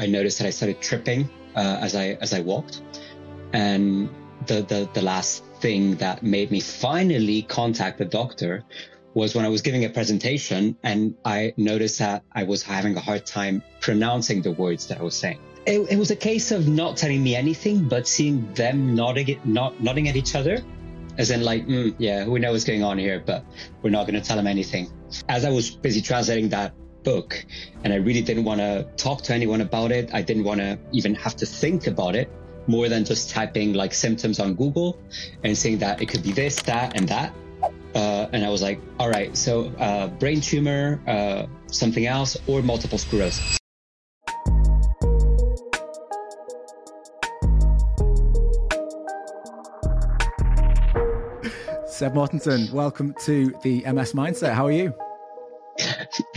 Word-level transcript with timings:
I 0.00 0.06
noticed 0.06 0.38
that 0.38 0.46
I 0.46 0.50
started 0.50 0.80
tripping 0.80 1.28
uh, 1.54 1.78
as 1.80 1.94
I 1.94 2.18
as 2.20 2.32
I 2.32 2.40
walked, 2.40 2.80
and 3.52 4.08
the, 4.46 4.62
the 4.62 4.88
the 4.94 5.02
last 5.02 5.44
thing 5.60 5.96
that 5.96 6.22
made 6.22 6.50
me 6.50 6.60
finally 6.60 7.42
contact 7.42 7.98
the 7.98 8.06
doctor 8.06 8.64
was 9.12 9.34
when 9.34 9.44
I 9.44 9.48
was 9.48 9.60
giving 9.60 9.84
a 9.84 9.90
presentation 9.90 10.76
and 10.82 11.14
I 11.24 11.52
noticed 11.56 11.98
that 11.98 12.22
I 12.32 12.44
was 12.44 12.62
having 12.62 12.96
a 12.96 13.00
hard 13.00 13.26
time 13.26 13.62
pronouncing 13.80 14.40
the 14.40 14.52
words 14.52 14.86
that 14.86 15.00
I 15.00 15.02
was 15.02 15.16
saying. 15.16 15.40
It, 15.66 15.80
it 15.90 15.98
was 15.98 16.10
a 16.10 16.16
case 16.16 16.52
of 16.52 16.68
not 16.68 16.96
telling 16.96 17.22
me 17.22 17.34
anything, 17.34 17.88
but 17.88 18.06
seeing 18.06 18.54
them 18.54 18.94
nodding, 18.94 19.40
not, 19.44 19.82
nodding 19.82 20.08
at 20.08 20.16
each 20.16 20.34
other, 20.34 20.64
as 21.18 21.30
in 21.30 21.42
like, 21.42 21.66
mm, 21.66 21.94
yeah, 21.98 22.26
we 22.26 22.38
know 22.38 22.52
what's 22.52 22.64
going 22.64 22.84
on 22.84 22.98
here, 22.98 23.20
but 23.24 23.44
we're 23.82 23.90
not 23.90 24.06
going 24.06 24.18
to 24.20 24.26
tell 24.26 24.36
them 24.36 24.46
anything. 24.46 24.88
As 25.28 25.44
I 25.44 25.50
was 25.50 25.70
busy 25.70 26.00
translating 26.00 26.48
that 26.50 26.72
book, 27.02 27.44
and 27.84 27.92
I 27.92 27.96
really 27.96 28.22
didn't 28.22 28.44
want 28.44 28.60
to 28.60 28.86
talk 28.96 29.22
to 29.22 29.34
anyone 29.34 29.60
about 29.60 29.92
it, 29.92 30.12
I 30.12 30.22
didn't 30.22 30.44
want 30.44 30.60
to 30.60 30.78
even 30.92 31.14
have 31.14 31.36
to 31.36 31.46
think 31.46 31.86
about 31.86 32.14
it 32.14 32.30
more 32.66 32.88
than 32.88 33.04
just 33.04 33.30
typing 33.30 33.72
like 33.72 33.92
symptoms 33.92 34.38
on 34.38 34.54
Google 34.54 34.98
and 35.42 35.56
saying 35.56 35.78
that 35.78 36.00
it 36.00 36.06
could 36.06 36.22
be 36.22 36.32
this, 36.32 36.62
that, 36.62 36.96
and 36.96 37.08
that. 37.08 37.34
Uh, 37.94 38.28
and 38.32 38.44
I 38.44 38.48
was 38.48 38.62
like, 38.62 38.80
all 38.98 39.10
right, 39.10 39.36
so 39.36 39.66
uh, 39.78 40.08
brain 40.08 40.40
tumor, 40.40 41.00
uh, 41.06 41.46
something 41.66 42.06
else, 42.06 42.36
or 42.46 42.62
multiple 42.62 42.98
sclerosis. 42.98 43.58
Seb 51.86 52.14
Mortensen, 52.14 52.72
welcome 52.72 53.14
to 53.24 53.54
the 53.62 53.82
MS 53.92 54.14
Mindset. 54.14 54.54
How 54.54 54.64
are 54.64 54.72
you? 54.72 54.94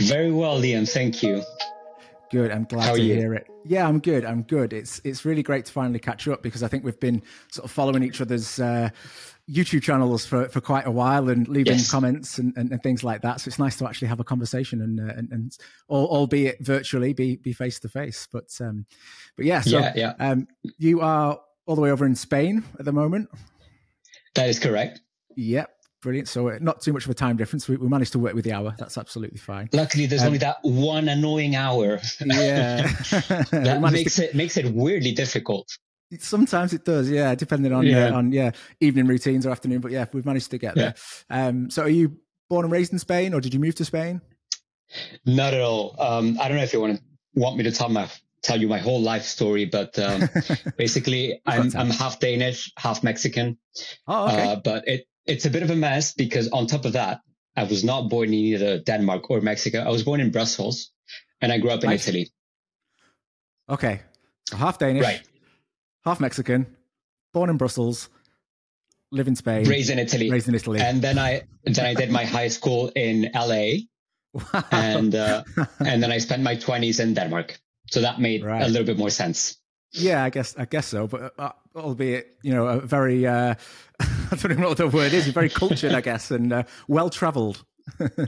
Very 0.08 0.30
well, 0.32 0.60
Liam. 0.60 0.88
Thank 0.90 1.22
you. 1.22 1.42
Good. 2.30 2.50
I'm 2.50 2.64
glad 2.64 2.84
How 2.86 2.94
to 2.94 3.00
you? 3.00 3.14
hear 3.14 3.34
it. 3.34 3.46
Yeah, 3.64 3.86
I'm 3.86 4.00
good. 4.00 4.24
I'm 4.24 4.42
good. 4.42 4.72
It's 4.72 5.00
it's 5.04 5.24
really 5.24 5.42
great 5.42 5.66
to 5.66 5.72
finally 5.72 5.98
catch 5.98 6.26
up 6.28 6.42
because 6.42 6.62
I 6.62 6.68
think 6.68 6.84
we've 6.84 6.98
been 6.98 7.22
sort 7.50 7.64
of 7.64 7.70
following 7.70 8.02
each 8.02 8.20
other's 8.20 8.58
uh, 8.58 8.90
YouTube 9.48 9.82
channels 9.82 10.26
for, 10.26 10.48
for 10.48 10.60
quite 10.60 10.86
a 10.86 10.90
while 10.90 11.28
and 11.28 11.46
leaving 11.48 11.74
Yes. 11.74 11.90
comments 11.90 12.38
and, 12.38 12.52
and, 12.56 12.72
and 12.72 12.82
things 12.82 13.04
like 13.04 13.22
that. 13.22 13.40
So 13.40 13.48
it's 13.48 13.58
nice 13.58 13.76
to 13.76 13.86
actually 13.86 14.08
have 14.08 14.20
a 14.20 14.24
conversation 14.24 14.80
and 14.82 14.98
uh, 15.00 15.14
and, 15.16 15.30
and 15.32 15.58
al- 15.90 16.06
albeit 16.06 16.58
virtually, 16.60 17.12
be 17.12 17.36
be 17.36 17.52
face 17.52 17.78
to 17.80 17.88
face. 17.88 18.26
But 18.32 18.48
um, 18.60 18.86
but 19.36 19.44
yeah. 19.46 19.60
So 19.60 19.78
Yeah, 19.78 19.92
yeah. 19.94 20.12
Um, 20.18 20.48
you 20.78 21.00
are 21.02 21.38
all 21.66 21.76
the 21.76 21.82
way 21.82 21.90
over 21.90 22.04
in 22.04 22.16
Spain 22.16 22.64
at 22.78 22.84
the 22.84 22.92
moment. 22.92 23.28
That 24.34 24.48
is 24.48 24.58
correct. 24.58 25.00
Yep. 25.36 25.70
Brilliant. 26.04 26.28
So 26.28 26.50
uh, 26.50 26.58
not 26.60 26.82
too 26.82 26.92
much 26.92 27.06
of 27.06 27.10
a 27.10 27.14
time 27.14 27.36
difference. 27.38 27.66
We, 27.66 27.76
we 27.76 27.88
managed 27.88 28.12
to 28.12 28.18
work 28.18 28.34
with 28.34 28.44
the 28.44 28.52
hour. 28.52 28.74
That's 28.78 28.98
absolutely 28.98 29.38
fine. 29.38 29.70
Luckily, 29.72 30.04
there's 30.04 30.20
Um, 30.20 30.26
only 30.28 30.38
that 30.38 30.58
one 30.62 31.08
annoying 31.08 31.56
hour. 31.56 31.98
Yeah. 32.24 32.86
That 33.50 33.80
makes 33.92 34.16
to- 34.16 34.28
it 34.28 34.34
makes 34.34 34.56
it 34.58 34.66
weirdly 34.72 35.12
difficult. 35.12 35.66
Sometimes 36.20 36.74
it 36.74 36.84
does, 36.84 37.08
yeah, 37.10 37.34
depending 37.34 37.72
on 37.72 37.84
Yeah. 37.86 38.08
yeah. 38.10 38.14
on 38.14 38.30
yeah 38.32 38.50
evening 38.80 39.06
routines 39.06 39.46
or 39.46 39.50
afternoon. 39.50 39.80
But 39.80 39.92
yeah, 39.92 40.04
we've 40.12 40.26
managed 40.26 40.50
to 40.50 40.58
get 40.58 40.74
there. 40.76 40.94
Um, 41.30 41.70
so, 41.70 41.82
are 41.82 41.88
you 41.88 42.18
born 42.50 42.64
and 42.66 42.72
raised 42.72 42.92
in 42.92 42.98
Spain, 42.98 43.32
or 43.34 43.40
did 43.40 43.54
you 43.54 43.58
move 43.58 43.74
to 43.76 43.84
Spain? 43.86 44.20
Not 45.24 45.54
at 45.54 45.60
all. 45.62 45.96
Um, 45.98 46.38
I 46.40 46.48
don't 46.48 46.58
know 46.58 46.62
if 46.62 46.72
you 46.74 46.80
want 46.82 46.98
to 46.98 47.02
want 47.34 47.56
me 47.56 47.64
to 47.64 47.72
tell 47.72 47.88
my 47.88 48.08
tell 48.42 48.60
you 48.60 48.68
my 48.68 48.78
whole 48.78 49.00
life 49.00 49.24
story, 49.24 49.64
but 49.64 49.98
um, 49.98 50.28
basically, 50.76 51.40
I'm. 51.46 51.72
I'm 51.74 51.88
half 51.90 52.20
Danish, 52.20 52.70
half 52.76 53.02
Mexican. 53.02 53.56
Oh, 54.06 54.26
okay. 54.28 54.52
Uh, 54.52 54.56
but 54.56 54.86
it 54.86 55.06
it's 55.26 55.44
a 55.46 55.50
bit 55.50 55.62
of 55.62 55.70
a 55.70 55.76
mess 55.76 56.12
because 56.14 56.48
on 56.50 56.66
top 56.66 56.84
of 56.84 56.92
that, 56.92 57.20
I 57.56 57.64
was 57.64 57.84
not 57.84 58.08
born 58.08 58.28
in 58.28 58.34
either 58.34 58.78
Denmark 58.80 59.30
or 59.30 59.40
Mexico. 59.40 59.78
I 59.80 59.90
was 59.90 60.02
born 60.02 60.20
in 60.20 60.30
Brussels, 60.30 60.90
and 61.40 61.52
I 61.52 61.58
grew 61.58 61.70
up 61.70 61.84
in 61.84 61.90
Nice. 61.90 62.08
Italy. 62.08 62.30
okay. 63.68 64.00
So 64.50 64.56
half 64.56 64.78
Danish, 64.78 65.02
Right, 65.04 65.22
half 66.04 66.20
Mexican, 66.20 66.66
born 67.32 67.48
in 67.50 67.56
Brussels, 67.56 68.10
live 69.10 69.26
in 69.28 69.36
Spain, 69.36 69.64
raised 69.68 69.90
in 69.90 69.98
Italy, 69.98 70.30
raised 70.30 70.48
in 70.48 70.54
Italy. 70.54 70.80
and 70.80 71.00
then 71.00 71.18
I 71.18 71.42
then 71.64 71.86
I 71.86 71.94
did 71.94 72.10
my 72.10 72.24
high 72.26 72.48
school 72.48 72.90
in 72.94 73.30
LA, 73.34 73.86
Wow. 74.34 74.64
and 74.72 75.14
uh, 75.14 75.44
and 75.80 76.02
then 76.02 76.12
I 76.12 76.18
spent 76.18 76.42
my 76.42 76.56
twenties 76.56 77.00
in 77.00 77.14
Denmark. 77.14 77.58
So 77.90 78.00
that 78.00 78.18
made 78.20 78.44
Right. 78.44 78.62
a 78.62 78.68
little 78.68 78.84
bit 78.86 78.98
more 78.98 79.10
sense. 79.10 79.56
yeah, 79.92 80.24
I 80.24 80.30
guess 80.30 80.56
I 80.58 80.64
guess 80.66 80.86
so. 80.88 81.06
But 81.06 81.32
uh, 81.38 81.52
albeit, 81.76 82.36
you 82.42 82.52
know, 82.54 82.66
a 82.66 82.80
very 82.80 83.26
uh, 83.26 83.54
I 84.30 84.36
don't 84.36 84.52
even 84.52 84.60
know 84.60 84.68
what 84.68 84.78
the 84.78 84.88
word 84.88 85.12
is. 85.12 85.26
You're 85.26 85.32
Very 85.32 85.48
cultured, 85.48 85.92
I 85.92 86.00
guess, 86.00 86.30
and 86.30 86.52
uh, 86.52 86.62
well 86.88 87.10
travelled. 87.10 87.64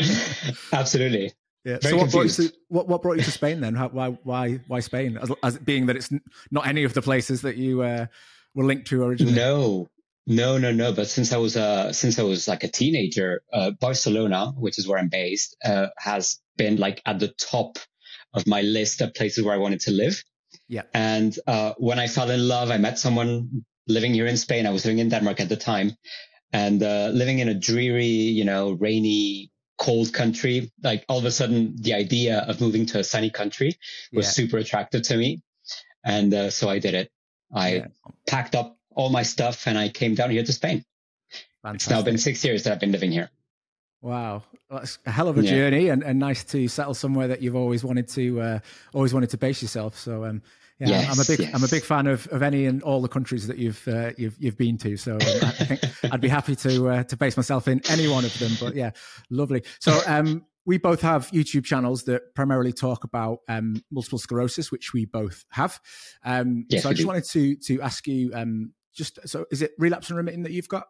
Absolutely. 0.73 1.33
Yeah. 1.65 1.79
Very 1.83 1.93
so 1.93 1.97
what 1.97 2.11
brought, 2.13 2.23
you 2.25 2.49
to, 2.49 2.53
what, 2.69 2.89
what 2.89 3.03
brought 3.03 3.17
you 3.17 3.25
to 3.25 3.31
Spain 3.31 3.61
then? 3.61 3.75
How, 3.75 3.89
why 3.89 4.11
why 4.23 4.61
why 4.69 4.81
Spain? 4.81 5.19
As, 5.21 5.33
as 5.43 5.59
being 5.59 5.87
that 5.87 5.97
it's 5.97 6.11
not 6.51 6.67
any 6.67 6.85
of 6.85 6.95
the 6.95 7.03
places 7.03 7.43
that 7.43 7.57
you 7.57 7.83
uh, 7.83 8.07
were 8.55 8.65
linked 8.65 8.87
to 8.89 9.03
originally. 9.03 9.35
No, 9.35 9.89
no, 10.27 10.59
no, 10.59 10.71
no. 10.71 10.93
But 10.93 11.09
since 11.09 11.33
I 11.33 11.39
was 11.39 11.57
uh 11.57 11.93
since 11.93 12.19
I 12.19 12.23
was 12.23 12.47
like 12.47 12.63
a 12.63 12.69
teenager, 12.69 13.43
uh, 13.53 13.73
Barcelona, 13.73 14.53
which 14.57 14.79
is 14.79 14.87
where 14.87 14.99
I'm 14.99 15.09
based, 15.09 15.57
uh, 15.65 15.89
has 15.99 16.39
been 16.57 16.77
like 16.77 17.03
at 17.05 17.19
the 17.19 17.29
top 17.29 17.79
of 18.33 18.47
my 18.47 18.63
list 18.63 19.01
of 19.01 19.15
places 19.15 19.45
where 19.45 19.55
I 19.55 19.59
wanted 19.59 19.81
to 19.81 19.91
live. 19.91 20.23
Yeah. 20.69 20.83
And 20.95 21.37
uh, 21.47 21.75
when 21.79 21.99
I 21.99 22.07
fell 22.07 22.31
in 22.31 22.47
love, 22.47 22.71
I 22.71 22.79
met 22.79 22.99
someone 22.99 23.65
living 23.87 24.15
here 24.15 24.27
in 24.27 24.37
Spain. 24.37 24.67
I 24.67 24.71
was 24.71 24.85
living 24.85 24.99
in 24.99 25.09
Denmark 25.09 25.41
at 25.41 25.49
the 25.49 25.57
time, 25.57 25.97
and 26.53 26.83
uh, 26.83 27.11
living 27.13 27.39
in 27.39 27.49
a 27.49 27.55
dreary, 27.55 28.07
you 28.07 28.45
know, 28.45 28.73
rainy, 28.73 29.51
cold 29.79 30.13
country. 30.13 30.71
Like 30.83 31.05
all 31.09 31.19
of 31.19 31.25
a 31.25 31.31
sudden, 31.31 31.77
the 31.77 31.95
idea 31.95 32.41
of 32.41 32.61
moving 32.61 32.87
to 32.87 32.99
a 32.99 33.05
sunny 33.05 33.31
country 33.31 33.77
was 34.13 34.27
Yeah. 34.27 34.31
super 34.31 34.59
attractive 34.59 35.03
to 35.03 35.17
me, 35.17 35.43
and 36.05 36.33
uh, 36.35 36.51
so 36.51 36.69
I 36.69 36.79
did 36.79 36.95
it. 36.95 37.11
I 37.55 37.75
Yeah. 37.75 37.87
packed 38.27 38.55
up 38.55 38.79
all 38.95 39.11
my 39.11 39.23
stuff 39.23 39.67
and 39.67 39.79
I 39.79 39.89
came 39.91 40.15
down 40.15 40.31
here 40.31 40.43
to 40.43 40.53
Spain. 40.53 40.85
It's 41.75 41.91
now 41.91 42.03
been 42.03 42.19
six 42.19 42.45
years 42.45 42.63
that 42.63 42.73
I've 42.73 42.81
been 42.81 42.93
living 42.93 43.13
here. 43.13 43.31
Wow, 44.01 44.43
that's 44.71 44.99
a 45.05 45.11
hell 45.11 45.29
of 45.29 45.37
a 45.37 45.43
Yeah. 45.43 45.51
journey, 45.51 45.89
and, 45.89 46.03
and 46.03 46.19
nice 46.19 46.45
to 46.45 46.69
settle 46.69 46.95
somewhere 46.95 47.29
that 47.29 47.43
you've 47.43 47.57
always 47.57 47.83
wanted 47.85 48.09
to 48.09 48.41
uh, 48.41 48.59
always 48.95 49.13
wanted 49.13 49.31
to 49.31 49.39
base 49.39 49.63
yourself. 49.63 49.99
So, 49.99 50.25
um, 50.25 50.43
yeah, 50.79 51.09
I'm 51.11 51.19
a 51.19 51.25
big 51.25 51.41
yes. 51.41 51.55
I'm 51.55 51.65
a 51.65 51.69
big 51.69 51.83
fan 51.85 52.07
of, 52.07 52.27
of 52.29 52.43
any 52.43 52.67
and 52.67 52.83
all 52.83 53.01
the 53.01 53.09
countries 53.09 53.47
that 53.47 53.59
you've 53.59 53.87
uh, 53.89 54.13
you've 54.19 54.37
you've 54.39 54.59
been 54.59 54.77
to. 54.79 54.97
So, 54.97 55.15
um, 55.15 55.21
I 55.21 55.65
think 55.65 55.81
I'd 56.13 56.21
be 56.21 56.29
happy 56.29 56.55
to 56.57 56.89
uh, 56.89 57.03
to 57.05 57.17
base 57.17 57.37
myself 57.37 57.69
in 57.69 57.81
any 57.89 58.09
one 58.09 58.25
of 58.25 58.39
them. 58.39 58.53
But 58.61 58.75
yeah, 58.75 58.91
lovely. 59.31 59.63
So, 59.81 59.99
um, 60.07 60.45
we 60.67 60.79
both 60.79 61.01
have 61.01 61.31
YouTube 61.31 61.65
channels 61.65 62.05
that 62.05 62.35
primarily 62.35 62.73
talk 62.73 63.05
about 63.05 63.39
um, 63.49 63.83
multiple 63.91 64.19
sclerosis, 64.19 64.71
which 64.73 64.93
we 64.93 65.05
both 65.07 65.45
have. 65.51 65.81
Um, 66.25 66.67
Yes, 66.69 66.83
so, 66.83 66.89
I 66.91 66.93
just 66.93 67.03
do. 67.03 67.07
wanted 67.07 67.25
to 67.31 67.57
to 67.57 67.81
ask 67.81 68.07
you, 68.07 68.33
um, 68.35 68.73
just 68.95 69.19
so 69.27 69.47
is 69.51 69.63
it 69.63 69.73
relapse 69.79 70.09
and 70.11 70.17
remitting 70.17 70.43
that 70.43 70.53
you've 70.53 70.69
got? 70.69 70.85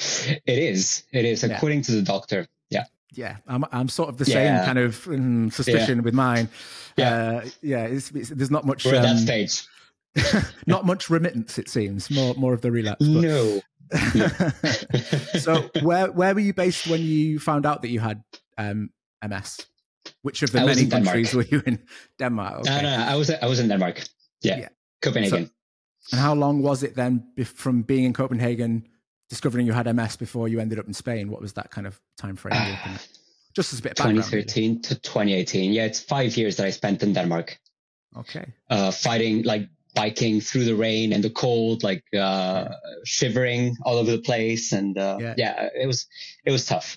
It 0.00 0.40
is. 0.46 1.04
It 1.12 1.24
is. 1.24 1.42
Yeah. 1.42 1.56
According 1.56 1.82
to 1.82 1.92
the 1.92 2.02
doctor. 2.02 2.46
Yeah. 3.14 3.28
Yeah, 3.28 3.36
I'm 3.46 3.64
I'm 3.72 3.88
sort 3.88 4.08
of 4.10 4.16
the 4.18 4.24
Yeah. 4.26 4.34
same 4.58 4.66
kind 4.66 4.78
of 4.78 5.04
mm, 5.04 5.52
suspicion 5.52 6.02
with 6.02 6.14
mine. 6.14 6.48
Yeah. 6.96 7.14
uh, 7.42 7.48
yeah. 7.62 7.84
It's, 7.84 8.10
it's, 8.10 8.28
there's 8.30 8.50
not 8.50 8.64
much, 8.66 8.84
We're 8.84 8.96
at 8.96 9.02
that 9.02 9.12
um, 9.12 9.18
stage. 9.18 9.64
not 10.66 10.84
much 10.84 11.08
remittance. 11.10 11.58
It 11.58 11.68
seems 11.68 12.10
more 12.10 12.34
more 12.34 12.52
of 12.54 12.60
the 12.60 12.70
relapse. 12.70 13.06
but- 13.06 13.22
No. 13.22 13.60
so 15.38 15.70
where 15.82 16.10
where 16.12 16.34
were 16.34 16.40
you 16.40 16.52
based 16.52 16.86
when 16.88 17.00
you 17.00 17.38
found 17.38 17.64
out 17.66 17.80
that 17.82 17.88
you 17.88 18.00
had 18.00 18.22
um, 18.58 18.90
MS? 19.26 19.58
Which 20.22 20.42
of 20.42 20.52
the 20.52 20.60
I 20.60 20.64
many 20.66 20.82
in 20.82 20.88
Denmark. 20.88 21.04
countries 21.06 21.34
were 21.34 21.44
you 21.44 21.62
in? 21.66 21.78
Denmark. 22.18 22.60
Okay. 22.60 22.82
No, 22.82 22.96
no. 22.98 23.04
I 23.04 23.14
was 23.16 23.30
I 23.30 23.46
was 23.46 23.60
in 23.60 23.68
Denmark. 23.68 24.04
Yeah. 24.42 24.58
Yeah. 24.58 24.68
Copenhagen. 25.02 25.50
And 26.12 26.20
how 26.20 26.34
long 26.34 26.62
was 26.62 26.82
it 26.82 26.94
then 26.94 27.24
from 27.44 27.82
being 27.82 28.04
in 28.04 28.12
Copenhagen, 28.12 28.88
discovering 29.28 29.66
you 29.66 29.72
had 29.72 29.86
MS 29.94 30.16
before 30.16 30.48
you 30.48 30.60
ended 30.60 30.78
up 30.78 30.86
in 30.86 30.94
Spain? 30.94 31.30
What 31.30 31.40
was 31.40 31.52
that 31.54 31.70
kind 31.70 31.86
of 31.86 32.00
time 32.16 32.36
frame? 32.36 32.54
at? 32.54 33.08
Just 33.54 33.72
as 33.72 33.80
a 33.80 33.82
bit 33.82 33.92
of 33.92 33.96
background. 33.96 34.18
really. 34.32 34.44
2013 34.44 34.82
to 34.82 34.94
2018. 34.94 35.72
Yeah, 35.72 35.84
it's 35.86 36.00
five 36.00 36.36
years 36.36 36.56
that 36.56 36.66
I 36.66 36.70
spent 36.70 37.02
in 37.02 37.12
Denmark, 37.12 37.58
Okay. 38.16 38.44
uh, 38.70 38.90
fighting 38.92 39.42
like 39.42 39.68
biking 39.94 40.40
through 40.40 40.64
the 40.64 40.74
rain 40.76 41.12
and 41.12 41.24
the 41.24 41.30
cold, 41.30 41.82
like 41.82 42.04
uh, 42.14 42.68
shivering 43.04 43.76
all 43.84 43.98
over 43.98 44.10
the 44.12 44.22
place, 44.22 44.72
and 44.72 44.96
uh, 44.98 45.16
Yeah. 45.20 45.34
yeah. 45.36 45.68
it 45.74 45.86
was 45.86 46.06
it 46.46 46.52
was 46.52 46.64
tough 46.66 46.96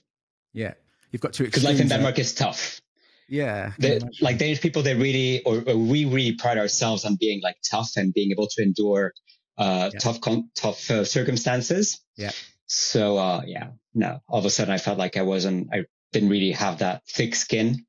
Yeah. 0.54 0.74
You've 1.12 1.22
got 1.22 1.34
to 1.34 1.44
because 1.44 1.63
life 1.63 1.80
in. 1.81 1.88
Denmark 1.89 2.19
is 2.19 2.34
tough. 2.34 2.80
Yeah. 3.27 3.72
The, 3.80 4.01
like 4.22 4.38
Danish 4.38 4.62
people, 4.62 4.81
they 4.84 4.94
really, 4.94 5.42
or, 5.45 5.63
or 5.68 5.77
we 5.77 6.06
really 6.06 6.34
pride 6.34 6.57
ourselves 6.57 7.06
on 7.06 7.16
being 7.19 7.42
like 7.42 7.56
tough 7.69 7.92
and 7.98 8.13
being 8.13 8.31
able 8.31 8.48
to 8.48 8.62
endure 8.62 9.13
uh, 9.62 9.90
Yeah. 9.94 10.00
tough, 10.00 10.19
con- 10.22 10.50
tough 10.56 10.90
uh, 10.92 11.06
circumstances. 11.06 12.00
Yeah. 12.18 12.31
So, 12.68 13.18
uh, 13.18 13.42
yeah, 13.46 13.72
no, 13.94 14.19
all 14.28 14.40
of 14.40 14.46
a 14.46 14.50
sudden 14.50 14.74
I 14.74 14.78
felt 14.78 14.98
like 14.98 15.18
I 15.18 15.22
wasn't, 15.24 15.69
I 15.74 15.86
didn't 16.13 16.30
really 16.30 16.52
have 16.52 16.80
that 16.80 17.04
thick 17.08 17.36
skin 17.36 17.86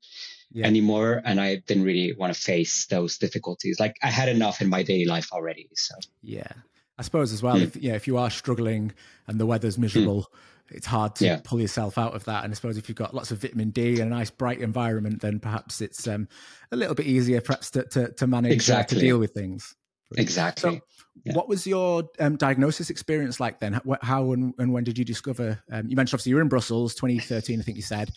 Yeah. 0.51 0.67
anymore. 0.67 1.21
And 1.25 1.39
I 1.41 1.55
didn't 1.67 1.83
really 1.83 2.13
want 2.13 2.33
to 2.33 2.39
face 2.39 2.85
those 2.87 3.17
difficulties. 3.17 3.79
Like 3.79 3.95
I 4.03 4.07
had 4.07 4.29
enough 4.29 4.61
in 4.61 4.69
my 4.69 4.83
daily 4.83 5.05
life 5.05 5.29
already. 5.33 5.69
So 5.75 5.95
Yeah. 6.21 6.51
I 6.97 7.01
suppose 7.01 7.33
as 7.33 7.41
well, 7.41 7.57
Hmm. 7.57 7.63
if 7.63 7.75
yeah, 7.77 7.95
if 7.95 8.05
you 8.07 8.17
are 8.17 8.29
struggling 8.29 8.91
and 9.27 9.39
the 9.39 9.45
weather's 9.47 9.77
miserable, 9.79 10.31
it's 10.69 10.85
hard 10.85 11.15
to 11.17 11.25
yeah. 11.25 11.41
pull 11.43 11.59
yourself 11.59 11.97
out 11.97 12.13
of 12.15 12.23
that. 12.25 12.43
And 12.43 12.53
I 12.53 12.55
suppose 12.55 12.77
if 12.77 12.87
you've 12.87 12.97
got 12.97 13.15
lots 13.15 13.31
of 13.31 13.41
vitamin 13.41 13.71
D 13.71 13.99
and 13.99 14.11
a 14.11 14.15
nice 14.15 14.29
bright 14.29 14.59
environment, 14.59 15.21
then 15.21 15.39
perhaps 15.39 15.81
it's 15.81 16.07
um, 16.07 16.27
a 16.71 16.75
little 16.75 16.95
bit 16.95 17.07
easier, 17.07 17.41
perhaps 17.41 17.71
to 17.71 17.83
to, 17.85 18.11
to 18.13 18.27
manage 18.27 18.51
exactly. 18.53 18.97
uh, 18.97 18.99
to 18.99 19.05
deal 19.05 19.17
with 19.17 19.31
things. 19.33 19.75
Exactly. 20.17 20.75
So, 20.75 20.81
yeah. 21.23 21.33
what 21.33 21.47
was 21.47 21.65
your 21.67 22.09
um, 22.19 22.37
diagnosis 22.37 22.89
experience 22.89 23.39
like 23.39 23.59
then? 23.59 23.79
How 24.01 24.31
and, 24.31 24.53
and 24.57 24.73
when 24.73 24.83
did 24.83 24.97
you 24.97 25.05
discover? 25.05 25.61
Um, 25.71 25.87
you 25.87 25.95
mentioned 25.95 26.15
obviously 26.15 26.31
you 26.31 26.35
were 26.35 26.41
in 26.41 26.49
Brussels, 26.49 26.95
2013, 26.95 27.59
I 27.59 27.63
think 27.63 27.77
you 27.77 27.83
said. 27.83 28.09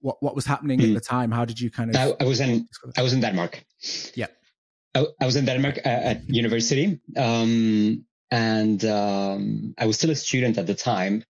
What 0.00 0.16
what 0.22 0.34
was 0.34 0.46
happening 0.46 0.78
mm. 0.78 0.84
at 0.84 0.88
hmm. 0.88 0.94
the 0.94 1.00
time? 1.00 1.30
How 1.30 1.44
did 1.44 1.60
you 1.60 1.70
kind 1.70 1.90
of? 1.90 1.96
I, 1.96 2.24
I 2.24 2.26
was 2.26 2.40
in 2.40 2.66
I 2.96 3.02
was 3.02 3.12
in 3.12 3.20
Denmark. 3.20 3.64
Yeah. 4.14 4.28
I, 4.94 5.06
I 5.20 5.26
was 5.26 5.36
in 5.36 5.44
Denmark 5.44 5.78
uh, 5.84 5.88
at 5.88 6.28
university, 6.28 7.00
um, 7.16 8.04
and 8.30 8.84
um, 8.84 9.74
I 9.78 9.86
was 9.86 9.96
still 9.96 10.10
a 10.10 10.16
student 10.16 10.58
at 10.58 10.66
the 10.66 10.74
time, 10.74 11.22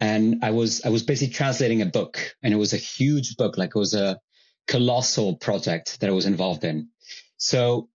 and 0.00 0.44
I 0.44 0.50
was 0.50 0.84
I 0.84 0.88
was 0.88 1.02
basically 1.02 1.34
translating 1.34 1.80
a 1.80 1.86
book, 1.86 2.36
and 2.42 2.52
it 2.52 2.56
was 2.56 2.72
a 2.72 2.76
huge 2.76 3.36
book, 3.36 3.56
like 3.56 3.70
it 3.74 3.78
was 3.78 3.94
a 3.94 4.18
colossal 4.66 5.36
project 5.36 6.00
that 6.00 6.10
I 6.10 6.12
was 6.12 6.26
involved 6.26 6.64
in. 6.64 6.88
So 7.38 7.88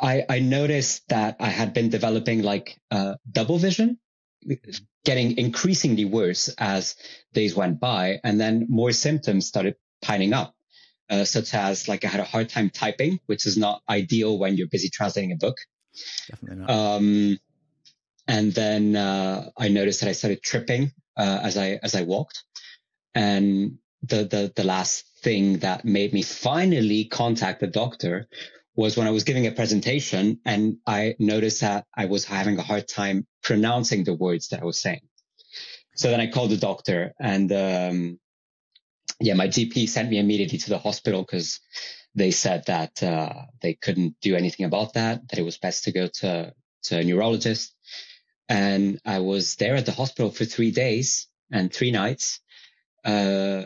I, 0.00 0.24
I 0.28 0.38
noticed 0.38 1.08
that 1.08 1.36
I 1.40 1.48
had 1.48 1.74
been 1.74 1.90
developing 1.90 2.42
like 2.42 2.78
uh, 2.90 3.14
double 3.30 3.58
vision, 3.58 3.98
getting 5.04 5.36
increasingly 5.38 6.04
worse 6.04 6.48
as 6.58 6.96
days 7.32 7.54
went 7.54 7.80
by, 7.80 8.20
and 8.24 8.40
then 8.40 8.66
more 8.68 8.92
symptoms 8.92 9.46
started 9.46 9.76
piling 10.00 10.32
up. 10.32 10.54
Uh, 11.10 11.24
such 11.24 11.52
as 11.52 11.88
like 11.88 12.06
I 12.06 12.08
had 12.08 12.20
a 12.20 12.24
hard 12.24 12.48
time 12.48 12.70
typing, 12.70 13.18
which 13.26 13.44
is 13.44 13.58
not 13.58 13.82
ideal 13.86 14.38
when 14.38 14.56
you're 14.56 14.68
busy 14.68 14.88
translating 14.88 15.32
a 15.32 15.36
book. 15.36 15.56
Definitely 16.30 16.64
not. 16.64 16.70
Um, 16.70 17.38
and 18.26 18.52
then 18.52 18.96
uh, 18.96 19.50
I 19.58 19.68
noticed 19.68 20.00
that 20.00 20.08
I 20.08 20.12
started 20.12 20.42
tripping 20.42 20.92
uh, 21.16 21.40
as 21.42 21.58
I 21.58 21.78
as 21.82 21.94
I 21.94 22.02
walked, 22.02 22.42
and 23.14 23.78
the 24.02 24.24
the 24.24 24.52
the 24.56 24.64
last 24.64 25.04
thing 25.22 25.58
that 25.58 25.84
made 25.84 26.14
me 26.14 26.22
finally 26.22 27.04
contact 27.04 27.60
the 27.60 27.66
doctor 27.66 28.28
was 28.74 28.96
when 28.96 29.06
I 29.06 29.10
was 29.10 29.24
giving 29.24 29.46
a 29.46 29.52
presentation 29.52 30.40
and 30.44 30.78
I 30.86 31.14
noticed 31.18 31.60
that 31.60 31.86
I 31.94 32.06
was 32.06 32.24
having 32.24 32.58
a 32.58 32.62
hard 32.62 32.88
time 32.88 33.26
pronouncing 33.42 34.04
the 34.04 34.14
words 34.14 34.48
that 34.48 34.62
I 34.62 34.64
was 34.64 34.80
saying. 34.80 35.02
So 35.94 36.10
then 36.10 36.20
I 36.20 36.30
called 36.30 36.50
the 36.50 36.56
doctor 36.56 37.12
and 37.20 37.52
um, 37.52 38.18
yeah, 39.20 39.34
my 39.34 39.48
GP 39.48 39.88
sent 39.88 40.10
me 40.10 40.18
immediately 40.18 40.58
to 40.58 40.70
the 40.70 40.78
hospital 40.78 41.22
because 41.22 41.60
they 42.14 42.30
said 42.30 42.64
that 42.66 43.02
uh, 43.02 43.32
they 43.60 43.74
couldn't 43.74 44.16
do 44.20 44.36
anything 44.36 44.66
about 44.66 44.94
that, 44.94 45.28
that 45.28 45.38
it 45.38 45.44
was 45.44 45.58
best 45.58 45.84
to 45.84 45.92
go 45.92 46.06
to, 46.06 46.54
to 46.84 46.98
a 46.98 47.04
neurologist. 47.04 47.74
And 48.48 49.00
I 49.04 49.20
was 49.20 49.56
there 49.56 49.76
at 49.76 49.86
the 49.86 49.92
hospital 49.92 50.30
for 50.30 50.44
three 50.44 50.70
days 50.70 51.28
and 51.50 51.72
three 51.72 51.90
nights, 51.90 52.40
uh, 53.04 53.64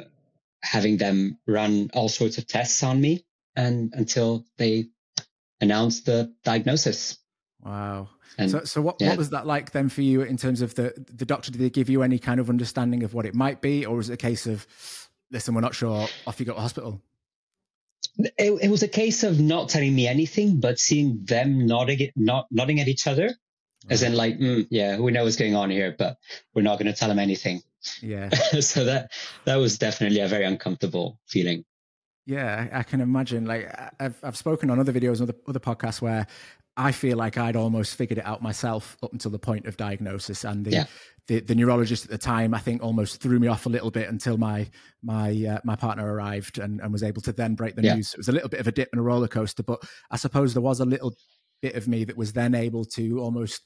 having 0.62 0.96
them 0.96 1.38
run 1.46 1.90
all 1.94 2.08
sorts 2.08 2.38
of 2.38 2.46
tests 2.46 2.82
on 2.82 3.00
me 3.00 3.24
and 3.56 3.92
until 3.94 4.44
they 4.58 4.88
announced 5.60 6.06
the 6.06 6.32
diagnosis. 6.44 7.18
Wow. 7.60 8.08
And, 8.38 8.50
so, 8.50 8.64
so 8.64 8.82
what, 8.82 8.96
yeah. 9.00 9.10
what 9.10 9.18
was 9.18 9.30
that 9.30 9.46
like 9.46 9.72
then 9.72 9.88
for 9.88 10.02
you 10.02 10.22
in 10.22 10.36
terms 10.36 10.60
of 10.60 10.74
the, 10.74 10.92
the 11.12 11.24
doctor? 11.24 11.50
Did 11.50 11.60
they 11.60 11.70
give 11.70 11.88
you 11.88 12.02
any 12.02 12.18
kind 12.18 12.38
of 12.38 12.50
understanding 12.50 13.02
of 13.02 13.14
what 13.14 13.24
it 13.26 13.34
might 13.34 13.60
be? 13.60 13.86
Or 13.86 13.96
was 13.96 14.10
it 14.10 14.14
a 14.14 14.18
case 14.18 14.46
of, 14.46 14.66
listen, 15.30 15.54
we're 15.54 15.62
not 15.62 15.74
sure, 15.74 16.06
off 16.26 16.38
you 16.38 16.46
go 16.46 16.54
to 16.54 16.60
hospital? 16.60 17.00
It, 18.18 18.58
it 18.62 18.70
was 18.70 18.82
a 18.82 18.88
case 18.88 19.22
of 19.22 19.40
not 19.40 19.68
telling 19.68 19.94
me 19.94 20.06
anything, 20.06 20.60
but 20.60 20.78
seeing 20.78 21.24
them 21.24 21.66
nodding, 21.66 22.10
not, 22.16 22.46
nodding 22.50 22.80
at 22.80 22.88
each 22.88 23.06
other 23.06 23.30
as 23.88 24.02
in 24.02 24.14
like, 24.14 24.38
mm, 24.38 24.66
yeah, 24.70 24.98
we 24.98 25.12
know 25.12 25.24
what's 25.24 25.36
going 25.36 25.54
on 25.54 25.70
here, 25.70 25.94
but 25.96 26.18
we're 26.54 26.62
not 26.62 26.78
going 26.78 26.92
to 26.92 26.98
tell 26.98 27.08
them 27.08 27.18
anything. 27.18 27.62
Yeah. 28.02 28.28
so 28.60 28.84
that 28.84 29.12
that 29.44 29.56
was 29.56 29.78
definitely 29.78 30.20
a 30.20 30.28
very 30.28 30.44
uncomfortable 30.44 31.20
feeling. 31.26 31.64
Yeah, 32.26 32.68
I 32.72 32.82
can 32.82 33.00
imagine. 33.00 33.46
Like 33.46 33.72
I've 34.00 34.18
I've 34.22 34.36
spoken 34.36 34.68
on 34.68 34.80
other 34.80 34.92
videos, 34.92 35.22
other 35.22 35.34
other 35.48 35.60
podcasts 35.60 36.02
where 36.02 36.26
I 36.76 36.92
feel 36.92 37.16
like 37.16 37.38
I'd 37.38 37.56
almost 37.56 37.94
figured 37.94 38.18
it 38.18 38.26
out 38.26 38.42
myself 38.42 38.96
up 39.02 39.12
until 39.12 39.30
the 39.30 39.38
point 39.38 39.66
of 39.66 39.76
diagnosis, 39.76 40.44
and 40.44 40.64
the, 40.64 40.70
yeah. 40.70 40.84
the, 41.26 41.40
the, 41.40 41.54
neurologist 41.54 42.04
at 42.04 42.10
the 42.10 42.18
time, 42.18 42.52
I 42.52 42.58
think, 42.58 42.82
almost 42.82 43.22
threw 43.22 43.38
me 43.38 43.46
off 43.46 43.64
a 43.64 43.70
little 43.70 43.90
bit 43.90 44.10
until 44.10 44.36
my 44.36 44.68
my 45.02 45.30
uh, 45.30 45.60
my 45.64 45.74
partner 45.74 46.12
arrived 46.12 46.58
and, 46.58 46.80
and 46.80 46.92
was 46.92 47.02
able 47.02 47.22
to 47.22 47.32
then 47.32 47.54
break 47.54 47.76
the 47.76 47.82
yeah. 47.82 47.94
news. 47.94 48.12
It 48.12 48.18
was 48.18 48.28
a 48.28 48.32
little 48.32 48.50
bit 48.50 48.60
of 48.60 48.66
a 48.66 48.72
dip 48.72 48.90
and 48.92 49.00
a 49.00 49.02
roller 49.02 49.28
coaster, 49.28 49.62
but 49.62 49.82
I 50.10 50.16
suppose 50.16 50.52
there 50.52 50.62
was 50.62 50.80
a 50.80 50.84
little 50.84 51.14
bit 51.62 51.76
of 51.76 51.88
me 51.88 52.04
that 52.04 52.16
was 52.16 52.34
then 52.34 52.54
able 52.54 52.84
to 52.84 53.20
almost 53.20 53.62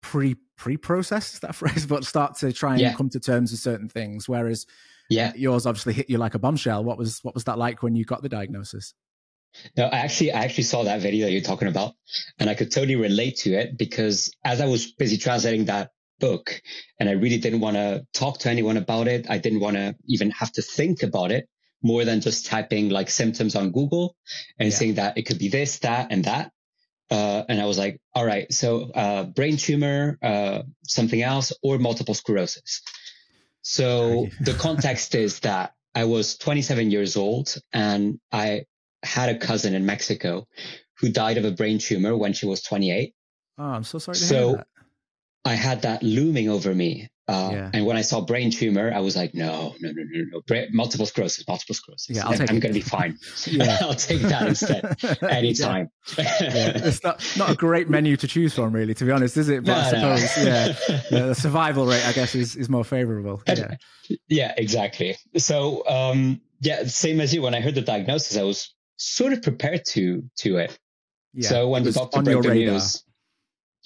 pre 0.00 0.36
pre 0.56 0.78
process 0.78 1.38
that 1.40 1.54
phrase, 1.56 1.84
but 1.84 2.04
start 2.04 2.36
to 2.38 2.52
try 2.52 2.72
and 2.72 2.80
yeah. 2.80 2.94
come 2.94 3.10
to 3.10 3.20
terms 3.20 3.50
with 3.50 3.60
certain 3.60 3.90
things. 3.90 4.26
Whereas 4.26 4.66
yeah, 5.08 5.32
yours 5.34 5.66
obviously 5.66 5.92
hit 5.92 6.10
you 6.10 6.18
like 6.18 6.34
a 6.34 6.38
bombshell. 6.38 6.84
What 6.84 6.98
was 6.98 7.20
what 7.22 7.34
was 7.34 7.44
that 7.44 7.58
like 7.58 7.82
when 7.82 7.94
you 7.94 8.04
got 8.04 8.22
the 8.22 8.28
diagnosis? 8.28 8.94
No, 9.76 9.84
I 9.84 9.98
actually 9.98 10.32
I 10.32 10.44
actually 10.44 10.64
saw 10.64 10.84
that 10.84 11.00
video 11.00 11.26
that 11.26 11.32
you're 11.32 11.42
talking 11.42 11.68
about, 11.68 11.94
and 12.38 12.48
I 12.48 12.54
could 12.54 12.72
totally 12.72 12.96
relate 12.96 13.36
to 13.38 13.52
it 13.52 13.76
because 13.76 14.34
as 14.44 14.60
I 14.60 14.66
was 14.66 14.92
busy 14.92 15.18
translating 15.18 15.66
that 15.66 15.90
book, 16.20 16.62
and 16.98 17.08
I 17.08 17.12
really 17.12 17.38
didn't 17.38 17.60
want 17.60 17.76
to 17.76 18.06
talk 18.14 18.38
to 18.40 18.50
anyone 18.50 18.76
about 18.76 19.08
it. 19.08 19.26
I 19.28 19.38
didn't 19.38 19.60
want 19.60 19.76
to 19.76 19.94
even 20.06 20.30
have 20.30 20.52
to 20.52 20.62
think 20.62 21.02
about 21.02 21.32
it 21.32 21.48
more 21.82 22.04
than 22.04 22.20
just 22.20 22.46
typing 22.46 22.88
like 22.90 23.10
symptoms 23.10 23.56
on 23.56 23.72
Google 23.72 24.16
and 24.58 24.70
yeah. 24.70 24.74
saying 24.74 24.94
that 24.94 25.18
it 25.18 25.22
could 25.26 25.38
be 25.38 25.48
this, 25.48 25.80
that, 25.80 26.06
and 26.10 26.24
that. 26.24 26.52
Uh, 27.10 27.42
and 27.48 27.60
I 27.60 27.66
was 27.66 27.76
like, 27.76 28.00
all 28.14 28.24
right, 28.24 28.50
so 28.52 28.90
uh, 28.94 29.24
brain 29.24 29.56
tumor, 29.56 30.16
uh, 30.22 30.62
something 30.86 31.20
else, 31.20 31.52
or 31.62 31.78
multiple 31.78 32.14
sclerosis. 32.14 32.82
So 33.62 34.28
the 34.40 34.54
context 34.54 35.14
is 35.14 35.40
that 35.40 35.74
I 35.94 36.04
was 36.04 36.36
27 36.36 36.90
years 36.90 37.16
old 37.16 37.56
and 37.72 38.18
I 38.30 38.64
had 39.02 39.30
a 39.30 39.38
cousin 39.38 39.74
in 39.74 39.86
Mexico 39.86 40.46
who 40.98 41.10
died 41.10 41.38
of 41.38 41.44
a 41.44 41.50
brain 41.50 41.78
tumor 41.78 42.16
when 42.16 42.32
she 42.32 42.46
was 42.46 42.62
28. 42.62 43.14
Oh, 43.58 43.64
I'm 43.64 43.84
so 43.84 43.98
sorry 43.98 44.16
so 44.16 44.62
I 45.44 45.54
had 45.54 45.82
that 45.82 46.02
looming 46.02 46.48
over 46.48 46.74
me. 46.74 47.08
Uh, 47.32 47.50
yeah. 47.50 47.70
And 47.72 47.86
when 47.86 47.96
I 47.96 48.02
saw 48.02 48.20
brain 48.20 48.50
tumor, 48.50 48.92
I 48.94 49.00
was 49.00 49.16
like, 49.16 49.34
no, 49.34 49.74
no, 49.80 49.90
no, 49.90 50.02
no, 50.04 50.24
no. 50.32 50.40
Bra- 50.46 50.66
multiple 50.70 51.06
sclerosis, 51.06 51.48
multiple 51.48 51.74
sclerosis. 51.74 52.14
Yeah, 52.14 52.26
I'll 52.26 52.34
take 52.34 52.50
I'm 52.50 52.60
going 52.60 52.74
to 52.74 52.78
be 52.78 52.84
fine. 52.84 53.18
yeah. 53.46 53.78
I'll 53.80 53.94
take 53.94 54.20
that 54.20 54.46
instead 54.46 55.02
anytime. 55.22 55.88
yeah. 56.18 56.24
yeah. 56.40 56.72
It's 56.74 57.02
not, 57.02 57.24
not 57.38 57.50
a 57.50 57.54
great 57.54 57.88
menu 57.88 58.18
to 58.18 58.28
choose 58.28 58.54
from, 58.54 58.72
really, 58.72 58.92
to 58.94 59.04
be 59.06 59.10
honest, 59.10 59.38
is 59.38 59.48
it? 59.48 59.64
But 59.64 59.72
no, 59.72 60.12
I 60.12 60.18
suppose, 60.18 60.36
no. 60.36 60.44
yeah, 60.44 61.26
the 61.26 61.34
survival 61.34 61.86
rate, 61.86 62.06
I 62.06 62.12
guess, 62.12 62.34
is, 62.34 62.54
is 62.54 62.68
more 62.68 62.84
favorable. 62.84 63.42
Yeah, 63.48 63.76
yeah 64.28 64.52
exactly. 64.58 65.16
So, 65.38 65.88
um, 65.88 66.42
yeah, 66.60 66.84
same 66.84 67.18
as 67.22 67.32
you. 67.32 67.40
When 67.40 67.54
I 67.54 67.60
heard 67.60 67.74
the 67.74 67.80
diagnosis, 67.80 68.36
I 68.36 68.42
was 68.42 68.74
sort 68.96 69.32
of 69.32 69.40
prepared 69.40 69.86
to 69.86 70.22
to 70.40 70.58
it. 70.58 70.78
Yeah, 71.32 71.48
so 71.48 71.68
when 71.70 71.82
the 71.82 71.92
doctor 71.92 72.20
broke 72.20 72.42
the 72.42 72.50
radar. 72.50 72.74
news, 72.74 73.04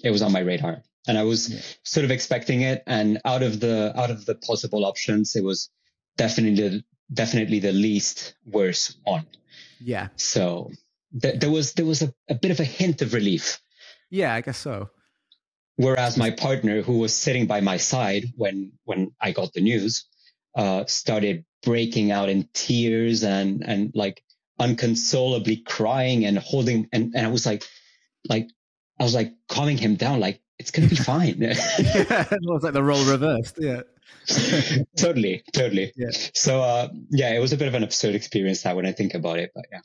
it 0.02 0.10
was 0.10 0.20
on 0.22 0.32
my 0.32 0.40
radar 0.40 0.82
and 1.06 1.18
I 1.18 1.22
was 1.22 1.48
yeah. 1.48 1.60
sort 1.82 2.04
of 2.04 2.10
expecting 2.10 2.62
it. 2.62 2.82
And 2.86 3.20
out 3.25 3.42
of 3.42 3.60
the 3.60 3.92
out 3.98 4.10
of 4.10 4.26
the 4.26 4.34
possible 4.34 4.84
options, 4.84 5.36
it 5.36 5.44
was 5.44 5.70
definitely 6.16 6.84
definitely 7.12 7.60
the 7.60 7.72
least 7.72 8.34
worst 8.44 8.98
one. 9.04 9.26
Yeah. 9.80 10.08
So 10.16 10.70
th- 11.20 11.40
there 11.40 11.50
was 11.50 11.75
there 11.75 11.86
was 11.86 12.02
a, 12.02 12.12
a 12.28 12.34
bit 12.34 12.50
of 12.50 12.60
a 12.60 12.64
hint 12.64 13.02
of 13.02 13.14
relief. 13.14 13.60
Yeah, 14.10 14.34
I 14.34 14.40
guess 14.40 14.58
so. 14.58 14.90
Whereas 15.76 16.16
my 16.16 16.30
partner, 16.30 16.80
who 16.80 16.98
was 16.98 17.14
sitting 17.14 17.46
by 17.46 17.60
my 17.60 17.76
side 17.76 18.25
when 18.36 18.72
when 18.84 19.12
I 19.20 19.32
got 19.32 19.52
the 19.52 19.60
news, 19.60 20.06
uh, 20.54 20.86
started 20.86 21.44
breaking 21.62 22.10
out 22.10 22.28
in 22.28 22.48
tears 22.52 23.22
and 23.22 23.62
and 23.66 23.92
like 23.94 24.22
unconsolably 24.58 25.58
crying 25.58 26.25
and 26.25 26.38
holding 26.38 26.88
and, 26.92 27.14
and 27.14 27.26
I 27.26 27.30
was 27.30 27.44
like 27.44 27.62
like 28.26 28.48
I 28.98 29.04
was 29.04 29.14
like 29.14 29.34
calming 29.48 29.76
him 29.76 29.96
down 29.96 30.18
like 30.20 30.40
it's 30.58 30.70
going 30.70 30.88
to 30.88 30.94
be 30.94 31.00
fine. 31.00 31.36
yeah, 31.38 31.54
it 31.78 32.38
was 32.42 32.62
like 32.62 32.72
the 32.72 32.82
role 32.82 33.04
reversed. 33.04 33.58
Yeah. 33.58 33.82
totally, 34.96 35.42
totally. 35.52 35.92
Yeah. 35.96 36.10
So, 36.34 36.60
uh, 36.62 36.88
yeah, 37.10 37.32
it 37.34 37.38
was 37.38 37.52
a 37.52 37.56
bit 37.56 37.68
of 37.68 37.75
an 37.75 37.82
absurd 37.82 38.14
experience 38.14 38.62
that 38.62 38.75
when 38.75 38.86
I 38.86 38.92
think 38.92 39.14
about 39.14 39.38
it, 39.38 39.52
but 39.54 39.64
yeah. 39.70 39.80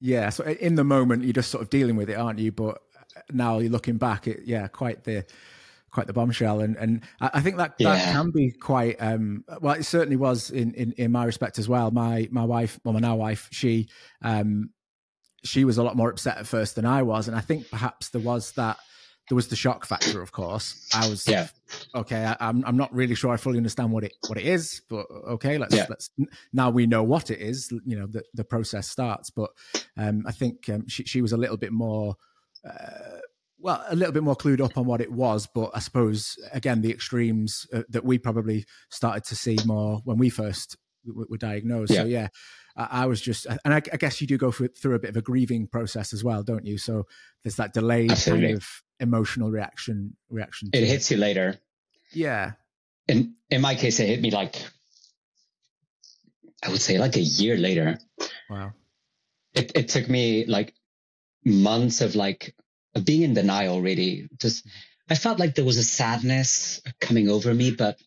Yeah. 0.00 0.28
So 0.30 0.44
in 0.44 0.74
the 0.74 0.84
moment, 0.84 1.24
you're 1.24 1.32
just 1.32 1.50
sort 1.50 1.62
of 1.62 1.70
dealing 1.70 1.96
with 1.96 2.10
it, 2.10 2.14
aren't 2.14 2.38
you? 2.38 2.52
But 2.52 2.80
now 3.32 3.58
you're 3.58 3.70
looking 3.70 3.96
back, 3.96 4.26
it, 4.26 4.40
yeah, 4.44 4.68
quite 4.68 5.04
the, 5.04 5.24
quite 5.90 6.06
the 6.06 6.12
bombshell. 6.12 6.60
And, 6.60 6.76
and 6.76 7.02
I 7.20 7.40
think 7.40 7.56
that, 7.56 7.74
yeah. 7.78 7.94
that 7.94 8.12
can 8.12 8.30
be 8.30 8.52
quite, 8.52 8.96
um, 9.00 9.44
well, 9.60 9.74
it 9.74 9.84
certainly 9.84 10.16
was 10.16 10.50
in, 10.50 10.74
in, 10.74 10.92
in 10.92 11.10
my 11.10 11.24
respect 11.24 11.58
as 11.58 11.68
well. 11.68 11.90
My, 11.90 12.28
my 12.30 12.44
wife, 12.44 12.78
well, 12.84 12.92
my 12.92 13.00
now 13.00 13.16
wife, 13.16 13.48
she, 13.50 13.88
um, 14.22 14.70
she 15.44 15.64
was 15.64 15.78
a 15.78 15.82
lot 15.82 15.96
more 15.96 16.10
upset 16.10 16.38
at 16.38 16.46
first 16.46 16.74
than 16.76 16.84
I 16.84 17.02
was. 17.02 17.26
And 17.26 17.36
I 17.36 17.40
think 17.40 17.70
perhaps 17.70 18.10
there 18.10 18.20
was 18.20 18.52
that, 18.52 18.76
there 19.28 19.36
was 19.36 19.48
the 19.48 19.56
shock 19.56 19.84
factor, 19.84 20.22
of 20.22 20.32
course. 20.32 20.88
I 20.94 21.08
was 21.08 21.26
yeah. 21.28 21.48
okay. 21.94 22.24
I, 22.24 22.32
am 22.32 22.58
I'm, 22.58 22.64
I'm 22.64 22.76
not 22.76 22.94
really 22.94 23.14
sure 23.14 23.30
I 23.30 23.36
fully 23.36 23.58
understand 23.58 23.92
what 23.92 24.04
it 24.04 24.14
what 24.26 24.38
it 24.38 24.46
is, 24.46 24.82
but 24.88 25.06
okay, 25.28 25.58
let's 25.58 25.74
yeah. 25.74 25.86
let's 25.88 26.10
now 26.52 26.70
we 26.70 26.86
know 26.86 27.02
what 27.02 27.30
it 27.30 27.40
is. 27.40 27.70
You 27.84 27.98
know, 27.98 28.06
the 28.06 28.22
the 28.34 28.44
process 28.44 28.88
starts. 28.88 29.30
But 29.30 29.50
um, 29.96 30.24
I 30.26 30.32
think 30.32 30.68
um, 30.70 30.88
she 30.88 31.04
she 31.04 31.22
was 31.22 31.32
a 31.32 31.36
little 31.36 31.56
bit 31.56 31.72
more. 31.72 32.16
Uh, 32.68 33.18
well, 33.60 33.84
a 33.88 33.96
little 33.96 34.12
bit 34.12 34.22
more 34.22 34.36
clued 34.36 34.60
up 34.60 34.78
on 34.78 34.86
what 34.86 35.00
it 35.00 35.10
was, 35.10 35.48
but 35.52 35.72
I 35.74 35.80
suppose 35.80 36.36
again 36.52 36.80
the 36.80 36.92
extremes 36.92 37.66
uh, 37.72 37.82
that 37.88 38.04
we 38.04 38.16
probably 38.16 38.64
started 38.88 39.24
to 39.24 39.36
see 39.36 39.58
more 39.66 40.00
when 40.04 40.16
we 40.16 40.30
first 40.30 40.76
w- 41.04 41.26
were 41.28 41.38
diagnosed. 41.38 41.92
Yeah. 41.92 42.02
So 42.02 42.06
yeah, 42.06 42.28
I, 42.76 42.88
I, 43.02 43.06
was 43.06 43.20
just, 43.20 43.46
and 43.46 43.74
I, 43.74 43.82
I, 43.92 43.96
guess 43.96 44.20
you 44.20 44.28
do 44.28 44.38
go 44.38 44.52
through, 44.52 44.68
through 44.68 44.94
a 44.94 45.00
bit 45.00 45.10
of 45.10 45.16
a 45.16 45.22
grieving 45.22 45.66
process 45.66 46.12
as 46.12 46.22
well, 46.22 46.44
don't 46.44 46.64
you? 46.64 46.78
So 46.78 47.06
there's 47.42 47.56
that 47.56 47.74
delayed 47.74 48.12
Absolutely. 48.12 48.46
kind 48.46 48.56
of 48.56 48.68
emotional 49.00 49.50
reaction. 49.50 50.16
Reaction. 50.30 50.70
It 50.72 50.84
hits 50.84 51.10
you 51.10 51.16
later. 51.16 51.56
Yeah. 52.12 52.52
In 53.06 53.34
in 53.50 53.60
my 53.60 53.74
case, 53.74 54.00
it 54.00 54.06
hit 54.06 54.20
me 54.20 54.30
like 54.30 54.56
I 56.64 56.70
would 56.70 56.80
say 56.80 56.98
like 56.98 57.16
a 57.16 57.20
year 57.20 57.56
later. 57.56 57.98
Wow. 58.50 58.72
It 59.54 59.72
it 59.74 59.88
took 59.88 60.08
me 60.08 60.46
like 60.46 60.74
months 61.44 62.00
of 62.00 62.14
like 62.14 62.54
of 62.94 63.04
being 63.04 63.22
in 63.22 63.34
denial 63.34 63.80
really. 63.80 64.28
Just 64.38 64.66
I 65.10 65.14
felt 65.14 65.38
like 65.38 65.54
there 65.54 65.64
was 65.64 65.78
a 65.78 65.84
sadness 65.84 66.82
coming 67.00 67.28
over 67.28 67.54
me, 67.54 67.70
but 67.70 67.98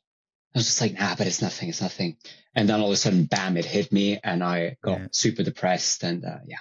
I 0.54 0.60
was 0.60 0.66
just 0.66 0.82
like, 0.82 1.00
nah, 1.00 1.16
but 1.16 1.28
it's 1.28 1.42
nothing, 1.42 1.70
it's 1.70 1.82
nothing. 1.82 2.18
And 2.54 2.68
then 2.68 2.82
all 2.82 2.88
of 2.88 2.94
a 2.94 2.98
sudden, 2.98 3.24
bam, 3.24 3.58
it 3.58 3.66
hit 3.66 3.92
me 3.92 4.20
and 4.22 4.44
I 4.44 4.76
got 4.82 5.00
yeah. 5.00 5.08
super 5.12 5.44
depressed 5.44 6.04
and 6.04 6.26
uh, 6.26 6.40
yeah. 6.46 6.58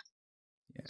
yeah. 0.77 0.87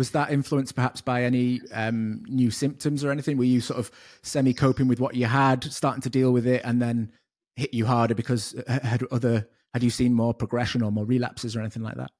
Was 0.00 0.12
that 0.12 0.32
influenced 0.32 0.74
perhaps 0.74 1.02
by 1.02 1.24
any 1.24 1.60
um, 1.74 2.22
new 2.26 2.50
symptoms 2.50 3.04
or 3.04 3.10
anything? 3.10 3.36
Were 3.36 3.44
you 3.44 3.60
sort 3.60 3.78
of 3.78 3.90
semi 4.22 4.54
coping 4.54 4.88
with 4.88 4.98
what 4.98 5.14
you 5.14 5.26
had, 5.26 5.62
starting 5.62 6.00
to 6.00 6.08
deal 6.08 6.32
with 6.32 6.46
it, 6.46 6.62
and 6.64 6.80
then 6.80 7.12
hit 7.54 7.74
you 7.74 7.84
harder 7.84 8.14
because 8.14 8.54
uh, 8.66 8.78
had 8.82 9.02
other 9.10 9.46
had 9.74 9.82
you 9.82 9.90
seen 9.90 10.14
more 10.14 10.32
progression 10.32 10.82
or 10.82 10.90
more 10.90 11.04
relapses 11.04 11.54
or 11.54 11.60
anything 11.60 11.82
like 11.82 11.96
that? 11.96 12.10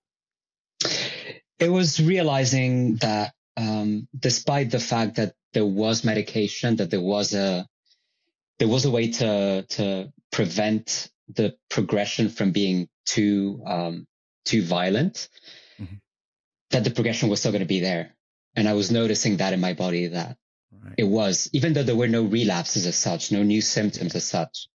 It 1.59 1.71
was 1.71 1.99
realizing 1.99 2.97
that 2.97 3.33
um, 3.57 4.07
despite 4.15 4.71
the 4.71 4.79
fact 4.79 5.17
that 5.17 5.33
there 5.55 5.65
was 5.65 6.05
medication, 6.05 6.77
that 6.77 6.91
there 6.91 7.01
was 7.01 7.33
a 7.33 7.67
there 8.59 8.69
was 8.69 8.85
a 8.85 8.91
way 8.91 9.11
to 9.13 9.63
to 9.63 10.13
prevent 10.31 11.09
the 11.35 11.57
progression 11.71 12.29
from 12.29 12.53
being 12.53 12.91
too 13.07 13.63
um, 13.67 14.07
too 14.45 14.63
violent, 14.63 15.31
mm-hmm. 15.81 15.95
That 16.71 16.85
the 16.85 16.91
progression 16.91 17.29
was 17.29 17.41
still 17.41 17.53
going 17.53 17.61
to 17.61 17.67
be 17.67 17.81
there, 17.81 18.15
and 18.57 18.69
I 18.69 18.75
was 18.75 18.91
noticing 18.91 19.39
that 19.39 19.53
in 19.53 19.61
my 19.61 19.75
body 19.75 20.09
that 20.09 20.37
right. 20.85 20.95
it 20.97 21.05
was 21.05 21.49
even 21.53 21.73
though 21.73 21.83
there 21.83 21.97
were 21.97 22.09
no 22.09 22.23
relapses 22.23 22.87
as 22.87 22.97
such, 22.97 23.33
no 23.33 23.43
new 23.43 23.61
symptoms 23.61 24.15
as 24.15 24.25
such, 24.25 24.69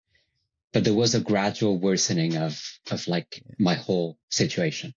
but 0.72 0.84
there 0.84 0.94
was 0.94 1.14
a 1.14 1.20
gradual 1.20 1.78
worsening 1.78 2.36
of 2.36 2.60
of 2.90 3.06
like 3.08 3.42
yeah. 3.46 3.54
my 3.58 3.74
whole 3.74 4.18
situation. 4.30 4.94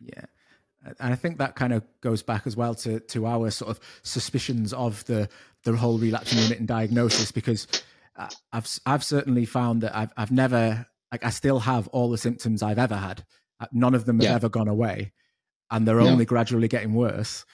Yeah. 0.00 0.24
And 1.00 1.12
I 1.12 1.16
think 1.16 1.38
that 1.38 1.56
kind 1.56 1.72
of 1.72 1.82
goes 2.02 2.22
back 2.22 2.46
as 2.46 2.56
well 2.56 2.74
to 2.76 3.00
to 3.00 3.26
our 3.26 3.50
sort 3.50 3.70
of 3.70 3.80
suspicions 4.02 4.72
of 4.72 5.04
the 5.06 5.28
the 5.64 5.76
whole 5.76 5.98
relapsing 5.98 6.38
unit 6.38 6.58
and 6.58 6.68
diagnosis 6.68 7.32
because 7.32 7.66
I've 8.52 8.78
I've 8.86 9.04
certainly 9.04 9.46
found 9.46 9.82
that 9.82 9.96
I've 9.96 10.12
I've 10.16 10.30
never 10.30 10.86
like 11.10 11.24
I 11.24 11.30
still 11.30 11.60
have 11.60 11.88
all 11.88 12.10
the 12.10 12.18
symptoms 12.18 12.62
I've 12.62 12.78
ever 12.78 12.96
had. 12.96 13.24
Uh, 13.60 13.66
none 13.72 13.94
of 13.94 14.04
them 14.04 14.18
have 14.18 14.30
yeah. 14.30 14.34
ever 14.34 14.48
gone 14.48 14.68
away, 14.68 15.12
and 15.74 15.88
they're 15.88 16.00
no. 16.00 16.06
only 16.06 16.24
gradually 16.24 16.68
getting 16.68 16.94
worse. 16.94 17.44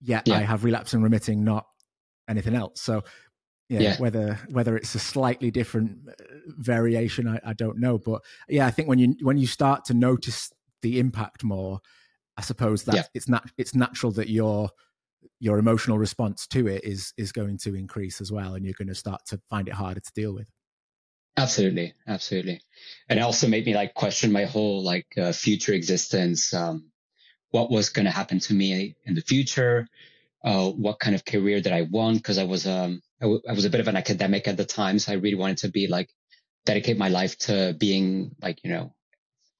Yet 0.00 0.28
yeah. 0.28 0.36
I 0.36 0.42
have 0.42 0.64
relapse 0.64 0.92
and 0.92 1.02
remitting, 1.02 1.42
not 1.42 1.66
anything 2.28 2.54
else. 2.54 2.82
So 2.82 3.02
yeah, 3.68 3.80
yeah, 3.80 3.96
whether 3.96 4.38
whether 4.50 4.76
it's 4.76 4.94
a 4.94 4.98
slightly 4.98 5.50
different 5.50 5.98
uh, 6.06 6.12
variation, 6.58 7.26
I, 7.26 7.40
I 7.44 7.52
don't 7.54 7.78
know. 7.78 7.96
But 7.98 8.20
yeah, 8.48 8.66
I 8.66 8.70
think 8.70 8.88
when 8.88 8.98
you 8.98 9.16
when 9.22 9.38
you 9.38 9.46
start 9.46 9.86
to 9.86 9.94
notice 9.94 10.52
the 10.82 10.98
impact 10.98 11.44
more, 11.44 11.80
I 12.36 12.42
suppose 12.42 12.84
that 12.84 12.94
yeah. 12.94 13.02
it's 13.14 13.28
not 13.28 13.50
it's 13.56 13.74
natural 13.74 14.12
that 14.12 14.28
your 14.28 14.68
your 15.40 15.58
emotional 15.58 15.98
response 15.98 16.46
to 16.48 16.66
it 16.66 16.84
is 16.84 17.14
is 17.16 17.32
going 17.32 17.56
to 17.58 17.74
increase 17.74 18.20
as 18.20 18.30
well, 18.30 18.54
and 18.54 18.66
you're 18.66 18.74
going 18.76 18.88
to 18.88 18.94
start 18.94 19.22
to 19.28 19.40
find 19.48 19.66
it 19.66 19.74
harder 19.74 20.00
to 20.00 20.12
deal 20.14 20.34
with. 20.34 20.48
Absolutely, 21.38 21.94
absolutely, 22.06 22.60
and 23.08 23.18
it 23.18 23.22
also 23.22 23.48
made 23.48 23.64
me 23.64 23.74
like 23.74 23.94
question 23.94 24.32
my 24.32 24.44
whole 24.44 24.84
like 24.84 25.06
uh, 25.16 25.32
future 25.32 25.72
existence. 25.72 26.52
Um, 26.52 26.91
what 27.52 27.70
was 27.70 27.90
going 27.90 28.06
to 28.06 28.10
happen 28.10 28.40
to 28.40 28.54
me 28.54 28.96
in 29.04 29.14
the 29.14 29.20
future? 29.20 29.86
Uh, 30.44 30.70
what 30.70 30.98
kind 30.98 31.14
of 31.14 31.24
career 31.24 31.60
did 31.60 31.72
I 31.72 31.82
want? 31.82 32.16
Because 32.16 32.38
I 32.38 32.44
was 32.44 32.66
um 32.66 33.00
I, 33.20 33.26
w- 33.26 33.42
I 33.48 33.52
was 33.52 33.64
a 33.64 33.70
bit 33.70 33.80
of 33.80 33.86
an 33.86 33.96
academic 33.96 34.48
at 34.48 34.56
the 34.56 34.64
time, 34.64 34.98
so 34.98 35.12
I 35.12 35.16
really 35.16 35.36
wanted 35.36 35.58
to 35.58 35.68
be 35.68 35.86
like 35.86 36.10
dedicate 36.66 36.98
my 36.98 37.08
life 37.08 37.38
to 37.38 37.76
being 37.78 38.34
like 38.42 38.64
you 38.64 38.70
know 38.70 38.94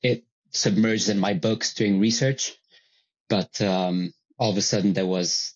it 0.02 0.24
submerged 0.50 1.08
in 1.08 1.20
my 1.20 1.34
books 1.34 1.74
doing 1.74 2.00
research. 2.00 2.56
But 3.28 3.60
um, 3.60 4.12
all 4.38 4.50
of 4.50 4.56
a 4.56 4.62
sudden 4.62 4.92
there 4.92 5.06
was 5.06 5.54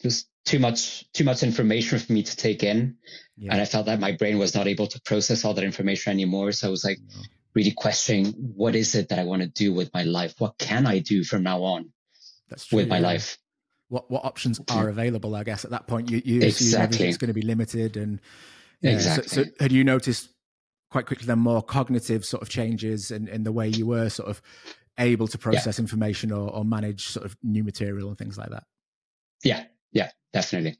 just 0.00 0.28
too 0.46 0.58
much 0.58 1.04
too 1.12 1.24
much 1.24 1.42
information 1.42 1.98
for 1.98 2.12
me 2.12 2.22
to 2.22 2.36
take 2.36 2.62
in, 2.62 2.96
yeah. 3.36 3.52
and 3.52 3.60
I 3.60 3.66
felt 3.66 3.86
that 3.86 4.00
my 4.00 4.12
brain 4.12 4.38
was 4.38 4.54
not 4.54 4.68
able 4.68 4.86
to 4.86 5.00
process 5.02 5.44
all 5.44 5.52
that 5.54 5.64
information 5.64 6.12
anymore. 6.12 6.52
So 6.52 6.68
I 6.68 6.70
was 6.70 6.84
like. 6.84 6.98
Really 7.54 7.72
questioning 7.72 8.26
what 8.32 8.74
is 8.74 8.94
it 8.94 9.10
that 9.10 9.18
I 9.18 9.24
want 9.24 9.42
to 9.42 9.48
do 9.48 9.74
with 9.74 9.92
my 9.92 10.04
life? 10.04 10.34
What 10.38 10.58
can 10.58 10.86
I 10.86 11.00
do 11.00 11.22
from 11.22 11.42
now 11.42 11.62
on 11.62 11.92
That's 12.48 12.66
true, 12.66 12.76
with 12.76 12.88
my 12.88 12.96
yeah. 12.96 13.06
life? 13.06 13.38
what 13.92 14.10
what 14.10 14.24
options 14.24 14.58
are 14.70 14.88
available. 14.88 15.36
I 15.36 15.44
guess 15.44 15.66
at 15.66 15.70
that 15.72 15.86
point 15.86 16.10
you 16.10 16.22
you 16.24 16.40
exactly. 16.40 16.82
everything's 16.82 17.18
going 17.18 17.28
to 17.28 17.34
be 17.34 17.42
limited, 17.42 17.98
and 17.98 18.20
yeah, 18.80 18.92
exactly. 18.92 19.28
So, 19.28 19.44
so, 19.44 19.50
had 19.60 19.70
you 19.70 19.84
noticed 19.84 20.30
quite 20.90 21.04
quickly 21.04 21.26
then 21.26 21.38
more 21.38 21.62
cognitive 21.62 22.24
sort 22.24 22.42
of 22.42 22.48
changes 22.48 23.10
in, 23.10 23.28
in 23.28 23.44
the 23.44 23.52
way 23.52 23.68
you 23.68 23.86
were 23.86 24.08
sort 24.08 24.30
of 24.30 24.40
able 24.98 25.26
to 25.26 25.38
process 25.38 25.78
yeah. 25.78 25.82
information 25.82 26.32
or, 26.32 26.50
or 26.50 26.64
manage 26.64 27.06
sort 27.06 27.24
of 27.26 27.36
new 27.42 27.64
material 27.64 28.08
and 28.08 28.18
things 28.18 28.36
like 28.38 28.50
that? 28.50 28.64
Yeah, 29.42 29.64
yeah, 29.90 30.10
definitely. 30.32 30.78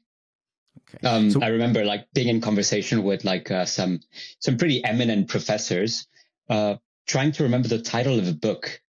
Okay. 0.89 1.07
Um, 1.07 1.29
so, 1.29 1.41
I 1.41 1.49
remember 1.49 1.85
like 1.85 2.07
being 2.13 2.29
in 2.29 2.41
conversation 2.41 3.03
with 3.03 3.23
like 3.23 3.51
uh, 3.51 3.65
some 3.65 3.99
some 4.39 4.57
pretty 4.57 4.83
eminent 4.83 5.27
professors, 5.27 6.07
uh, 6.49 6.75
trying 7.07 7.31
to 7.33 7.43
remember 7.43 7.67
the 7.67 7.81
title 7.81 8.19
of 8.19 8.27
a 8.27 8.33
book. 8.33 8.81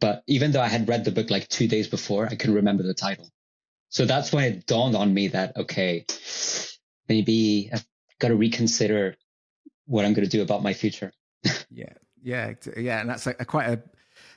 But 0.00 0.22
even 0.26 0.52
though 0.52 0.60
I 0.60 0.68
had 0.68 0.88
read 0.88 1.04
the 1.04 1.12
book 1.12 1.30
like 1.30 1.48
two 1.48 1.68
days 1.68 1.88
before, 1.88 2.26
I 2.26 2.34
couldn't 2.34 2.56
remember 2.56 2.82
the 2.82 2.94
title. 2.94 3.30
So 3.88 4.06
that's 4.06 4.32
when 4.32 4.44
it 4.44 4.66
dawned 4.66 4.96
on 4.96 5.14
me 5.14 5.28
that, 5.28 5.56
okay, 5.56 6.04
maybe 7.08 7.70
I've 7.72 7.86
got 8.18 8.28
to 8.28 8.36
reconsider 8.36 9.16
what 9.86 10.04
I'm 10.04 10.12
going 10.14 10.28
to 10.28 10.30
do 10.30 10.42
about 10.42 10.62
my 10.62 10.74
future. 10.74 11.12
yeah. 11.70 11.92
Yeah. 12.22 12.54
Yeah. 12.76 13.00
And 13.00 13.08
that's 13.08 13.26
a, 13.26 13.36
a 13.38 13.44
quite 13.44 13.68
a, 13.68 13.82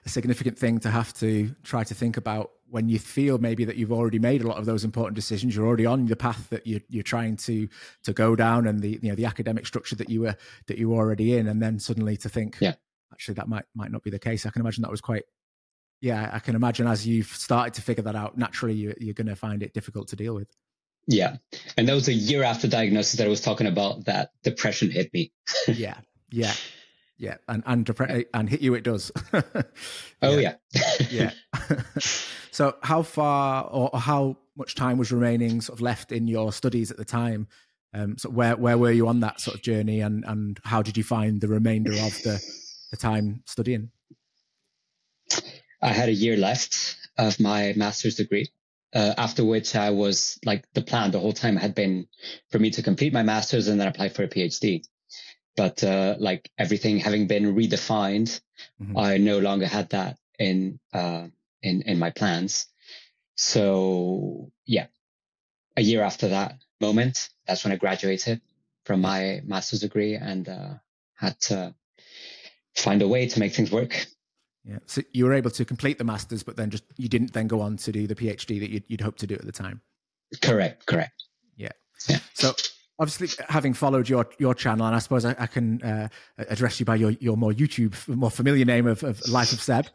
a 0.06 0.10
significant 0.10 0.58
thing 0.58 0.80
to 0.82 0.92
have 0.92 1.14
to 1.16 1.56
try 1.64 1.84
to 1.84 1.94
think 1.94 2.18
about 2.18 2.52
when 2.70 2.90
you 2.90 3.00
feel 3.00 3.38
maybe 3.38 3.64
that 3.66 3.78
you've 3.78 3.92
already 3.92 4.20
made 4.20 4.42
a 4.42 4.48
lot 4.48 4.58
of 4.58 4.66
those 4.66 4.84
important 4.84 5.16
decisions 5.16 5.56
you're 5.56 5.66
already 5.66 5.86
on 5.86 6.06
the 6.06 6.16
path 6.16 6.50
that 6.50 6.66
you're, 6.68 6.82
you're 6.90 7.04
trying 7.04 7.36
to 7.36 7.68
to 8.04 8.14
go 8.14 8.36
down 8.36 8.68
and 8.68 8.82
the 8.82 9.00
you 9.02 9.10
know 9.10 9.16
the 9.16 9.26
academic 9.26 9.66
structure 9.66 9.96
that 9.96 10.10
you 10.10 10.22
were 10.22 10.36
that 10.68 10.78
you 10.78 10.90
were 10.90 10.98
already 10.98 11.38
in 11.38 11.48
and 11.48 11.62
then 11.62 11.80
suddenly 11.80 12.18
to 12.18 12.30
think 12.30 12.58
yeah 12.60 12.74
actually 13.12 13.34
that 13.34 13.48
might 13.48 13.66
might 13.76 13.92
not 13.92 14.04
be 14.04 14.10
the 14.10 14.20
case 14.20 14.46
i 14.46 14.50
can 14.50 14.62
imagine 14.62 14.82
that 14.82 14.92
was 14.92 15.02
quite 15.02 15.24
yeah, 16.02 16.30
I 16.32 16.40
can 16.40 16.56
imagine 16.56 16.88
as 16.88 17.08
you've 17.08 17.28
started 17.28 17.74
to 17.76 17.82
figure 17.82 18.04
that 18.04 18.16
out, 18.16 18.38
naturally 18.38 18.76
you, 18.76 18.94
you're 19.00 19.14
going 19.14 19.28
to 19.28 19.36
find 19.36 19.64
it 19.64 19.74
difficult 19.74 20.08
to 20.10 20.16
deal 20.16 20.36
with. 20.36 20.48
Yeah. 21.08 21.38
And 21.78 21.88
that 21.88 21.94
was 21.94 22.08
a 22.08 22.14
year 22.14 22.44
after 22.44 22.68
diagnosis 22.68 23.18
that 23.18 23.26
I 23.26 23.30
was 23.30 23.42
talking 23.42 23.68
about 23.68 24.06
that 24.06 24.32
depression 24.44 24.92
hit 24.92 25.14
me. 25.14 25.32
yeah. 25.68 25.96
Yeah. 26.30 26.54
Yeah. 27.18 27.38
And, 27.48 27.64
and, 27.66 27.86
depre- 27.86 28.26
and 28.34 28.50
hit 28.50 28.62
you, 28.62 28.74
it 28.76 28.84
does. 28.84 29.12
oh, 30.22 30.38
yeah. 30.38 30.56
yeah. 31.10 31.32
so, 32.52 32.76
how 32.84 33.02
far 33.02 33.66
or, 33.66 33.90
or, 33.94 34.00
how 34.00 34.38
much 34.56 34.76
time 34.76 34.98
was 34.98 35.12
remaining 35.12 35.62
sort 35.62 35.78
of 35.78 35.82
left 35.82 36.12
in 36.12 36.28
your 36.28 36.54
studies 36.54 36.92
at 36.92 36.98
the 36.98 37.06
time? 37.06 37.48
Um, 37.94 38.18
so, 38.18 38.30
where, 38.30 38.56
where 38.56 38.78
were 38.78 38.92
you 38.92 39.08
on 39.08 39.22
that 39.22 39.42
sort 39.42 39.56
of 39.56 39.64
journey 39.64 40.02
and, 40.02 40.24
and 40.28 40.60
how 40.64 40.82
did 40.82 40.98
you 40.98 41.04
find 41.04 41.42
the 41.42 41.48
remainder 41.48 41.92
of 41.92 42.22
the, 42.24 42.44
the 42.92 42.98
time 42.98 43.42
studying? 43.46 43.92
I 45.82 45.90
had 45.90 46.10
a 46.10 46.14
year 46.14 46.38
left 46.38 46.98
of 47.18 47.40
my 47.40 47.74
master's 47.76 48.16
degree. 48.16 48.50
Uh, 48.94 49.14
after 49.18 49.44
which 49.44 49.76
I 49.76 49.90
was 49.90 50.40
like 50.46 50.66
the 50.74 50.82
plan 50.82 51.12
the 51.12 51.20
whole 51.20 51.34
time 51.34 51.58
had 51.58 51.76
been 51.76 52.08
for 52.50 52.58
me 52.58 52.70
to 52.72 52.82
complete 52.82 53.12
my 53.12 53.22
master's 53.22 53.68
and 53.68 53.80
then 53.80 53.88
apply 53.88 54.10
for 54.10 54.24
a 54.24 54.30
PhD. 54.30 54.86
But 55.58 55.84
uh, 55.84 56.16
like 56.20 56.50
everything 56.58 57.00
having 57.00 57.28
been 57.28 57.56
redefined, 57.56 58.40
mm-hmm. 58.82 58.98
I 58.98 59.18
no 59.18 59.40
longer 59.40 59.66
had 59.66 59.90
that 59.90 60.18
in 60.40 60.80
uh, 60.94 61.28
in 61.62 61.82
in 61.82 62.00
my 62.00 62.12
plans. 62.12 62.68
So 63.36 64.52
yeah, 64.66 64.88
a 65.76 65.82
year 65.82 66.04
after 66.04 66.30
that 66.30 66.60
moment, 66.80 67.30
that's 67.48 67.64
when 67.64 67.74
I 67.74 67.78
graduated 67.78 68.42
from 68.86 69.02
my 69.02 69.42
master's 69.44 69.82
degree 69.82 70.16
and 70.16 70.48
uh, 70.48 70.74
had 71.16 71.40
to 71.42 71.76
find 72.76 73.02
a 73.02 73.08
way 73.08 73.28
to 73.28 73.40
make 73.40 73.54
things 73.54 73.72
work. 73.72 74.08
Yeah. 74.64 74.80
So 74.86 75.02
you 75.12 75.26
were 75.26 75.34
able 75.34 75.52
to 75.52 75.66
complete 75.66 75.98
the 75.98 76.04
masters, 76.04 76.44
but 76.44 76.56
then 76.56 76.70
just 76.70 76.84
you 76.98 77.10
didn't 77.10 77.34
then 77.34 77.48
go 77.48 77.62
on 77.62 77.78
to 77.78 77.92
do 77.92 78.06
the 78.06 78.16
PhD 78.16 78.60
that 78.60 78.70
you'd, 78.70 78.84
you'd 78.88 79.02
hoped 79.02 79.20
to 79.20 79.28
do 79.28 79.36
at 79.36 79.46
the 79.46 79.52
time. 79.52 79.82
Correct. 80.42 80.86
Correct. 80.86 81.24
Yeah. 81.56 81.72
yeah. 82.10 82.20
So 82.34 82.54
obviously 83.00 83.46
having 83.50 83.74
followed 83.74 84.10
your 84.10 84.28
your 84.40 84.56
channel 84.56 84.86
and 84.86 84.96
i 84.96 85.00
suppose 85.00 85.24
i, 85.24 85.36
I 85.38 85.48
can 85.48 85.82
uh, 85.84 86.08
address 86.38 86.80
you 86.80 86.86
by 86.86 86.96
your 86.96 87.12
your 87.12 87.38
more 87.38 87.52
youtube 87.52 87.96
more 88.08 88.32
familiar 88.32 88.66
name 88.66 88.88
of, 88.88 89.04
of 89.04 89.28
life 89.28 89.52
of 89.52 89.62
seb. 89.62 89.88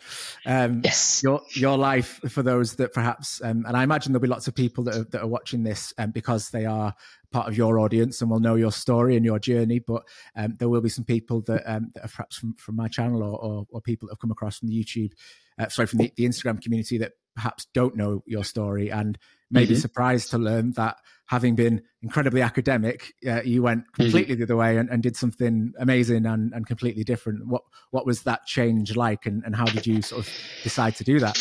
Um, 0.47 0.83
yes. 0.85 1.21
your 1.23 1.43
your 1.55 1.77
life 1.77 2.21
for 2.29 2.43
those 2.43 2.77
that 2.77 2.93
perhaps 2.93 3.41
um, 3.43 3.65
and 3.67 3.77
i 3.77 3.83
imagine 3.83 4.13
there'll 4.13 4.23
be 4.23 4.29
lots 4.29 4.49
of 4.49 4.55
people 4.55 4.85
that 4.85 4.95
are, 4.95 5.05
that 5.05 5.23
are 5.23 5.29
watching 5.29 5.63
this 5.63 5.93
um, 5.99 6.11
because 6.11 6.51
they 6.51 6.65
are 6.65 6.95
part 7.33 7.49
of 7.49 7.57
your 7.57 7.79
audience 7.79 8.21
and 8.21 8.31
will 8.31 8.41
know 8.41 8.55
your 8.55 8.73
story 8.73 9.17
and 9.17 9.25
your 9.25 9.39
journey 9.39 9.79
but 9.79 10.03
um, 10.37 10.55
there 10.59 10.69
will 10.69 10.83
be 10.83 10.89
some 10.89 11.05
people 11.05 11.41
that, 11.43 11.63
um, 11.67 11.91
that 11.95 12.05
are 12.05 12.09
perhaps 12.09 12.37
from, 12.37 12.55
from 12.55 12.77
my 12.77 12.89
channel 12.89 13.23
or, 13.23 13.39
or, 13.39 13.67
or 13.71 13.81
people 13.81 14.07
that 14.07 14.13
have 14.13 14.21
come 14.21 14.31
across 14.31 14.59
from 14.59 14.69
the 14.69 14.85
youtube 14.85 15.11
uh, 15.59 15.69
sorry 15.69 15.87
from 15.87 15.99
the, 15.99 16.13
the 16.17 16.25
instagram 16.25 16.61
community 16.61 16.99
that 16.99 17.13
perhaps 17.35 17.67
don't 17.73 17.97
know 17.97 18.23
your 18.27 18.45
story 18.45 18.91
and 18.91 19.19
may 19.53 19.63
mm-hmm. 19.63 19.75
be 19.75 19.77
surprised 19.77 20.31
to 20.31 20.39
learn 20.39 20.73
that 20.73 20.97
having 21.27 21.55
been 21.55 21.83
incredibly 22.03 22.43
academic, 22.43 23.15
uh, 23.27 23.43
you 23.43 23.63
went 23.63 23.81
mm-hmm. 23.81 24.03
completely 24.03 24.35
mm-hmm. 24.35 24.41
the 24.41 24.45
other 24.45 24.57
way 24.57 24.77
and, 24.77 24.91
and, 24.91 25.03
did 25.03 25.17
something 25.17 25.73
amazing 25.79 26.27
and, 26.27 26.53
and 26.53 26.67
completely 26.67 27.05
different. 27.05 27.47
What 27.47 27.63
what 27.91 28.05
was 28.05 28.23
that 28.23 28.47
change 28.47 28.97
like, 28.97 29.27
and, 29.27 29.43
and 29.45 29.55
how 29.55 29.65
did 29.65 29.87
you 29.87 30.03
sort 30.03 30.27
of 30.27 30.33
decide 30.63 30.97
to 30.97 31.05
do 31.05 31.21
that? 31.21 31.39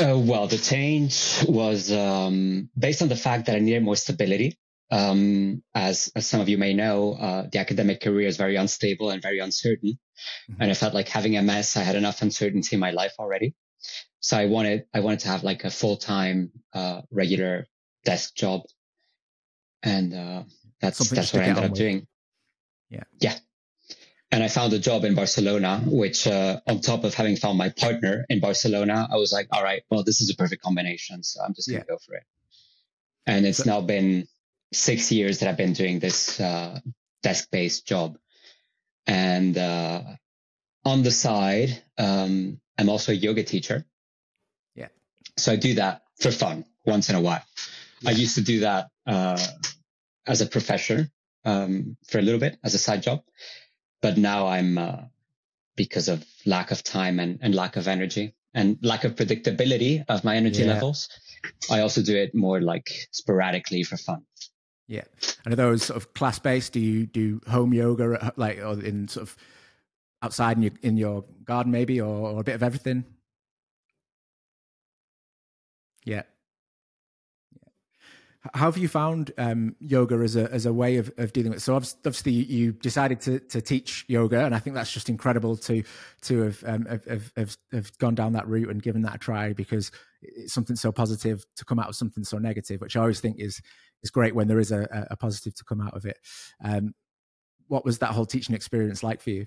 Uh, 0.00 0.16
well, 0.18 0.46
the 0.46 0.58
change 0.58 1.44
was 1.48 1.92
um, 1.92 2.70
based 2.78 3.02
on 3.02 3.08
the 3.08 3.16
fact 3.16 3.46
that 3.46 3.56
I 3.56 3.58
needed 3.58 3.82
more 3.82 3.96
stability. 3.96 4.56
Um, 4.92 5.62
as, 5.74 6.10
as 6.16 6.26
some 6.26 6.40
of 6.40 6.48
you 6.48 6.58
may 6.58 6.74
know, 6.74 7.12
uh, 7.12 7.46
the 7.50 7.58
academic 7.58 8.00
career 8.00 8.26
is 8.26 8.36
very 8.36 8.56
unstable 8.56 9.10
and 9.10 9.22
very 9.22 9.38
uncertain. 9.38 9.98
Mm-hmm. 10.50 10.62
And 10.62 10.70
I 10.70 10.74
felt 10.74 10.94
like 10.94 11.08
having 11.08 11.32
MS, 11.44 11.76
I 11.76 11.82
had 11.82 11.96
enough 11.96 12.22
uncertainty 12.22 12.74
in 12.74 12.80
my 12.80 12.90
life 12.90 13.14
already. 13.18 13.54
So 14.20 14.36
I 14.36 14.46
wanted, 14.46 14.84
I 14.92 15.00
wanted 15.00 15.20
to 15.20 15.28
have 15.28 15.42
like 15.44 15.64
a 15.64 15.70
full 15.70 15.96
time, 15.96 16.52
uh, 16.74 17.02
regular 17.10 17.66
desk 18.04 18.34
job. 18.34 18.62
And, 19.82 20.14
uh, 20.14 20.42
that's, 20.80 20.98
Something 20.98 21.16
that's 21.16 21.32
what 21.32 21.42
I 21.42 21.46
ended 21.46 21.64
up 21.64 21.70
with. 21.70 21.78
doing. 21.78 22.06
Yeah. 22.90 23.04
Yeah. 23.18 23.36
And 24.30 24.44
I 24.44 24.48
found 24.48 24.72
a 24.72 24.78
job 24.78 25.04
in 25.04 25.14
Barcelona, 25.14 25.82
which, 25.84 26.26
uh, 26.26 26.60
on 26.66 26.80
top 26.80 27.04
of 27.04 27.14
having 27.14 27.36
found 27.36 27.58
my 27.58 27.70
partner 27.70 28.26
in 28.28 28.40
Barcelona, 28.40 29.08
I 29.10 29.16
was 29.16 29.32
like, 29.32 29.48
all 29.52 29.62
right, 29.62 29.82
well, 29.90 30.04
this 30.04 30.20
is 30.20 30.30
a 30.30 30.36
perfect 30.36 30.62
combination. 30.62 31.22
So 31.22 31.42
I'm 31.42 31.54
just 31.54 31.68
going 31.68 31.80
to 31.80 31.86
yeah. 31.88 31.94
go 31.94 31.98
for 32.06 32.14
it. 32.14 32.22
And 33.26 33.46
it's 33.46 33.58
so, 33.58 33.70
now 33.70 33.80
been 33.80 34.28
six 34.72 35.10
years 35.10 35.40
that 35.40 35.48
I've 35.48 35.56
been 35.56 35.72
doing 35.72 35.98
this, 35.98 36.38
uh, 36.38 36.78
desk 37.22 37.50
based 37.50 37.86
job. 37.86 38.18
And, 39.06 39.56
uh, 39.56 40.02
on 40.84 41.02
the 41.02 41.10
side, 41.10 41.82
um, 41.98 42.60
I'm 42.78 42.88
also 42.88 43.12
a 43.12 43.14
yoga 43.14 43.42
teacher. 43.42 43.84
So 45.36 45.52
I 45.52 45.56
do 45.56 45.74
that 45.74 46.02
for 46.18 46.30
fun 46.30 46.64
once 46.84 47.08
in 47.08 47.16
a 47.16 47.20
while. 47.20 47.42
I 48.06 48.12
used 48.12 48.34
to 48.36 48.40
do 48.42 48.60
that 48.60 48.88
uh, 49.06 49.38
as 50.26 50.40
a 50.40 50.46
profession 50.46 51.10
um, 51.44 51.96
for 52.08 52.18
a 52.18 52.22
little 52.22 52.40
bit 52.40 52.58
as 52.64 52.74
a 52.74 52.78
side 52.78 53.02
job, 53.02 53.22
but 54.00 54.16
now 54.16 54.46
I'm 54.46 54.78
uh, 54.78 55.02
because 55.76 56.08
of 56.08 56.24
lack 56.46 56.70
of 56.70 56.82
time 56.82 57.20
and, 57.20 57.38
and 57.42 57.54
lack 57.54 57.76
of 57.76 57.88
energy 57.88 58.34
and 58.54 58.78
lack 58.82 59.04
of 59.04 59.14
predictability 59.14 60.04
of 60.08 60.24
my 60.24 60.36
energy 60.36 60.62
yeah. 60.62 60.74
levels. 60.74 61.08
I 61.70 61.80
also 61.80 62.02
do 62.02 62.16
it 62.16 62.34
more 62.34 62.60
like 62.60 62.90
sporadically 63.12 63.82
for 63.82 63.96
fun. 63.96 64.22
Yeah, 64.86 65.04
and 65.44 65.54
are 65.54 65.56
those 65.56 65.84
sort 65.84 65.96
of 65.96 66.12
class 66.14 66.38
based? 66.38 66.72
Do 66.72 66.80
you 66.80 67.06
do 67.06 67.40
home 67.48 67.72
yoga 67.72 68.32
like 68.36 68.58
or 68.58 68.80
in 68.80 69.08
sort 69.08 69.22
of 69.22 69.36
outside 70.22 70.56
in 70.56 70.62
your 70.64 70.72
in 70.82 70.96
your 70.96 71.24
garden 71.44 71.72
maybe 71.72 72.00
or, 72.00 72.30
or 72.30 72.40
a 72.40 72.44
bit 72.44 72.56
of 72.56 72.62
everything 72.62 73.04
yeah 76.04 76.22
how 78.54 78.66
have 78.66 78.78
you 78.78 78.88
found 78.88 79.32
um, 79.36 79.76
yoga 79.80 80.14
as 80.16 80.34
a 80.34 80.50
as 80.50 80.64
a 80.64 80.72
way 80.72 80.96
of, 80.96 81.12
of 81.18 81.32
dealing 81.32 81.50
with 81.50 81.58
it? 81.58 81.62
So 81.62 81.74
obviously 81.74 82.32
you 82.32 82.72
decided 82.72 83.20
to, 83.22 83.38
to 83.38 83.60
teach 83.60 84.06
yoga, 84.08 84.44
and 84.44 84.54
I 84.54 84.58
think 84.58 84.74
that's 84.74 84.92
just 84.92 85.10
incredible 85.10 85.56
to 85.58 85.82
to 86.22 86.42
have, 86.42 86.64
um, 86.66 86.86
have, 86.86 87.32
have, 87.36 87.56
have 87.72 87.98
gone 87.98 88.14
down 88.14 88.32
that 88.32 88.48
route 88.48 88.70
and 88.70 88.82
given 88.82 89.02
that 89.02 89.16
a 89.16 89.18
try 89.18 89.52
because 89.52 89.90
it's 90.22 90.54
something 90.54 90.76
so 90.76 90.90
positive 90.90 91.44
to 91.56 91.64
come 91.66 91.78
out 91.78 91.88
of 91.88 91.96
something 91.96 92.24
so 92.24 92.38
negative, 92.38 92.80
which 92.80 92.96
I 92.96 93.00
always 93.00 93.20
think 93.20 93.38
is 93.38 93.60
is 94.02 94.10
great 94.10 94.34
when 94.34 94.48
there 94.48 94.60
is 94.60 94.72
a, 94.72 95.06
a 95.10 95.16
positive 95.16 95.54
to 95.56 95.64
come 95.64 95.82
out 95.82 95.94
of 95.94 96.06
it. 96.06 96.18
Um, 96.64 96.94
what 97.68 97.84
was 97.84 97.98
that 97.98 98.12
whole 98.12 98.26
teaching 98.26 98.54
experience 98.54 99.02
like 99.02 99.20
for 99.20 99.30
you? 99.30 99.46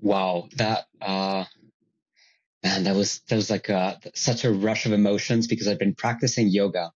wow, 0.00 0.46
that 0.56 0.88
uh, 1.00 1.44
man, 2.66 2.84
that 2.84 2.96
was 2.96 3.20
that 3.28 3.36
was 3.36 3.50
like 3.50 3.68
a, 3.68 4.00
such 4.14 4.44
a 4.44 4.52
rush 4.52 4.86
of 4.86 4.92
emotions 4.92 5.46
because 5.46 5.68
I'd 5.68 5.78
been 5.78 5.94
practicing 5.94 6.48
yoga 6.48 6.92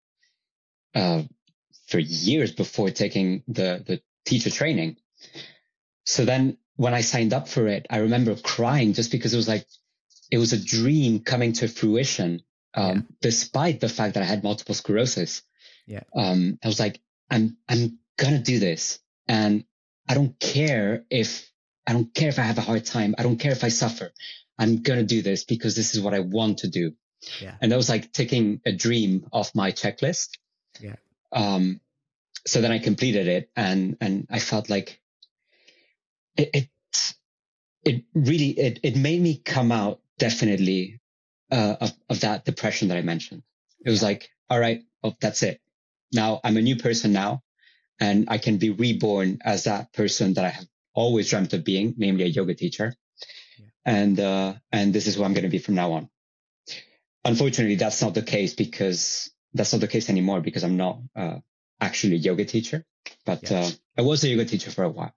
uh, 0.94 1.22
for 1.86 1.98
years 1.98 2.52
before 2.52 2.90
taking 2.90 3.42
the 3.46 3.82
the 3.86 4.00
teacher 4.24 4.50
training. 4.50 4.96
So 6.04 6.24
then 6.24 6.58
when 6.76 6.94
I 6.94 7.02
signed 7.02 7.32
up 7.32 7.46
for 7.48 7.68
it, 7.68 7.86
I 7.88 7.98
remember 7.98 8.34
crying 8.34 8.94
just 8.94 9.12
because 9.12 9.32
it 9.32 9.36
was 9.36 9.48
like 9.48 9.66
it 10.30 10.38
was 10.38 10.52
a 10.52 10.64
dream 10.76 11.20
coming 11.20 11.52
to 11.54 11.68
fruition. 11.68 12.42
Um, 12.72 12.96
yeah. 12.96 13.02
despite 13.20 13.80
the 13.80 13.88
fact 13.88 14.14
that 14.14 14.22
I 14.22 14.26
had 14.26 14.44
multiple 14.44 14.76
sclerosis. 14.76 15.42
Yeah. 15.86 16.04
Um, 16.14 16.58
I 16.62 16.68
was 16.68 16.78
like, 16.78 17.00
I'm 17.28 17.56
I'm 17.68 17.98
gonna 18.16 18.42
do 18.42 18.58
this, 18.60 19.00
and 19.26 19.64
I 20.08 20.14
don't 20.14 20.38
care 20.38 21.04
if 21.10 21.50
I 21.86 21.92
don't 21.92 22.14
care 22.14 22.28
if 22.28 22.38
I 22.38 22.42
have 22.42 22.58
a 22.58 22.68
hard 22.70 22.84
time. 22.84 23.14
I 23.18 23.22
don't 23.24 23.40
care 23.40 23.52
if 23.52 23.64
I 23.64 23.70
suffer. 23.70 24.12
I'm 24.60 24.82
going 24.82 25.00
to 25.00 25.06
do 25.06 25.22
this 25.22 25.44
because 25.44 25.74
this 25.74 25.94
is 25.94 26.02
what 26.02 26.12
I 26.12 26.20
want 26.20 26.58
to 26.58 26.68
do. 26.68 26.92
Yeah. 27.40 27.54
And 27.60 27.72
that 27.72 27.76
was 27.76 27.88
like 27.88 28.12
taking 28.12 28.60
a 28.66 28.72
dream 28.72 29.26
off 29.32 29.54
my 29.54 29.72
checklist. 29.72 30.38
Yeah. 30.78 30.96
Um, 31.32 31.80
so 32.46 32.60
then 32.60 32.70
I 32.70 32.78
completed 32.78 33.26
it 33.26 33.50
and, 33.56 33.96
and 34.02 34.26
I 34.30 34.38
felt 34.38 34.68
like 34.68 35.00
it, 36.36 36.50
it, 36.52 36.68
it 37.84 38.04
really, 38.14 38.50
it, 38.50 38.80
it 38.82 38.96
made 38.96 39.20
me 39.20 39.38
come 39.38 39.72
out 39.72 40.00
definitely, 40.18 41.00
uh, 41.50 41.76
of, 41.80 41.92
of 42.10 42.20
that 42.20 42.44
depression 42.44 42.88
that 42.88 42.98
I 42.98 43.02
mentioned. 43.02 43.42
It 43.84 43.90
was 43.90 44.02
yeah. 44.02 44.08
like, 44.08 44.30
all 44.50 44.60
right, 44.60 44.82
well, 45.02 45.16
that's 45.20 45.42
it. 45.42 45.60
Now 46.12 46.40
I'm 46.44 46.58
a 46.58 46.62
new 46.62 46.76
person 46.76 47.12
now 47.12 47.42
and 47.98 48.26
I 48.28 48.36
can 48.36 48.58
be 48.58 48.70
reborn 48.70 49.38
as 49.42 49.64
that 49.64 49.92
person 49.94 50.34
that 50.34 50.44
I 50.44 50.50
have 50.50 50.66
always 50.94 51.30
dreamt 51.30 51.54
of 51.54 51.64
being, 51.64 51.94
namely 51.96 52.24
a 52.24 52.28
yoga 52.28 52.54
teacher. 52.54 52.94
And, 53.84 54.18
uh, 54.20 54.54
and 54.70 54.92
this 54.92 55.06
is 55.06 55.16
who 55.16 55.24
I'm 55.24 55.32
going 55.32 55.44
to 55.44 55.50
be 55.50 55.58
from 55.58 55.74
now 55.74 55.92
on. 55.92 56.08
Unfortunately, 57.24 57.76
that's 57.76 58.02
not 58.02 58.14
the 58.14 58.22
case 58.22 58.54
because 58.54 59.30
that's 59.54 59.72
not 59.72 59.80
the 59.80 59.88
case 59.88 60.08
anymore 60.08 60.40
because 60.40 60.64
I'm 60.64 60.76
not, 60.76 61.00
uh, 61.16 61.38
actually 61.80 62.14
a 62.14 62.18
yoga 62.18 62.44
teacher, 62.44 62.84
but, 63.24 63.50
uh, 63.50 63.68
I 63.96 64.02
was 64.02 64.22
a 64.24 64.28
yoga 64.28 64.44
teacher 64.44 64.70
for 64.70 64.84
a 64.84 64.88
while. 64.88 65.14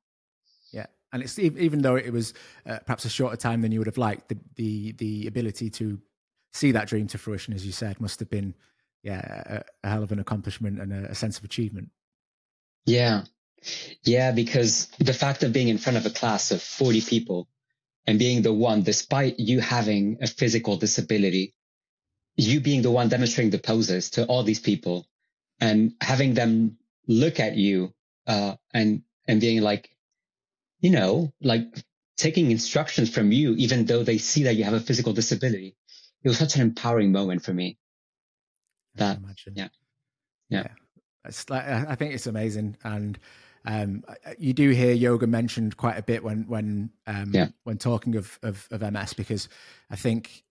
Yeah. 0.71 0.87
And 1.11 1.21
it's 1.21 1.37
even 1.37 1.81
though 1.81 1.95
it 1.95 2.11
was 2.11 2.33
uh, 2.65 2.79
perhaps 2.85 3.05
a 3.05 3.09
shorter 3.09 3.37
time 3.37 3.61
than 3.61 3.71
you 3.71 3.79
would 3.79 3.87
have 3.87 3.97
liked, 3.97 4.29
the, 4.29 4.37
the, 4.55 4.91
the 4.93 5.27
ability 5.27 5.69
to 5.71 5.99
see 6.53 6.71
that 6.71 6.87
dream 6.87 7.07
to 7.07 7.17
fruition, 7.17 7.53
as 7.53 7.65
you 7.65 7.71
said, 7.71 7.99
must 7.99 8.19
have 8.19 8.29
been, 8.29 8.55
yeah, 9.03 9.63
a, 9.83 9.87
a 9.87 9.89
hell 9.89 10.03
of 10.03 10.11
an 10.11 10.19
accomplishment 10.19 10.79
and 10.79 10.93
a, 10.93 11.11
a 11.11 11.15
sense 11.15 11.37
of 11.37 11.43
achievement. 11.43 11.89
Yeah. 12.85 13.23
Yeah, 14.03 14.31
because 14.31 14.87
the 14.99 15.13
fact 15.13 15.43
of 15.43 15.53
being 15.53 15.69
in 15.69 15.77
front 15.77 15.97
of 15.97 16.05
a 16.05 16.09
class 16.09 16.51
of 16.51 16.61
40 16.61 17.01
people 17.01 17.47
and 18.05 18.19
being 18.19 18.41
the 18.41 18.53
one, 18.53 18.83
despite 18.83 19.39
you 19.39 19.59
having 19.59 20.17
a 20.21 20.27
physical 20.27 20.77
disability, 20.77 21.53
you 22.35 22.59
being 22.59 22.81
the 22.81 22.91
one 22.91 23.09
demonstrating 23.09 23.51
the 23.51 23.59
poses 23.59 24.09
to 24.11 24.25
all 24.25 24.43
these 24.43 24.59
people 24.59 25.07
and 25.59 25.93
having 26.01 26.33
them 26.33 26.77
look 27.07 27.39
at 27.39 27.55
you, 27.55 27.93
uh, 28.27 28.55
and, 28.73 29.03
and 29.27 29.39
being 29.39 29.61
like, 29.61 29.89
you 30.79 30.89
know, 30.89 31.33
like 31.41 31.65
taking 32.17 32.51
instructions 32.51 33.09
from 33.13 33.31
you, 33.31 33.53
even 33.55 33.85
though 33.85 34.03
they 34.03 34.17
see 34.17 34.43
that 34.43 34.55
you 34.55 34.63
have 34.63 34.73
a 34.73 34.79
physical 34.79 35.13
disability. 35.13 35.75
It 36.23 36.29
was 36.29 36.37
such 36.37 36.55
an 36.55 36.61
empowering 36.61 37.11
moment 37.11 37.43
for 37.43 37.53
me. 37.53 37.77
That, 38.95 39.19
yeah. 39.53 39.67
Yeah. 40.49 40.63
yeah. 40.63 40.67
It's 41.25 41.49
like, 41.49 41.65
I 41.65 41.95
think 41.95 42.13
it's 42.13 42.27
amazing. 42.27 42.77
And, 42.83 43.17
um, 43.65 44.03
you 44.37 44.53
do 44.53 44.69
hear 44.71 44.91
yoga 44.91 45.27
mentioned 45.27 45.77
quite 45.77 45.97
a 45.97 46.03
bit 46.03 46.23
when 46.23 46.45
when 46.47 46.89
um, 47.07 47.31
yeah. 47.33 47.47
when 47.63 47.77
talking 47.77 48.15
of, 48.15 48.37
of, 48.43 48.67
of 48.71 48.81
MS 48.81 49.13
because 49.13 49.47
I 49.89 49.95
think 49.95 50.43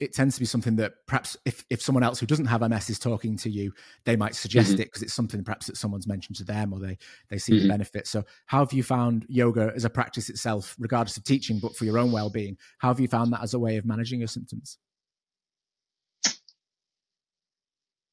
it 0.00 0.12
tends 0.12 0.34
to 0.34 0.40
be 0.40 0.46
something 0.46 0.76
that 0.76 1.06
perhaps 1.06 1.36
if, 1.44 1.64
if 1.70 1.80
someone 1.80 2.02
else 2.02 2.20
who 2.20 2.26
doesn't 2.26 2.46
have 2.46 2.68
MS 2.68 2.90
is 2.90 2.98
talking 2.98 3.36
to 3.38 3.50
you, 3.50 3.72
they 4.04 4.16
might 4.16 4.34
suggest 4.34 4.72
mm-hmm. 4.72 4.82
it 4.82 4.84
because 4.86 5.02
it's 5.02 5.14
something 5.14 5.42
perhaps 5.42 5.66
that 5.66 5.76
someone's 5.76 6.06
mentioned 6.06 6.36
to 6.36 6.44
them 6.44 6.72
or 6.72 6.78
they 6.78 6.98
they 7.30 7.38
see 7.38 7.52
mm-hmm. 7.52 7.62
the 7.62 7.68
benefit. 7.68 8.06
So 8.06 8.24
how 8.46 8.60
have 8.60 8.72
you 8.72 8.82
found 8.82 9.26
yoga 9.28 9.72
as 9.74 9.84
a 9.84 9.90
practice 9.90 10.28
itself, 10.28 10.76
regardless 10.78 11.16
of 11.16 11.24
teaching, 11.24 11.58
but 11.58 11.76
for 11.76 11.84
your 11.84 11.98
own 11.98 12.12
well 12.12 12.30
being? 12.30 12.56
How 12.78 12.88
have 12.88 13.00
you 13.00 13.08
found 13.08 13.32
that 13.32 13.42
as 13.42 13.54
a 13.54 13.58
way 13.58 13.76
of 13.76 13.84
managing 13.84 14.20
your 14.20 14.28
symptoms? 14.28 14.78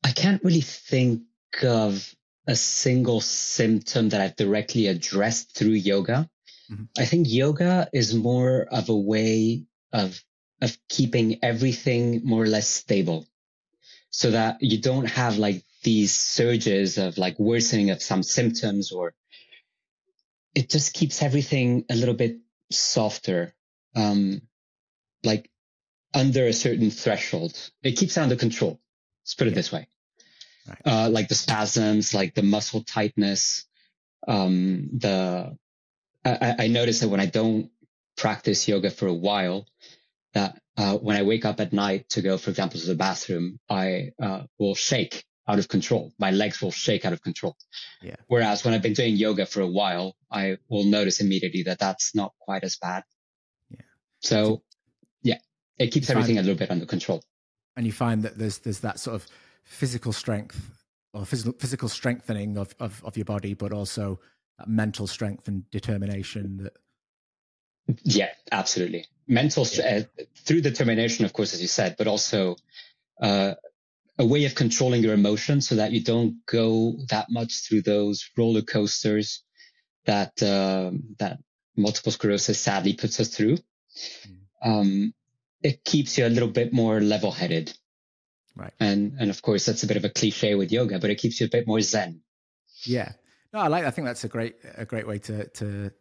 I 0.06 0.12
can't 0.12 0.44
really 0.44 0.62
think 0.62 1.22
of 1.62 2.16
a 2.48 2.56
single 2.56 3.22
symptom 3.22 4.10
that 4.10 4.22
I've 4.22 4.36
directly 4.36 4.88
addressed 4.88 5.56
through 5.56 5.72
yoga. 5.72 6.30
Mm-hmm. 6.72 6.84
I 6.98 7.06
think 7.06 7.28
yoga 7.30 7.90
is 7.94 8.14
more 8.14 8.68
of 8.72 8.90
a 8.90 8.96
way 8.96 9.66
of, 9.92 10.22
of 10.62 10.78
keeping 10.90 11.40
everything 11.44 12.22
more 12.24 12.44
or 12.44 12.48
less 12.48 12.68
stable. 12.68 13.28
so 14.10 14.32
that 14.32 14.62
you 14.62 14.80
don't 14.80 15.06
have 15.06 15.38
like 15.38 15.64
these 15.84 16.14
surges 16.14 16.98
of 16.98 17.18
like 17.18 17.38
worsening 17.40 17.90
of 17.90 18.02
some 18.02 18.24
symptoms 18.24 18.92
or 18.92 19.14
it 20.56 20.70
just 20.70 20.94
keeps 20.94 21.24
everything 21.24 21.84
a 21.90 21.96
little 21.96 22.14
bit 22.14 22.38
softer. 22.72 23.54
Um, 23.96 24.42
like 25.24 25.50
under 26.14 26.46
a 26.48 26.54
certain 26.54 26.92
threshold. 26.92 27.58
It 27.82 27.98
keeps 27.98 28.18
it 28.18 28.22
under 28.22 28.36
control. 28.36 28.80
Let's 29.24 29.36
put 29.36 29.48
it 29.48 29.52
yeah. 29.52 29.56
this 29.56 29.72
way. 29.72 29.88
Right. 30.68 30.82
Uh, 30.86 31.10
like 31.10 31.28
the 31.28 31.36
spasms, 31.36 32.14
like 32.14 32.34
the 32.36 32.44
muscle 32.44 32.84
tightness, 32.84 33.66
um, 34.28 34.90
the, 34.94 35.58
I, 36.24 36.56
I 36.60 36.68
notice 36.68 37.02
that 37.02 37.10
when 37.10 37.20
I 37.20 37.26
don't 37.26 37.70
practice 38.16 38.68
yoga 38.68 38.90
for 38.90 39.08
a 39.08 39.14
while, 39.14 39.66
that, 40.34 40.58
uh, 40.78 40.98
when 40.98 41.18
I 41.18 41.24
wake 41.24 41.46
up 41.46 41.60
at 41.60 41.74
night 41.74 42.10
to 42.10 42.22
go, 42.22 42.38
for 42.38 42.50
example, 42.50 42.80
to 42.80 42.88
the 42.88 42.96
bathroom, 42.96 43.60
I, 43.70 44.12
uh, 44.22 44.44
will 44.58 44.76
shake 44.76 45.26
out 45.48 45.60
of 45.60 45.68
control. 45.68 46.14
My 46.18 46.32
legs 46.32 46.62
will 46.62 46.72
shake 46.72 47.06
out 47.06 47.14
of 47.14 47.22
control. 47.22 47.58
Yeah. 48.02 48.16
Whereas 48.28 48.64
when 48.64 48.74
I've 48.74 48.82
been 48.82 48.94
doing 48.94 49.16
yoga 49.16 49.46
for 49.46 49.62
a 49.62 49.68
while, 49.68 50.16
I 50.32 50.58
will 50.70 50.86
notice 50.86 51.20
immediately 51.20 51.64
that 51.64 51.80
that's 51.80 52.16
not 52.16 52.34
quite 52.40 52.64
as 52.64 52.78
bad. 52.78 53.04
Yeah. 53.70 53.82
So 54.22 54.64
yeah, 55.22 55.40
it 55.78 55.88
keeps 55.88 56.10
everything 56.10 56.38
a 56.38 56.42
little 56.42 56.58
bit 56.58 56.72
under 56.72 56.86
control. 56.86 57.22
And 57.76 57.86
you 57.86 57.92
find 57.92 58.24
that 58.24 58.38
there's 58.38 58.60
there's 58.60 58.80
that 58.80 59.00
sort 59.00 59.16
of 59.16 59.28
physical 59.64 60.12
strength 60.12 60.72
or 61.14 61.26
physical 61.26 61.54
physical 61.54 61.90
strengthening 61.90 62.58
of, 62.58 62.76
of, 62.80 63.04
of 63.04 63.18
your 63.18 63.26
body, 63.26 63.54
but 63.54 63.72
also 63.72 64.20
mental 64.68 65.08
strength 65.08 65.48
and 65.48 65.70
determination 65.72 66.58
that 66.58 66.78
yeah 68.04 68.30
absolutely 68.52 69.06
mental 69.28 69.68
yeah. 69.74 70.04
uh, 70.20 70.24
through 70.46 70.62
determination 70.62 71.26
of 71.26 71.34
course 71.34 71.54
as 71.54 71.62
you 71.62 71.68
said 71.68 71.96
but 71.98 72.08
also 72.08 72.56
uh, 73.22 73.54
a 74.20 74.26
way 74.26 74.46
of 74.46 74.56
controlling 74.56 75.04
your 75.04 75.14
emotions 75.14 75.68
so 75.68 75.76
that 75.76 75.92
you 75.92 76.02
don't 76.02 76.46
go 76.46 76.94
that 77.10 77.30
much 77.30 77.68
through 77.68 77.82
those 77.82 78.30
roller 78.38 78.62
coasters 78.62 79.44
that 80.06 80.42
uh, 80.42 80.92
that 81.20 81.40
multiple 81.76 82.12
sclerosis 82.12 82.60
sadly 82.60 82.94
puts 82.94 83.20
us 83.20 83.28
through 83.28 83.58
mm. 83.58 84.38
um, 84.64 85.14
it 85.64 85.84
keeps 85.86 86.18
you 86.18 86.28
a 86.28 86.30
little 86.30 86.50
bit 86.50 86.74
more 86.74 87.00
level 87.00 87.32
headed. 87.32 87.76
Right. 88.56 88.74
And, 88.80 89.16
and 89.20 89.30
of 89.30 89.42
course, 89.42 89.66
that's 89.66 89.84
a 89.84 89.88
bit 89.88 89.98
of 89.98 90.06
a 90.06 90.10
cliche 90.10 90.56
with 90.56 90.72
yoga, 90.72 91.00
but 91.00 91.10
it 91.10 91.16
keeps 91.16 91.40
you 91.40 91.48
a 91.48 91.50
bit 91.50 91.68
more 91.68 91.82
zen. 91.82 92.22
Yeah. 92.84 93.14
No, 93.52 93.60
I 93.60 93.68
like, 93.68 93.86
I 93.86 93.92
think 93.92 94.06
that's 94.06 94.24
a 94.24 94.28
great, 94.28 94.56
a 94.76 94.86
great 94.86 95.08
way 95.08 95.20
to, 95.20 95.48
to, 95.48 95.92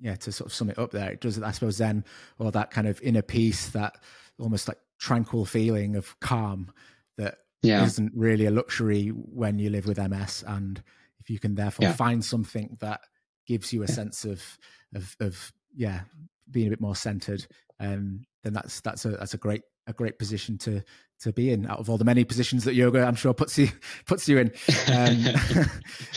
yeah, 0.00 0.16
to 0.16 0.32
sort 0.32 0.46
of 0.46 0.54
sum 0.54 0.70
it 0.70 0.78
up 0.78 0.90
there. 0.90 1.10
It 1.12 1.20
does, 1.20 1.40
I 1.40 1.50
suppose, 1.52 1.76
zen 1.76 2.04
or 2.38 2.50
that 2.52 2.70
kind 2.70 2.86
of 2.86 3.00
inner 3.02 3.22
peace, 3.22 3.68
that 3.70 3.96
almost 4.38 4.68
like 4.68 4.78
tranquil 4.98 5.44
feeling 5.44 5.96
of 5.96 6.18
calm 6.20 6.72
that 7.16 7.38
yeah. 7.62 7.88
not 7.98 8.10
really 8.14 8.46
a 8.46 8.50
luxury 8.50 9.08
when 9.08 9.58
you 9.58 9.70
live 9.70 9.86
with 9.86 9.98
MS. 9.98 10.44
And 10.46 10.82
if 11.20 11.30
you 11.30 11.38
can 11.38 11.54
therefore 11.54 11.86
yeah. 11.86 11.92
find 11.92 12.24
something 12.24 12.76
that 12.80 13.00
gives 13.46 13.72
you 13.72 13.82
a 13.82 13.86
yeah. 13.86 13.94
sense 13.94 14.24
of, 14.24 14.58
of, 14.94 15.16
of, 15.20 15.52
yeah, 15.74 16.00
being 16.50 16.68
a 16.68 16.70
bit 16.70 16.80
more 16.80 16.96
centered, 16.96 17.46
um, 17.80 18.24
then 18.42 18.52
that's 18.52 18.80
that's 18.80 19.04
a 19.04 19.10
that's 19.10 19.34
a 19.34 19.38
great 19.38 19.62
a 19.88 19.92
great 19.92 20.18
position 20.18 20.58
to 20.58 20.82
to 21.20 21.32
be 21.32 21.50
in 21.50 21.66
out 21.66 21.80
of 21.80 21.90
all 21.90 21.98
the 21.98 22.04
many 22.04 22.24
positions 22.24 22.64
that 22.64 22.74
yoga 22.74 23.04
I'm 23.04 23.16
sure 23.16 23.34
puts 23.34 23.58
you 23.58 23.68
puts 24.06 24.28
you 24.28 24.38
in. 24.38 24.52
Um, 24.92 25.24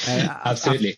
uh, 0.07 0.37
Absolutely. 0.45 0.89
I've, 0.89 0.97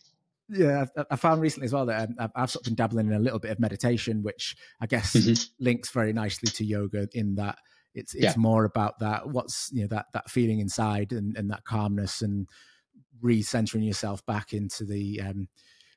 yeah, 0.50 0.86
I've, 0.98 1.06
I 1.12 1.16
found 1.16 1.42
recently 1.42 1.66
as 1.66 1.74
well 1.74 1.86
that 1.86 2.10
um, 2.10 2.16
I've, 2.20 2.32
I've, 2.36 2.52
sort 2.52 2.66
of 2.66 2.72
been 2.72 2.76
dabbling 2.76 3.08
in 3.08 3.14
a 3.14 3.20
little 3.20 3.40
bit 3.40 3.52
of 3.52 3.60
meditation, 3.60 4.24
which 4.24 4.56
I 4.82 4.88
guess 4.88 5.14
mm-hmm. 5.14 5.42
links 5.64 5.90
very 5.92 6.12
nicely 6.12 6.52
to 6.52 6.66
yoga 6.66 7.08
in 7.14 7.36
that 7.36 7.58
it's 7.96 8.14
it's 8.14 8.24
yeah. 8.24 8.34
more 8.38 8.66
about 8.66 9.00
that 9.00 9.30
what's 9.30 9.70
you 9.72 9.82
know 9.82 9.88
that 9.88 10.08
that 10.14 10.30
feeling 10.30 10.60
inside 10.60 11.12
and, 11.12 11.38
and 11.38 11.52
that 11.52 11.64
calmness 11.64 12.22
and 12.22 12.48
recentering 13.24 13.86
yourself 13.86 14.26
back 14.26 14.52
into 14.52 14.84
the 14.84 15.22
um 15.22 15.48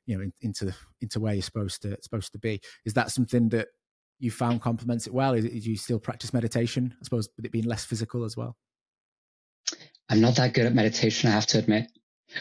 you 0.04 0.16
know 0.16 0.22
in, 0.22 0.32
into 0.42 0.72
into 1.00 1.18
where 1.18 1.34
you're 1.34 1.42
supposed 1.42 1.82
to 1.82 1.96
supposed 2.02 2.32
to 2.32 2.38
be. 2.38 2.60
Is 2.84 2.94
that 2.94 3.10
something 3.10 3.48
that 3.50 3.68
you 4.18 4.30
found 4.30 4.62
complements 4.62 5.06
it 5.06 5.12
well? 5.12 5.34
Is, 5.34 5.44
do 5.44 5.70
you 5.70 5.76
still 5.76 5.98
practice 5.98 6.32
meditation? 6.32 6.94
I 6.98 7.04
suppose 7.04 7.28
with 7.36 7.46
it 7.46 7.52
being 7.52 7.66
less 7.66 7.84
physical 7.84 8.24
as 8.24 8.36
well. 8.36 8.56
I'm 10.08 10.20
not 10.20 10.36
that 10.36 10.54
good 10.54 10.66
at 10.66 10.74
meditation, 10.74 11.28
I 11.28 11.32
have 11.32 11.46
to 11.48 11.58
admit. 11.58 11.90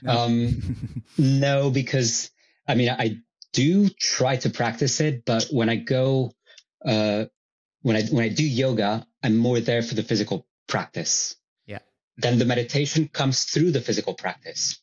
No, 0.01 0.11
um, 0.11 1.03
no 1.17 1.69
because 1.69 2.29
I 2.67 2.75
mean, 2.75 2.89
I 2.89 3.17
do 3.53 3.89
try 3.89 4.37
to 4.37 4.49
practice 4.49 4.99
it, 4.99 5.25
but 5.25 5.47
when 5.51 5.69
I 5.69 5.75
go, 5.77 6.33
uh, 6.85 7.25
when 7.81 7.95
I, 7.95 8.03
when 8.03 8.23
I 8.23 8.29
do 8.29 8.47
yoga, 8.47 9.05
I'm 9.23 9.37
more 9.37 9.59
there 9.59 9.81
for 9.81 9.95
the 9.95 10.03
physical 10.03 10.47
practice. 10.67 11.35
Yeah. 11.65 11.79
Then 12.17 12.39
the 12.39 12.45
meditation 12.45 13.07
comes 13.07 13.43
through 13.43 13.71
the 13.71 13.81
physical 13.81 14.13
practice. 14.13 14.79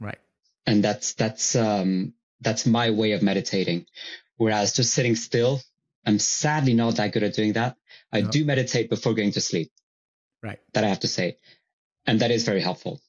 Right. 0.00 0.18
And 0.66 0.82
that's, 0.82 1.14
that's, 1.14 1.56
um, 1.56 2.14
that's 2.40 2.66
my 2.66 2.90
way 2.90 3.12
of 3.12 3.22
meditating. 3.22 3.86
Whereas 4.36 4.72
just 4.72 4.92
sitting 4.92 5.16
still 5.16 5.60
I'm 6.06 6.18
sadly 6.18 6.74
not 6.74 6.96
that 6.96 7.12
good 7.12 7.22
at 7.22 7.34
doing 7.34 7.54
that. 7.54 7.76
I 8.12 8.22
no. 8.22 8.30
do 8.30 8.44
meditate 8.44 8.90
before 8.90 9.14
going 9.14 9.32
to 9.32 9.40
sleep. 9.40 9.70
Right. 10.42 10.58
That 10.72 10.84
I 10.84 10.88
have 10.88 11.00
to 11.00 11.08
say. 11.08 11.36
And 12.06 12.20
that 12.20 12.30
is 12.30 12.44
very 12.44 12.60
helpful. 12.60 13.00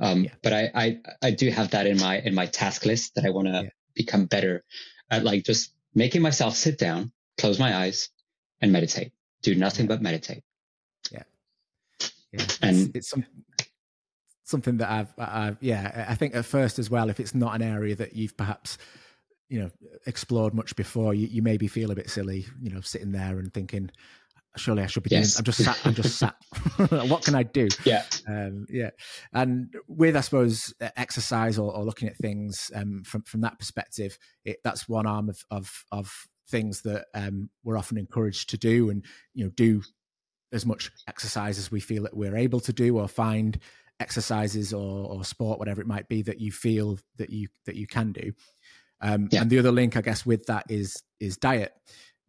Um, 0.00 0.24
yeah. 0.24 0.30
but 0.42 0.52
I, 0.52 0.70
I, 0.74 0.98
I 1.22 1.30
do 1.30 1.50
have 1.50 1.70
that 1.70 1.86
in 1.86 1.98
my, 1.98 2.18
in 2.18 2.34
my 2.34 2.46
task 2.46 2.84
list 2.84 3.14
that 3.14 3.24
I 3.24 3.30
want 3.30 3.48
to 3.48 3.62
yeah. 3.64 3.70
become 3.94 4.26
better 4.26 4.64
at 5.10 5.24
like 5.24 5.44
just 5.44 5.72
making 5.94 6.22
myself 6.22 6.56
sit 6.56 6.78
down, 6.78 7.12
close 7.38 7.58
my 7.58 7.76
eyes 7.76 8.08
and 8.60 8.72
meditate, 8.72 9.12
do 9.42 9.54
nothing 9.54 9.84
yeah. 9.84 9.88
but 9.88 10.02
meditate. 10.02 10.42
Yeah. 11.12 11.22
Yeah. 12.32 12.44
And 12.62 12.76
it's, 12.78 12.90
it's 12.94 13.08
some, 13.10 13.24
something 14.44 14.78
that 14.78 14.90
I've, 14.90 15.14
I've, 15.18 15.56
yeah, 15.60 16.06
I 16.08 16.14
think 16.14 16.34
at 16.34 16.44
first 16.44 16.78
as 16.78 16.90
well, 16.90 17.10
if 17.10 17.20
it's 17.20 17.34
not 17.34 17.54
an 17.54 17.62
area 17.62 17.94
that 17.96 18.16
you've 18.16 18.36
perhaps 18.36 18.78
you 19.50 19.60
know 19.60 19.70
explored 20.06 20.54
much 20.54 20.74
before. 20.76 21.12
You, 21.12 21.26
you 21.26 21.42
maybe 21.42 21.68
feel 21.68 21.90
a 21.90 21.94
bit 21.94 22.08
silly 22.08 22.46
you 22.62 22.70
know 22.70 22.80
sitting 22.80 23.12
there 23.12 23.38
and 23.38 23.52
thinking 23.52 23.90
surely 24.56 24.82
i 24.82 24.86
should 24.86 25.02
be 25.02 25.10
yes. 25.12 25.34
doing 25.34 25.38
i'm 25.38 25.44
just 25.44 25.64
sat 25.64 25.86
i'm 25.86 25.94
just 25.94 26.18
sat. 26.18 26.36
What 27.08 27.24
can 27.24 27.34
i 27.34 27.42
do? 27.42 27.68
Yeah. 27.84 28.04
Um, 28.26 28.66
yeah. 28.68 28.90
And 29.32 29.74
with 29.86 30.16
i 30.16 30.20
suppose 30.20 30.72
exercise 30.96 31.58
or, 31.58 31.74
or 31.74 31.84
looking 31.84 32.08
at 32.08 32.16
things 32.16 32.70
um, 32.74 33.02
from 33.04 33.22
from 33.22 33.42
that 33.42 33.58
perspective 33.58 34.18
it, 34.44 34.58
that's 34.64 34.88
one 34.88 35.06
arm 35.06 35.28
of 35.28 35.44
of, 35.50 35.84
of 35.92 36.12
things 36.48 36.82
that 36.82 37.06
um, 37.14 37.48
we're 37.62 37.78
often 37.78 37.98
encouraged 37.98 38.50
to 38.50 38.58
do 38.58 38.90
and 38.90 39.04
you 39.34 39.44
know 39.44 39.50
do 39.50 39.82
as 40.52 40.66
much 40.66 40.90
exercise 41.06 41.58
as 41.58 41.70
we 41.70 41.78
feel 41.78 42.02
that 42.02 42.16
we're 42.16 42.36
able 42.36 42.60
to 42.60 42.72
do 42.72 42.98
or 42.98 43.06
find 43.06 43.60
exercises 44.00 44.72
or, 44.72 45.06
or 45.06 45.24
sport 45.24 45.58
whatever 45.58 45.80
it 45.80 45.86
might 45.86 46.08
be 46.08 46.22
that 46.22 46.40
you 46.40 46.50
feel 46.50 46.98
that 47.18 47.30
you 47.30 47.46
that 47.66 47.76
you 47.76 47.86
can 47.86 48.12
do 48.12 48.32
um, 49.00 49.28
yeah. 49.30 49.42
And 49.42 49.50
the 49.50 49.58
other 49.58 49.72
link, 49.72 49.96
I 49.96 50.00
guess, 50.00 50.26
with 50.26 50.46
that 50.46 50.66
is 50.68 51.02
is 51.18 51.36
diet. 51.36 51.72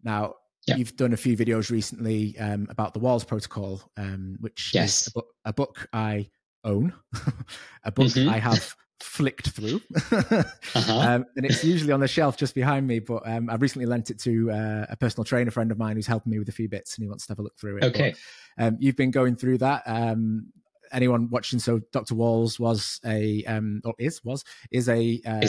Now, 0.03 0.35
yeah. 0.67 0.75
you've 0.75 0.95
done 0.95 1.13
a 1.13 1.17
few 1.17 1.37
videos 1.37 1.69
recently 1.69 2.37
um, 2.39 2.67
about 2.69 2.93
the 2.93 2.99
Wahls 2.99 3.25
Protocol, 3.25 3.81
um, 3.97 4.37
which 4.39 4.71
yes. 4.73 5.01
is 5.01 5.07
a, 5.07 5.11
bu- 5.11 5.27
a, 5.45 5.53
book 5.53 5.87
I 5.93 6.29
own, 6.63 6.93
a 7.83 7.91
book 7.91 8.07
mm-hmm. 8.07 8.29
I 8.29 8.37
have 8.37 8.75
flicked 8.99 9.49
through, 9.49 9.81
uh-huh. 10.11 10.43
um, 10.99 11.25
and 11.35 11.45
it's 11.45 11.63
usually 11.63 11.91
on 11.91 11.99
the 11.99 12.07
shelf 12.07 12.37
just 12.37 12.55
behind 12.55 12.87
me. 12.87 12.99
But 12.99 13.23
um, 13.25 13.49
I 13.49 13.55
recently 13.55 13.85
lent 13.85 14.09
it 14.09 14.19
to 14.19 14.51
uh, 14.51 14.85
a 14.89 14.95
personal 14.95 15.25
trainer 15.25 15.51
friend 15.51 15.71
of 15.71 15.77
mine 15.77 15.95
who's 15.95 16.07
helping 16.07 16.31
me 16.31 16.39
with 16.39 16.49
a 16.49 16.53
few 16.53 16.69
bits, 16.69 16.95
and 16.95 17.03
he 17.03 17.09
wants 17.09 17.25
to 17.27 17.31
have 17.31 17.39
a 17.39 17.43
look 17.43 17.57
through 17.59 17.77
it. 17.77 17.83
Okay, 17.85 18.15
but, 18.57 18.65
um, 18.65 18.77
you've 18.79 18.97
been 18.97 19.11
going 19.11 19.35
through 19.35 19.59
that. 19.59 19.83
Um, 19.85 20.51
anyone 20.91 21.29
watching? 21.29 21.59
So 21.59 21.79
Dr. 21.91 22.15
Wahls 22.15 22.59
was 22.59 22.99
a 23.05 23.43
um, 23.45 23.81
or 23.83 23.93
is 23.97 24.23
was 24.23 24.43
is 24.71 24.89
a 24.89 25.21
uh, 25.25 25.47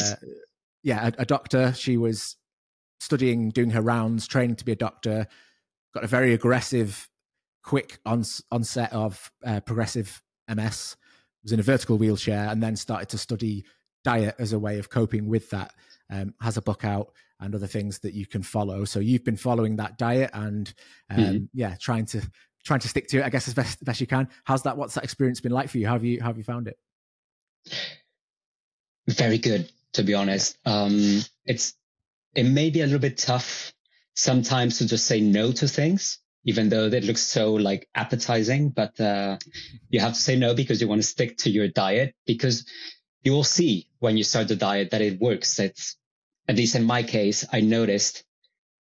yeah, 0.83 1.09
a, 1.09 1.23
a 1.23 1.25
doctor. 1.25 1.73
She 1.75 1.97
was 1.97 2.37
studying, 3.01 3.51
doing 3.51 3.71
her 3.71 3.83
rounds, 3.83 4.27
training 4.27 4.57
to 4.57 4.65
be 4.65 4.73
a 4.73 4.77
doctor. 4.77 5.27
Got 5.95 6.05
a 6.05 6.09
very 6.09 6.33
aggressive, 6.33 7.09
quick 7.63 7.99
ons- 8.07 8.43
onset 8.51 8.93
of 8.93 9.31
uh, 9.45 9.61
progressive 9.61 10.23
MS. 10.49 10.97
Was 11.43 11.53
in 11.53 11.61
a 11.61 11.65
vertical 11.65 11.99
wheelchair, 11.99 12.49
and 12.49 12.63
then 12.63 12.77
started 12.77 13.09
to 13.11 13.19
study 13.19 13.65
diet 14.05 14.37
as 14.39 14.53
a 14.53 14.59
way 14.59 14.79
of 14.79 14.91
coping 14.91 15.27
with 15.27 15.51
that. 15.51 15.73
Um, 16.11 16.35
has 16.41 16.57
a 16.57 16.63
book 16.63 16.85
out 16.85 17.13
and 17.41 17.55
other 17.55 17.67
things 17.67 17.99
that 18.01 18.13
you 18.13 18.27
can 18.27 18.43
follow. 18.43 18.85
So 18.85 19.01
you've 19.01 19.25
been 19.25 19.37
following 19.37 19.77
that 19.77 19.99
diet 19.99 20.31
and 20.35 20.73
um, 21.11 21.19
mm-hmm. 21.19 21.45
yeah, 21.55 21.75
trying 21.81 22.07
to 22.07 22.21
trying 22.65 22.81
to 22.81 22.89
stick 22.89 23.09
to 23.09 23.19
it, 23.19 23.25
I 23.25 23.29
guess 23.29 23.49
as 23.49 23.55
best, 23.55 23.85
best 23.85 24.01
you 24.01 24.07
can. 24.07 24.29
How's 24.45 24.63
that? 24.63 24.77
What's 24.77 24.95
that 24.95 25.05
experience 25.05 25.41
been 25.41 25.53
like 25.53 25.69
for 25.69 25.79
you? 25.79 25.87
How 25.87 25.95
have 25.95 26.05
you 26.05 26.21
how 26.21 26.29
have 26.29 26.39
you 26.39 26.45
found 26.45 26.69
it? 26.69 26.79
Very 29.09 29.39
good 29.39 29.71
to 29.95 30.03
be 30.03 30.15
honest. 30.15 30.59
Um, 30.65 31.23
it's, 31.45 31.75
it 32.35 32.45
may 32.45 32.71
be 32.71 32.81
a 32.81 32.85
little 32.85 33.01
bit 33.01 33.19
tough 33.19 33.73
sometimes 34.15 34.79
to 34.79 34.87
just 34.87 35.07
say 35.07 35.21
no 35.21 35.53
to 35.53 35.69
things, 35.69 36.19
even 36.45 36.69
though 36.69 36.87
it 36.87 37.05
looks 37.05 37.23
so 37.23 37.55
like 37.55 37.89
appetizing, 37.95 38.71
but, 38.71 38.99
uh, 39.01 39.39
you 39.89 40.01
have 40.01 40.15
to 40.15 40.21
say 40.21 40.37
no 40.37 40.55
because 40.55 40.81
you 40.81 40.89
want 40.89 41.03
to 41.03 41.07
stick 41.07 41.37
to 41.39 41.51
your 41.51 41.69
diet 41.69 42.15
because 42.27 42.67
you 43.23 43.33
will 43.33 43.45
see 43.45 43.89
when 44.01 44.17
you 44.17 44.25
start 44.25 44.49
the 44.49 44.57
diet 44.57 44.91
that 44.91 45.01
it 45.01 45.21
works. 45.21 45.59
It's, 45.59 45.97
at 46.49 46.57
least 46.57 46.75
in 46.75 46.85
my 46.85 47.03
case, 47.03 47.47
I 47.53 47.61
noticed 47.61 48.25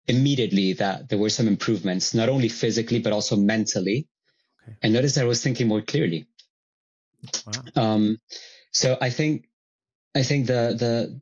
immediately 0.09 0.73
that 0.75 1.09
there 1.09 1.19
were 1.19 1.31
some 1.31 1.47
improvements, 1.47 2.13
not 2.13 2.29
only 2.29 2.49
physically, 2.49 2.99
but 2.99 3.13
also 3.13 3.37
mentally. 3.37 4.09
Okay. 4.67 4.77
I 4.83 4.89
noticed 4.89 5.17
I 5.17 5.25
was 5.25 5.43
thinking 5.43 5.69
more 5.69 5.83
clearly. 5.83 6.27
Wow. 7.47 7.63
Um, 7.77 8.19
so 8.73 8.99
I 9.01 9.11
think 9.11 9.49
I 10.15 10.23
think 10.23 10.47
the 10.47 10.75
the 10.79 11.21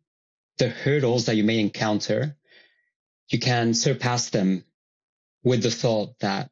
the 0.58 0.68
hurdles 0.68 1.26
that 1.26 1.36
you 1.36 1.44
may 1.44 1.58
encounter, 1.58 2.36
you 3.28 3.38
can 3.38 3.74
surpass 3.74 4.30
them 4.30 4.64
with 5.42 5.62
the 5.62 5.70
thought 5.70 6.18
that 6.20 6.50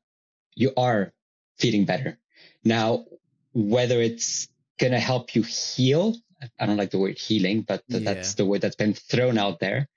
you 0.55 0.73
are 0.77 1.13
feeling 1.59 1.85
better. 1.85 2.19
Now, 2.65 3.05
whether 3.53 4.01
it's 4.01 4.49
going 4.79 4.93
to 4.93 4.99
help 4.99 5.35
you 5.35 5.43
heal, 5.43 6.17
I 6.59 6.67
don't 6.67 6.77
like 6.77 6.91
the 6.91 6.99
word 6.99 7.19
healing, 7.19 7.63
but 7.63 7.87
th- 7.89 8.03
yeah. 8.03 8.15
that's 8.15 8.35
the 8.35 8.47
word 8.47 8.61
that's 8.61 8.77
been 8.77 8.95
thrown 8.95 9.39
out 9.39 9.61
there. 9.61 9.89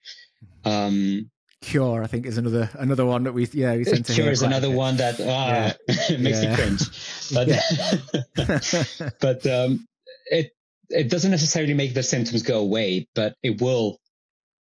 Um, 0.66 1.30
cure, 1.62 2.04
I 2.04 2.08
think, 2.08 2.26
is 2.26 2.38
another 2.38 2.70
another 2.74 3.06
one 3.06 3.24
that 3.24 3.34
we 3.34 3.48
yeah 3.54 3.76
we 3.76 3.86
tend 3.86 4.06
to 4.06 4.14
cure 4.14 4.32
is 4.32 4.42
another 4.42 4.72
one 4.72 4.98
that 4.98 5.20
ah, 5.22 5.74
yeah. 5.88 6.18
makes 6.18 6.44
yeah. 6.44 6.50
me 6.50 6.56
cringe. 6.56 6.82
But 7.32 9.14
but 9.22 9.46
um, 9.48 9.88
it 10.26 10.52
it 10.92 11.10
doesn't 11.10 11.32
necessarily 11.32 11.74
make 11.74 11.94
the 11.94 12.04
symptoms 12.04 12.44
go 12.44 12.60
away, 12.60 13.08
but 13.16 13.36
it 13.44 13.62
will 13.62 14.00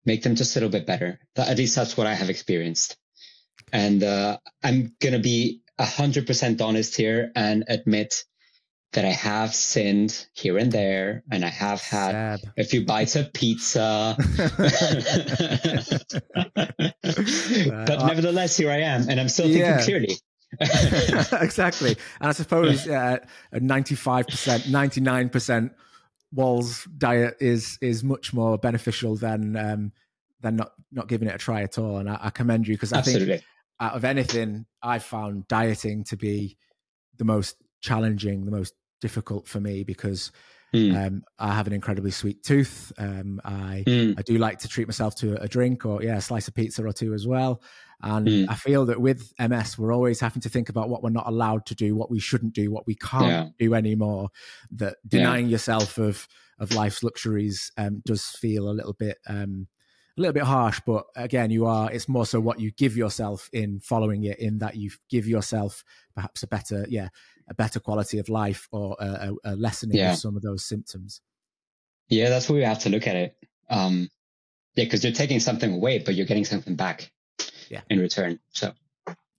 make 0.05 0.23
them 0.23 0.35
just 0.35 0.55
a 0.55 0.59
little 0.59 0.71
bit 0.71 0.87
better. 0.87 1.19
At 1.35 1.57
least 1.57 1.75
that's 1.75 1.95
what 1.95 2.07
I 2.07 2.13
have 2.13 2.29
experienced. 2.29 2.97
And 3.71 4.03
uh, 4.03 4.37
I'm 4.63 4.95
gonna 4.99 5.19
be 5.19 5.61
hundred 5.79 6.27
percent 6.27 6.61
honest 6.61 6.95
here 6.95 7.31
and 7.35 7.63
admit 7.67 8.23
that 8.93 9.05
I 9.05 9.11
have 9.11 9.55
sinned 9.55 10.27
here 10.33 10.57
and 10.57 10.71
there, 10.71 11.23
and 11.31 11.45
I 11.45 11.47
have 11.47 11.81
had 11.81 12.11
Sad. 12.11 12.39
a 12.57 12.63
few 12.65 12.85
bites 12.85 13.15
of 13.15 13.31
pizza. 13.31 14.17
but 17.77 18.05
nevertheless, 18.05 18.57
here 18.57 18.69
I 18.69 18.81
am, 18.81 19.07
and 19.09 19.19
I'm 19.19 19.29
still 19.29 19.45
thinking 19.45 19.61
yeah. 19.61 19.81
clearly. 19.81 20.17
exactly. 21.41 21.95
And 22.19 22.29
I 22.29 22.33
suppose 22.33 22.85
uh, 22.87 23.19
95%, 23.53 24.25
99% 24.63 25.71
Wahls 26.35 26.87
diet 26.97 27.37
is 27.39 27.77
is 27.81 28.03
much 28.03 28.33
more 28.33 28.57
beneficial 28.57 29.15
than 29.15 29.55
um, 29.55 29.91
than 30.41 30.55
not, 30.55 30.71
not 30.91 31.07
giving 31.07 31.27
it 31.27 31.35
a 31.35 31.37
try 31.37 31.61
at 31.61 31.77
all. 31.77 31.97
And 31.97 32.09
I, 32.09 32.17
I 32.21 32.29
commend 32.29 32.67
you 32.67 32.75
because 32.75 32.93
I 32.93 32.99
Absolutely. 32.99 33.27
think 33.27 33.43
out 33.79 33.93
of 33.93 34.05
anything, 34.05 34.65
I've 34.81 35.03
found 35.03 35.47
dieting 35.47 36.03
to 36.05 36.15
be 36.15 36.57
the 37.17 37.25
most 37.25 37.57
challenging, 37.81 38.45
the 38.45 38.51
most 38.51 38.73
difficult 39.01 39.47
for 39.47 39.59
me 39.59 39.83
because 39.83 40.31
mm. 40.73 40.95
um, 40.95 41.23
I 41.39 41.53
have 41.53 41.67
an 41.67 41.73
incredibly 41.73 42.11
sweet 42.11 42.43
tooth. 42.43 42.91
Um, 42.97 43.41
I 43.43 43.83
mm. 43.85 44.15
I 44.17 44.21
do 44.21 44.37
like 44.37 44.59
to 44.59 44.67
treat 44.67 44.87
myself 44.87 45.15
to 45.17 45.41
a 45.41 45.47
drink 45.47 45.85
or 45.85 46.03
yeah, 46.03 46.17
a 46.17 46.21
slice 46.21 46.47
of 46.47 46.53
pizza 46.53 46.85
or 46.85 46.93
two 46.93 47.13
as 47.13 47.27
well. 47.27 47.61
And 48.03 48.27
mm. 48.27 48.45
I 48.49 48.55
feel 48.55 48.85
that 48.87 48.99
with 48.99 49.31
MS, 49.39 49.77
we're 49.77 49.93
always 49.93 50.19
having 50.19 50.41
to 50.41 50.49
think 50.49 50.69
about 50.69 50.89
what 50.89 51.03
we're 51.03 51.09
not 51.09 51.27
allowed 51.27 51.65
to 51.67 51.75
do, 51.75 51.95
what 51.95 52.09
we 52.09 52.19
shouldn't 52.19 52.53
do, 52.53 52.71
what 52.71 52.87
we 52.87 52.95
can't 52.95 53.25
yeah. 53.27 53.47
do 53.59 53.73
anymore. 53.73 54.29
That 54.71 54.97
denying 55.07 55.45
yeah. 55.45 55.51
yourself 55.51 55.97
of 55.97 56.27
of 56.59 56.73
life's 56.73 57.03
luxuries 57.03 57.71
um, 57.77 58.01
does 58.05 58.23
feel 58.23 58.69
a 58.69 58.71
little 58.71 58.93
bit 58.93 59.17
um, 59.27 59.67
a 60.17 60.21
little 60.21 60.33
bit 60.33 60.43
harsh. 60.43 60.81
But 60.85 61.05
again, 61.15 61.51
you 61.51 61.65
are. 61.65 61.91
It's 61.91 62.09
more 62.09 62.25
so 62.25 62.39
what 62.39 62.59
you 62.59 62.71
give 62.71 62.97
yourself 62.97 63.49
in 63.53 63.79
following 63.79 64.23
it. 64.23 64.39
In 64.39 64.59
that 64.59 64.75
you 64.75 64.91
give 65.09 65.27
yourself 65.27 65.83
perhaps 66.15 66.43
a 66.43 66.47
better, 66.47 66.85
yeah, 66.89 67.09
a 67.49 67.53
better 67.53 67.79
quality 67.79 68.19
of 68.19 68.29
life 68.29 68.67
or 68.71 68.95
a, 68.99 69.33
a 69.43 69.55
lessening 69.55 69.97
yeah. 69.97 70.13
of 70.13 70.17
some 70.17 70.35
of 70.35 70.41
those 70.41 70.65
symptoms. 70.65 71.21
Yeah, 72.09 72.29
that's 72.29 72.49
where 72.49 72.57
we 72.57 72.63
have 72.63 72.79
to 72.79 72.89
look 72.89 73.07
at 73.07 73.15
it. 73.15 73.35
Um, 73.69 74.09
yeah, 74.75 74.85
because 74.85 75.03
you're 75.03 75.13
taking 75.13 75.39
something 75.39 75.73
away, 75.73 75.99
but 75.99 76.15
you're 76.15 76.25
getting 76.25 76.45
something 76.45 76.75
back. 76.75 77.11
Yeah. 77.71 77.81
In 77.89 77.99
return, 77.99 78.39
so 78.49 78.73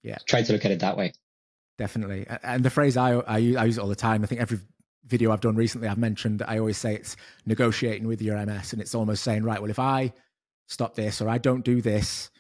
yeah, 0.03 0.17
try 0.27 0.43
to 0.43 0.53
look 0.55 0.65
at 0.65 0.71
it 0.71 0.81
that 0.81 0.97
way. 0.97 1.13
Definitely, 1.77 2.27
and 2.43 2.65
the 2.65 2.71
phrase 2.71 2.97
I, 2.97 3.13
I 3.13 3.39
use, 3.39 3.57
I 3.57 3.65
use 3.67 3.77
it 3.77 3.81
all 3.83 3.89
the 3.89 3.95
time. 3.95 4.23
I 4.23 4.27
think 4.27 4.41
every 4.41 4.59
video 5.05 5.33
I've 5.33 5.43
done 5.43 5.55
recently, 5.55 5.87
I've 5.87 5.99
mentioned. 5.99 6.39
That 6.39 6.49
I 6.49 6.59
always 6.59 6.79
say 6.79 6.95
it's 6.95 7.15
negotiating 7.45 8.07
with 8.07 8.23
your 8.23 8.39
MS, 8.45 8.73
and 8.73 8.81
it's 8.81 8.95
almost 8.95 9.23
saying, 9.23 9.43
right, 9.43 9.61
well, 9.61 9.71
if 9.71 9.79
I 9.79 10.15
stop 10.67 10.95
this 10.95 11.21
or 11.21 11.29
I 11.29 11.37
don't 11.37 11.63
do 11.63 11.83
this, 11.83 12.31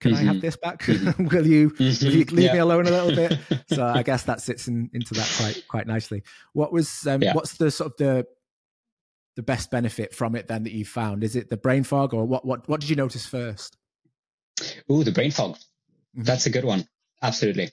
can 0.00 0.12
mm-hmm. 0.12 0.20
I 0.20 0.24
have 0.24 0.36
mm-hmm. 0.36 0.40
this 0.40 0.56
back? 0.56 0.82
Mm-hmm. 0.82 1.26
will 1.34 1.46
you 1.46 1.70
mm-hmm. 1.70 2.06
will 2.06 2.14
you 2.14 2.24
leave 2.26 2.46
yeah. 2.46 2.52
me 2.52 2.58
alone 2.60 2.86
a 2.86 2.90
little 2.90 3.16
bit? 3.16 3.38
so 3.68 3.84
I 3.84 4.04
guess 4.04 4.22
that 4.24 4.40
sits 4.40 4.68
in, 4.68 4.88
into 4.92 5.14
that 5.14 5.34
quite 5.36 5.66
quite 5.66 5.86
nicely. 5.88 6.22
What 6.52 6.72
was 6.72 7.06
um, 7.08 7.22
yeah. 7.22 7.34
what's 7.34 7.56
the 7.56 7.72
sort 7.72 7.92
of 7.92 7.96
the 7.96 8.26
the 9.34 9.42
best 9.42 9.70
benefit 9.70 10.14
from 10.14 10.36
it 10.36 10.46
then 10.46 10.64
that 10.64 10.72
you 10.72 10.84
found? 10.84 11.24
Is 11.24 11.34
it 11.34 11.48
the 11.48 11.56
brain 11.56 11.82
fog 11.82 12.14
or 12.14 12.24
what 12.24 12.44
what 12.44 12.68
what 12.68 12.80
did 12.80 12.90
you 12.90 12.96
notice 12.96 13.26
first? 13.26 13.77
Oh, 14.88 15.02
the 15.02 15.12
brain 15.12 15.30
fog. 15.30 15.56
Mm-hmm. 15.56 16.22
That's 16.22 16.46
a 16.46 16.50
good 16.50 16.64
one. 16.64 16.86
Absolutely. 17.22 17.70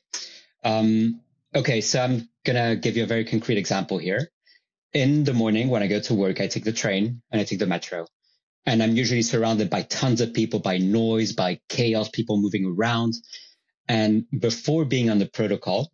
Um, 0.63 1.21
okay, 1.53 1.81
so 1.81 2.01
I'm 2.01 2.29
gonna 2.43 2.75
give 2.75 2.97
you 2.97 3.03
a 3.03 3.07
very 3.07 3.25
concrete 3.25 3.57
example 3.57 3.97
here. 3.97 4.31
In 4.93 5.23
the 5.23 5.33
morning 5.33 5.69
when 5.69 5.83
I 5.83 5.87
go 5.87 5.99
to 5.99 6.13
work, 6.13 6.41
I 6.41 6.47
take 6.47 6.63
the 6.63 6.71
train 6.71 7.21
and 7.31 7.41
I 7.41 7.43
take 7.43 7.59
the 7.59 7.67
metro 7.67 8.07
and 8.65 8.81
I'm 8.81 8.95
usually 8.95 9.21
surrounded 9.21 9.69
by 9.69 9.83
tons 9.83 10.21
of 10.21 10.33
people, 10.33 10.59
by 10.59 10.77
noise, 10.77 11.33
by 11.33 11.59
chaos, 11.69 12.09
people 12.09 12.37
moving 12.37 12.65
around. 12.65 13.13
And 13.87 14.25
before 14.39 14.85
being 14.85 15.09
on 15.09 15.19
the 15.19 15.27
protocol, 15.27 15.91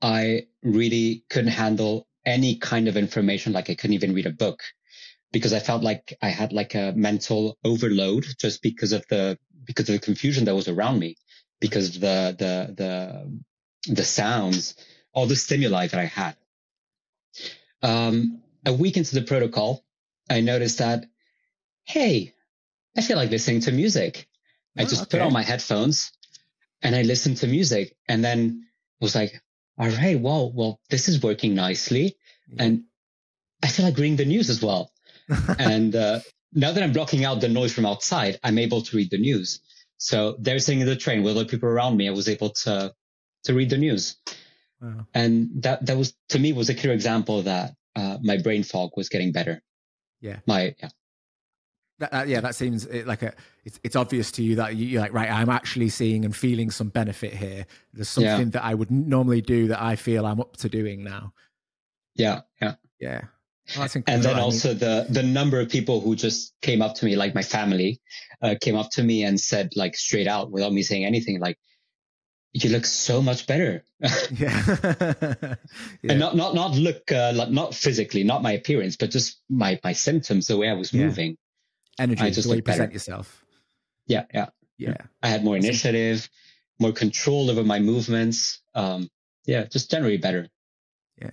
I 0.00 0.46
really 0.62 1.24
couldn't 1.28 1.50
handle 1.50 2.06
any 2.24 2.56
kind 2.56 2.86
of 2.86 2.96
information. 2.96 3.52
Like 3.52 3.70
I 3.70 3.74
couldn't 3.74 3.94
even 3.94 4.14
read 4.14 4.26
a 4.26 4.30
book 4.30 4.62
because 5.32 5.52
I 5.52 5.58
felt 5.58 5.82
like 5.82 6.16
I 6.22 6.28
had 6.28 6.52
like 6.52 6.74
a 6.74 6.92
mental 6.94 7.58
overload 7.64 8.24
just 8.38 8.62
because 8.62 8.92
of 8.92 9.04
the, 9.08 9.38
because 9.64 9.88
of 9.88 9.94
the 9.94 10.04
confusion 10.04 10.44
that 10.46 10.54
was 10.54 10.68
around 10.68 10.98
me, 10.98 11.16
because 11.60 11.96
of 11.96 12.00
the, 12.00 12.36
the, 12.38 12.74
the, 12.74 13.92
the 13.92 14.04
sounds, 14.04 14.74
all 15.12 15.26
the 15.26 15.36
stimuli 15.36 15.86
that 15.86 16.00
I 16.00 16.04
had. 16.04 16.36
Um, 17.82 18.42
a 18.64 18.72
week 18.72 18.96
into 18.96 19.14
the 19.14 19.22
protocol, 19.22 19.84
I 20.30 20.40
noticed 20.40 20.78
that 20.78 21.04
hey, 21.84 22.32
I 22.96 23.00
feel 23.00 23.16
like 23.16 23.30
listening 23.30 23.60
to 23.62 23.72
music. 23.72 24.28
I 24.76 24.82
oh, 24.82 24.86
just 24.86 25.02
okay. 25.02 25.18
put 25.18 25.20
on 25.20 25.32
my 25.32 25.42
headphones 25.42 26.12
and 26.82 26.94
I 26.94 27.02
listened 27.02 27.38
to 27.38 27.46
music 27.46 27.96
and 28.08 28.24
then 28.24 28.66
was 29.00 29.14
like, 29.14 29.42
all 29.78 29.88
right, 29.88 30.18
well, 30.18 30.52
well, 30.52 30.80
this 30.90 31.08
is 31.08 31.22
working 31.22 31.54
nicely. 31.54 32.16
And 32.58 32.84
I 33.62 33.68
feel 33.68 33.86
like 33.86 33.96
reading 33.96 34.16
the 34.16 34.24
news 34.24 34.50
as 34.50 34.62
well. 34.62 34.92
and 35.58 35.94
uh, 35.94 36.20
now 36.52 36.72
that 36.72 36.82
I'm 36.82 36.92
blocking 36.92 37.24
out 37.24 37.40
the 37.40 37.48
noise 37.48 37.72
from 37.72 37.86
outside, 37.86 38.38
I'm 38.42 38.58
able 38.58 38.82
to 38.82 38.96
read 38.96 39.10
the 39.10 39.18
news. 39.18 39.60
So 39.98 40.36
they're 40.38 40.58
sitting 40.58 40.80
in 40.80 40.86
the 40.86 40.96
train 40.96 41.22
with 41.22 41.36
other 41.36 41.46
people 41.46 41.68
around 41.68 41.96
me. 41.96 42.08
I 42.08 42.12
was 42.12 42.28
able 42.28 42.50
to 42.50 42.92
to 43.44 43.54
read 43.54 43.70
the 43.70 43.78
news. 43.78 44.16
Wow. 44.80 45.06
And 45.14 45.50
that 45.62 45.86
that 45.86 45.96
was 45.96 46.14
to 46.30 46.38
me 46.38 46.52
was 46.52 46.68
a 46.68 46.74
clear 46.74 46.92
example 46.92 47.42
that 47.42 47.74
uh, 47.94 48.18
my 48.22 48.36
brain 48.38 48.64
fog 48.64 48.90
was 48.96 49.08
getting 49.08 49.32
better. 49.32 49.62
Yeah. 50.20 50.40
My 50.46 50.74
yeah. 50.78 50.88
That, 51.98 52.26
yeah, 52.26 52.40
that 52.40 52.56
seems 52.56 52.88
like 52.88 53.22
a. 53.22 53.32
It's, 53.64 53.78
it's 53.84 53.94
obvious 53.94 54.32
to 54.32 54.42
you 54.42 54.56
that 54.56 54.74
you, 54.74 54.98
are 54.98 55.02
like, 55.02 55.12
right. 55.12 55.30
I'm 55.30 55.48
actually 55.48 55.88
seeing 55.88 56.24
and 56.24 56.34
feeling 56.34 56.72
some 56.72 56.88
benefit 56.88 57.32
here. 57.32 57.64
There's 57.92 58.08
something 58.08 58.46
yeah. 58.46 58.52
that 58.54 58.64
I 58.64 58.74
would 58.74 58.90
normally 58.90 59.40
do 59.40 59.68
that 59.68 59.80
I 59.80 59.94
feel 59.94 60.26
I'm 60.26 60.40
up 60.40 60.56
to 60.58 60.68
doing 60.68 61.04
now. 61.04 61.32
Yeah, 62.16 62.40
yeah, 62.60 62.74
yeah. 62.98 63.20
Oh, 63.76 63.86
and 64.06 64.22
then 64.22 64.38
also 64.38 64.74
the 64.74 65.06
the 65.08 65.22
number 65.22 65.60
of 65.60 65.68
people 65.68 66.00
who 66.00 66.16
just 66.16 66.54
came 66.62 66.82
up 66.82 66.94
to 66.96 67.04
me, 67.04 67.16
like 67.16 67.34
my 67.34 67.42
family, 67.42 68.00
uh, 68.42 68.54
came 68.60 68.76
up 68.76 68.90
to 68.92 69.02
me 69.02 69.24
and 69.24 69.38
said, 69.40 69.70
like 69.76 69.96
straight 69.96 70.26
out, 70.26 70.50
without 70.50 70.72
me 70.72 70.82
saying 70.82 71.04
anything, 71.04 71.40
like, 71.40 71.58
"You 72.52 72.70
look 72.70 72.86
so 72.86 73.22
much 73.22 73.46
better." 73.46 73.84
yeah. 74.30 74.62
yeah. 75.42 75.54
and 76.08 76.18
not 76.18 76.36
not 76.36 76.54
not 76.54 76.72
look 76.74 77.10
uh, 77.12 77.32
like 77.34 77.50
not 77.50 77.74
physically, 77.74 78.24
not 78.24 78.42
my 78.42 78.52
appearance, 78.52 78.96
but 78.96 79.10
just 79.10 79.40
my 79.48 79.78
my 79.84 79.92
symptoms, 79.92 80.46
the 80.46 80.56
way 80.56 80.68
I 80.68 80.74
was 80.74 80.92
moving 80.92 81.36
energy, 81.98 82.22
I 82.22 82.30
just 82.30 82.44
the 82.44 82.50
way 82.50 82.56
you 82.56 82.62
present 82.62 82.88
better. 82.88 82.92
yourself. 82.94 83.44
Yeah, 84.06 84.24
yeah, 84.32 84.48
yeah. 84.78 84.96
I 85.22 85.28
had 85.28 85.44
more 85.44 85.56
initiative, 85.56 86.28
more 86.78 86.92
control 86.92 87.50
over 87.50 87.64
my 87.64 87.78
movements. 87.78 88.60
Um, 88.74 89.08
yeah, 89.46 89.64
just 89.64 89.90
generally 89.90 90.18
better. 90.18 90.48
Yeah, 91.20 91.30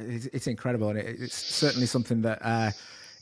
it's 0.00 0.26
it's, 0.26 0.46
incredible, 0.46 0.88
and 0.88 0.98
it's 0.98 1.36
certainly 1.36 1.86
something 1.86 2.22
that 2.22 2.38
uh, 2.42 2.70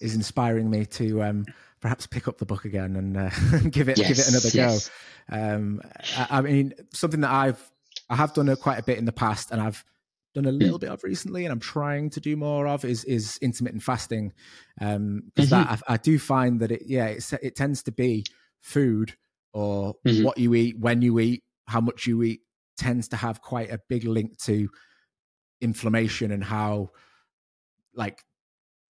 is 0.01 0.14
inspiring 0.14 0.71
me 0.71 0.87
to 0.87 1.23
um, 1.23 1.47
perhaps 1.81 2.07
pick 2.07 2.29
up 2.29 2.38
the 2.38 2.47
book 2.47 2.64
again 2.64 2.97
and 2.97 3.17
uh, 3.17 3.31
give 3.71 3.88
it 3.88 3.99
yes, 3.99 4.09
give 4.09 4.19
it 4.19 4.29
another 4.29 4.49
yes. 4.53 4.91
go. 5.31 5.37
Um, 5.37 5.81
I, 6.17 6.27
I, 6.31 6.41
mean, 6.41 6.75
something 6.93 7.21
that 7.21 7.31
I've 7.31 7.71
I 8.09 8.17
have 8.17 8.33
done 8.35 8.55
quite 8.57 8.79
a 8.79 8.83
bit 8.83 8.99
in 8.99 9.05
the 9.05 9.12
past, 9.12 9.51
and 9.51 9.61
I've 9.61 9.85
done 10.35 10.47
a 10.47 10.53
little 10.53 10.79
mm. 10.79 10.83
bit 10.83 10.91
of 10.91 11.05
recently, 11.05 11.45
and 11.45 11.53
I'm 11.53 11.61
trying 11.61 12.11
to 12.11 12.21
do 12.21 12.37
more 12.37 12.67
of 12.67 12.85
is 12.85 13.05
is 13.05 13.38
intermittent 13.43 13.83
fasting, 13.83 14.33
because 14.79 14.97
um, 14.97 15.23
mm-hmm. 15.37 15.51
that 15.51 15.83
I, 15.88 15.95
I, 15.95 15.97
do 15.97 16.19
find 16.19 16.61
that 16.61 16.71
it 16.71 16.83
yeah 16.87 17.07
it, 17.07 17.33
it 17.43 17.57
tends 17.57 17.83
to 17.85 17.93
be 17.93 18.25
food 18.61 19.14
or 19.53 19.95
mm-hmm. 20.07 20.25
what 20.25 20.38
you 20.38 20.55
eat, 20.55 20.79
when 20.79 21.03
you 21.03 21.19
eat, 21.19 21.43
how 21.67 21.81
much 21.81 22.07
you 22.07 22.23
eat 22.23 22.41
tends 22.77 23.09
to 23.09 23.17
have 23.17 23.43
quite 23.43 23.71
a 23.71 23.81
big 23.88 24.05
link 24.05 24.38
to 24.38 24.69
inflammation 25.61 26.31
and 26.31 26.42
how 26.42 26.90
like 27.94 28.23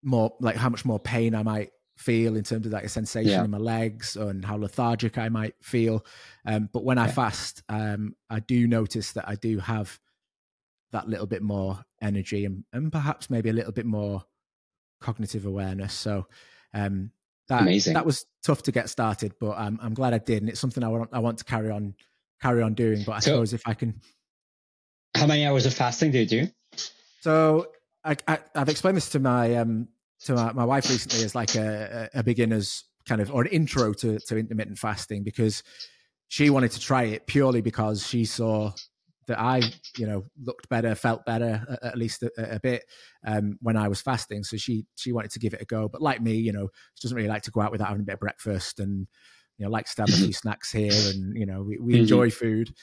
more 0.02 0.34
like 0.40 0.56
how 0.56 0.68
much 0.68 0.84
more 0.84 1.00
pain 1.00 1.34
I 1.34 1.42
might 1.42 1.70
feel 1.96 2.36
in 2.36 2.44
terms 2.44 2.64
of 2.66 2.72
like 2.72 2.84
a 2.84 2.88
sensation 2.88 3.32
yeah. 3.32 3.44
in 3.44 3.50
my 3.50 3.58
legs 3.58 4.16
and 4.16 4.44
how 4.44 4.56
lethargic 4.56 5.18
I 5.18 5.28
might 5.28 5.54
feel. 5.62 6.04
Um, 6.46 6.68
but 6.72 6.84
when 6.84 6.98
I 6.98 7.08
fast, 7.08 7.62
um, 7.68 8.14
I 8.30 8.40
do 8.40 8.68
notice 8.68 9.12
that 9.12 9.28
I 9.28 9.34
do 9.34 9.58
have 9.58 9.98
that 10.92 11.08
little 11.08 11.26
bit 11.26 11.42
more 11.42 11.84
energy 12.00 12.44
and, 12.44 12.64
and 12.72 12.92
perhaps 12.92 13.28
maybe 13.30 13.50
a 13.50 13.52
little 13.52 13.72
bit 13.72 13.86
more 13.86 14.22
cognitive 15.00 15.44
awareness. 15.44 15.92
So 15.92 16.26
um, 16.72 17.10
that 17.48 17.62
Amazing. 17.62 17.94
that 17.94 18.06
was 18.06 18.24
tough 18.44 18.62
to 18.64 18.72
get 18.72 18.88
started, 18.90 19.34
but 19.40 19.58
I'm 19.58 19.78
I'm 19.82 19.94
glad 19.94 20.14
I 20.14 20.18
did, 20.18 20.42
and 20.42 20.50
it's 20.50 20.60
something 20.60 20.84
I 20.84 20.88
want 20.88 21.10
I 21.12 21.18
want 21.18 21.38
to 21.38 21.44
carry 21.44 21.70
on 21.70 21.94
carry 22.40 22.62
on 22.62 22.74
doing. 22.74 23.02
But 23.04 23.12
I 23.12 23.18
So- 23.20 23.30
suppose 23.32 23.52
if 23.54 23.62
I 23.66 23.74
can, 23.74 24.00
How 25.18 25.26
many 25.26 25.44
hours 25.44 25.66
of 25.66 25.74
fasting 25.74 26.10
do 26.12 26.18
you 26.18 26.26
do? 26.26 26.48
so 27.20 27.66
I, 28.04 28.16
I 28.26 28.38
I've 28.54 28.68
explained 28.68 28.96
this 28.96 29.10
to 29.10 29.18
my 29.18 29.56
um 29.56 29.88
to 30.20 30.34
my, 30.34 30.52
my 30.52 30.64
wife 30.64 30.88
recently 30.88 31.22
as 31.24 31.34
like 31.34 31.54
a, 31.54 32.08
a 32.14 32.22
beginner's 32.22 32.84
kind 33.06 33.20
of 33.20 33.32
or 33.32 33.42
an 33.42 33.48
intro 33.48 33.92
to 33.94 34.18
to 34.20 34.36
intermittent 34.38 34.78
fasting 34.78 35.24
because 35.24 35.62
she 36.28 36.50
wanted 36.50 36.70
to 36.72 36.80
try 36.80 37.04
it 37.04 37.26
purely 37.26 37.60
because 37.60 38.06
she 38.06 38.24
saw 38.24 38.72
that 39.28 39.38
I, 39.38 39.72
you 39.96 40.06
know, 40.06 40.24
looked 40.42 40.68
better, 40.70 40.94
felt 40.94 41.24
better, 41.26 41.64
a- 41.68 41.86
at 41.88 41.98
least 41.98 42.22
a, 42.22 42.30
a 42.56 42.60
bit 42.60 42.84
um, 43.26 43.58
when 43.60 43.76
I 43.76 43.88
was 43.88 44.00
fasting. 44.00 44.42
So 44.44 44.56
she 44.56 44.86
she 44.96 45.12
wanted 45.12 45.30
to 45.32 45.38
give 45.38 45.54
it 45.54 45.60
a 45.62 45.64
go. 45.66 45.88
But 45.88 46.00
like 46.02 46.20
me, 46.22 46.34
you 46.36 46.52
know, 46.52 46.68
she 46.94 47.06
doesn't 47.06 47.16
really 47.16 47.28
like 47.28 47.42
to 47.42 47.50
go 47.50 47.60
out 47.60 47.72
without 47.72 47.88
having 47.88 48.02
a 48.02 48.04
bit 48.04 48.14
of 48.14 48.20
breakfast, 48.20 48.78
and 48.80 49.06
you 49.58 49.64
know, 49.64 49.70
likes 49.70 49.94
to 49.96 50.02
have 50.02 50.12
a 50.12 50.16
few 50.24 50.32
snacks 50.32 50.70
here, 50.72 51.08
and 51.08 51.36
you 51.36 51.46
know, 51.46 51.62
we, 51.62 51.78
we 51.78 51.94
Mhm. 51.94 51.98
enjoy 52.00 52.30
food. 52.30 52.74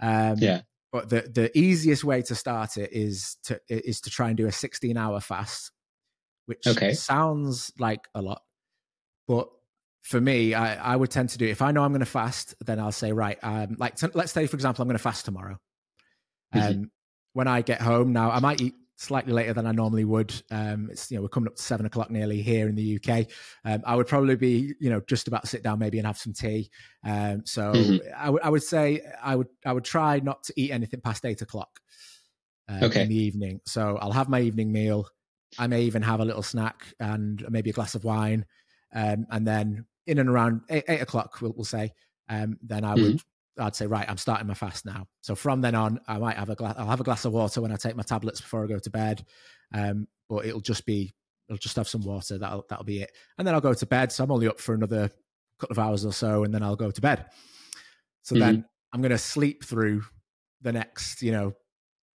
Um, 0.00 0.36
Yeah. 0.38 0.60
But 0.92 1.08
the 1.08 1.22
the 1.22 1.56
easiest 1.56 2.04
way 2.04 2.22
to 2.22 2.34
start 2.34 2.76
it 2.76 2.92
is 2.92 3.36
to 3.44 3.60
is 3.68 4.00
to 4.02 4.10
try 4.10 4.28
and 4.28 4.36
do 4.36 4.46
a 4.46 4.52
16 4.52 4.96
hour 4.96 5.20
fast, 5.20 5.70
which 6.46 6.66
Okay. 6.66 6.90
sounds 6.90 7.72
like 7.78 8.08
a 8.14 8.22
lot, 8.22 8.42
but 9.28 9.48
for 10.02 10.20
me, 10.20 10.54
I, 10.54 10.94
I 10.94 10.96
would 10.96 11.10
tend 11.10 11.28
to 11.30 11.38
do 11.38 11.46
if 11.46 11.62
I 11.62 11.72
know 11.72 11.82
I'm 11.84 11.92
going 11.92 12.00
to 12.00 12.06
fast, 12.06 12.54
then 12.64 12.80
I'll 12.80 12.92
say 12.92 13.12
right, 13.12 13.38
um, 13.42 13.76
like 13.78 13.96
t- 13.96 14.08
let's 14.14 14.32
say 14.32 14.46
for 14.46 14.56
example, 14.56 14.82
I'm 14.82 14.88
going 14.88 14.96
to 14.98 15.02
fast 15.02 15.24
tomorrow. 15.26 15.58
Um, 16.52 16.84
Mhm. 16.84 16.90
when 17.32 17.48
I 17.48 17.62
get 17.62 17.80
home 17.80 18.12
now, 18.12 18.30
I 18.30 18.40
might 18.40 18.60
eat 18.60 18.74
slightly 19.00 19.32
later 19.32 19.54
than 19.54 19.66
I 19.66 19.72
normally 19.72 20.04
would. 20.04 20.30
Um, 20.50 20.90
it's 20.92 21.10
you 21.10 21.16
know 21.16 21.22
we're 21.22 21.28
coming 21.28 21.48
up 21.48 21.56
to 21.56 21.62
seven 21.62 21.86
o'clock 21.86 22.10
nearly 22.10 22.42
here 22.42 22.68
in 22.68 22.74
the 22.74 22.96
UK. 23.02 23.26
Um, 23.64 23.82
I 23.86 23.96
would 23.96 24.06
probably 24.06 24.36
be 24.36 24.74
you 24.78 24.90
know 24.90 25.00
just 25.08 25.26
about 25.26 25.42
to 25.42 25.48
sit 25.48 25.62
down 25.62 25.78
maybe 25.78 25.98
and 25.98 26.06
have 26.06 26.18
some 26.18 26.34
tea. 26.34 26.70
Um, 27.04 27.42
so 27.46 27.72
Mhm. 27.72 28.12
I 28.14 28.28
would 28.30 28.42
I 28.42 28.50
would 28.50 28.62
say 28.62 29.00
I 29.22 29.34
would 29.36 29.48
I 29.64 29.72
would 29.72 29.84
try 29.84 30.20
not 30.20 30.42
to 30.44 30.52
eat 30.56 30.70
anything 30.70 31.00
past 31.00 31.24
eight 31.24 31.40
o'clock. 31.42 31.80
um, 32.68 32.84
Okay. 32.84 33.02
In 33.02 33.08
the 33.08 33.16
evening, 33.16 33.60
so 33.66 33.96
I'll 33.96 34.12
have 34.12 34.28
my 34.28 34.40
evening 34.40 34.70
meal. 34.70 35.08
I 35.58 35.66
may 35.66 35.82
even 35.82 36.02
have 36.02 36.20
a 36.20 36.24
little 36.24 36.42
snack 36.42 36.84
and 37.00 37.44
maybe 37.50 37.70
a 37.70 37.72
glass 37.72 37.94
of 37.96 38.04
wine, 38.04 38.44
um, 38.94 39.26
and 39.30 39.46
then 39.46 39.86
in 40.06 40.18
and 40.18 40.28
around 40.28 40.60
eight, 40.70 40.84
eight 40.88 41.00
o'clock, 41.00 41.40
we'll, 41.40 41.52
we'll 41.56 41.64
say, 41.64 41.92
um, 42.28 42.58
then 42.62 42.84
I 42.84 42.94
would 42.94 43.20
I'd 43.58 43.74
say, 43.74 43.86
right, 43.86 44.08
I'm 44.08 44.16
starting 44.16 44.46
my 44.46 44.54
fast 44.54 44.86
now. 44.86 45.06
So 45.22 45.34
from 45.34 45.60
then 45.60 45.74
on, 45.74 46.00
I 46.08 46.18
might 46.18 46.36
have 46.36 46.50
a 46.50 46.54
glass. 46.54 46.74
I'll 46.78 46.86
have 46.86 47.00
a 47.00 47.04
glass 47.04 47.24
of 47.24 47.32
water 47.32 47.60
when 47.60 47.72
I 47.72 47.76
take 47.76 47.96
my 47.96 48.02
tablets 48.02 48.40
before 48.40 48.64
I 48.64 48.68
go 48.68 48.78
to 48.78 48.90
bed. 48.90 49.24
Um, 49.74 50.06
but 50.28 50.46
it'll 50.46 50.60
just 50.60 50.86
be, 50.86 51.12
it'll 51.48 51.58
just 51.58 51.76
have 51.76 51.88
some 51.88 52.02
water. 52.02 52.38
That'll 52.38 52.64
that'll 52.68 52.84
be 52.84 53.02
it. 53.02 53.10
And 53.38 53.46
then 53.46 53.54
I'll 53.54 53.60
go 53.60 53.74
to 53.74 53.86
bed. 53.86 54.12
So 54.12 54.24
I'm 54.24 54.30
only 54.30 54.48
up 54.48 54.60
for 54.60 54.74
another 54.74 55.10
couple 55.58 55.74
of 55.74 55.78
hours 55.78 56.06
or 56.06 56.12
so, 56.12 56.44
and 56.44 56.54
then 56.54 56.62
I'll 56.62 56.76
go 56.76 56.90
to 56.90 57.00
bed. 57.00 57.26
So 58.22 58.34
then 58.36 58.64
I'm 58.92 59.00
going 59.02 59.10
to 59.10 59.18
sleep 59.18 59.64
through 59.64 60.02
the 60.62 60.72
next, 60.72 61.22
you 61.22 61.32
know, 61.32 61.52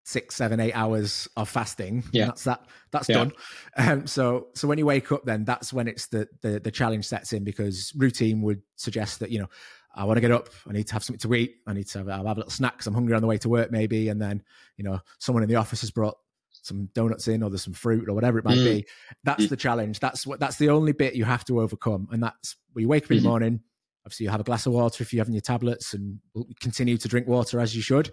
six, 0.06 0.36
seven, 0.36 0.60
eight 0.60 0.74
hours 0.74 1.28
of 1.36 1.50
fasting. 1.50 2.04
Yeah. 2.12 2.28
that's 2.28 2.44
that. 2.46 2.66
That's 2.92 3.10
Yeah. 3.10 3.16
done. 3.16 3.32
Um, 3.78 4.08
so 4.08 4.48
so 4.56 4.68
when 4.68 4.78
you 4.78 4.86
wake 4.86 5.12
up, 5.12 5.26
then 5.26 5.44
that's 5.46 5.74
when 5.74 5.88
it's 5.88 6.08
the 6.08 6.28
the 6.42 6.60
the 6.60 6.72
challenge 6.72 7.06
sets 7.06 7.34
in 7.34 7.44
because 7.44 7.92
routine 7.96 8.42
would 8.44 8.62
suggest 8.78 9.20
that 9.20 9.32
you 9.32 9.40
know 9.40 9.50
I 9.96 10.04
want 10.04 10.18
to 10.18 10.22
get 10.22 10.32
up. 10.32 10.50
I 10.68 10.74
need 10.74 10.88
to 10.88 10.94
have 10.94 11.04
something 11.04 11.30
to 11.30 11.34
eat. 11.36 11.56
I 11.66 11.74
need 11.74 11.88
to 11.88 12.00
have, 12.00 12.10
I'll 12.10 12.28
have 12.28 12.38
a 12.38 12.42
little 12.42 12.52
snack 12.52 12.78
'cause 12.78 12.88
I'm 12.88 12.94
hungry 12.94 13.16
on 13.16 13.22
the 13.22 13.28
way 13.28 13.38
to 13.40 13.50
work, 13.50 13.72
maybe. 13.72 14.10
And 14.10 14.22
then, 14.22 14.44
you 14.78 14.84
know, 14.84 15.00
someone 15.20 15.42
in 15.44 15.50
the 15.50 15.56
office 15.56 15.82
has 15.82 15.92
brought 15.92 16.16
some 16.52 16.90
donuts 16.94 17.28
in 17.28 17.42
or 17.44 17.50
there's 17.50 17.64
some 17.64 17.74
fruit 17.74 18.10
or 18.10 18.14
whatever 18.14 18.38
it 18.38 18.46
might 18.46 18.58
Mm. 18.58 18.64
be. 18.64 18.86
That's 19.24 19.46
Mm. 19.46 19.50
the 19.50 19.56
challenge. 19.58 20.00
That's 20.00 20.28
what, 20.28 20.40
that's 20.40 20.58
the 20.58 20.70
only 20.70 20.92
bit 20.92 21.16
you 21.16 21.24
have 21.26 21.46
to 21.46 21.62
overcome. 21.62 22.08
And 22.12 22.22
that's 22.24 22.56
where 22.74 22.82
you 22.82 22.88
wake 22.88 23.06
up 23.06 23.12
in 23.12 23.18
the 23.18 23.24
morning. 23.30 23.62
Obviously, 24.06 24.26
you 24.26 24.30
have 24.30 24.40
a 24.42 24.44
glass 24.44 24.66
of 24.66 24.74
water 24.74 25.02
if 25.02 25.14
you're 25.14 25.22
having 25.22 25.34
your 25.34 25.42
tablets 25.42 25.94
and 25.94 26.20
continue 26.60 26.98
to 26.98 27.08
drink 27.08 27.28
water 27.28 27.60
as 27.60 27.76
you 27.76 27.82
should. 27.82 28.12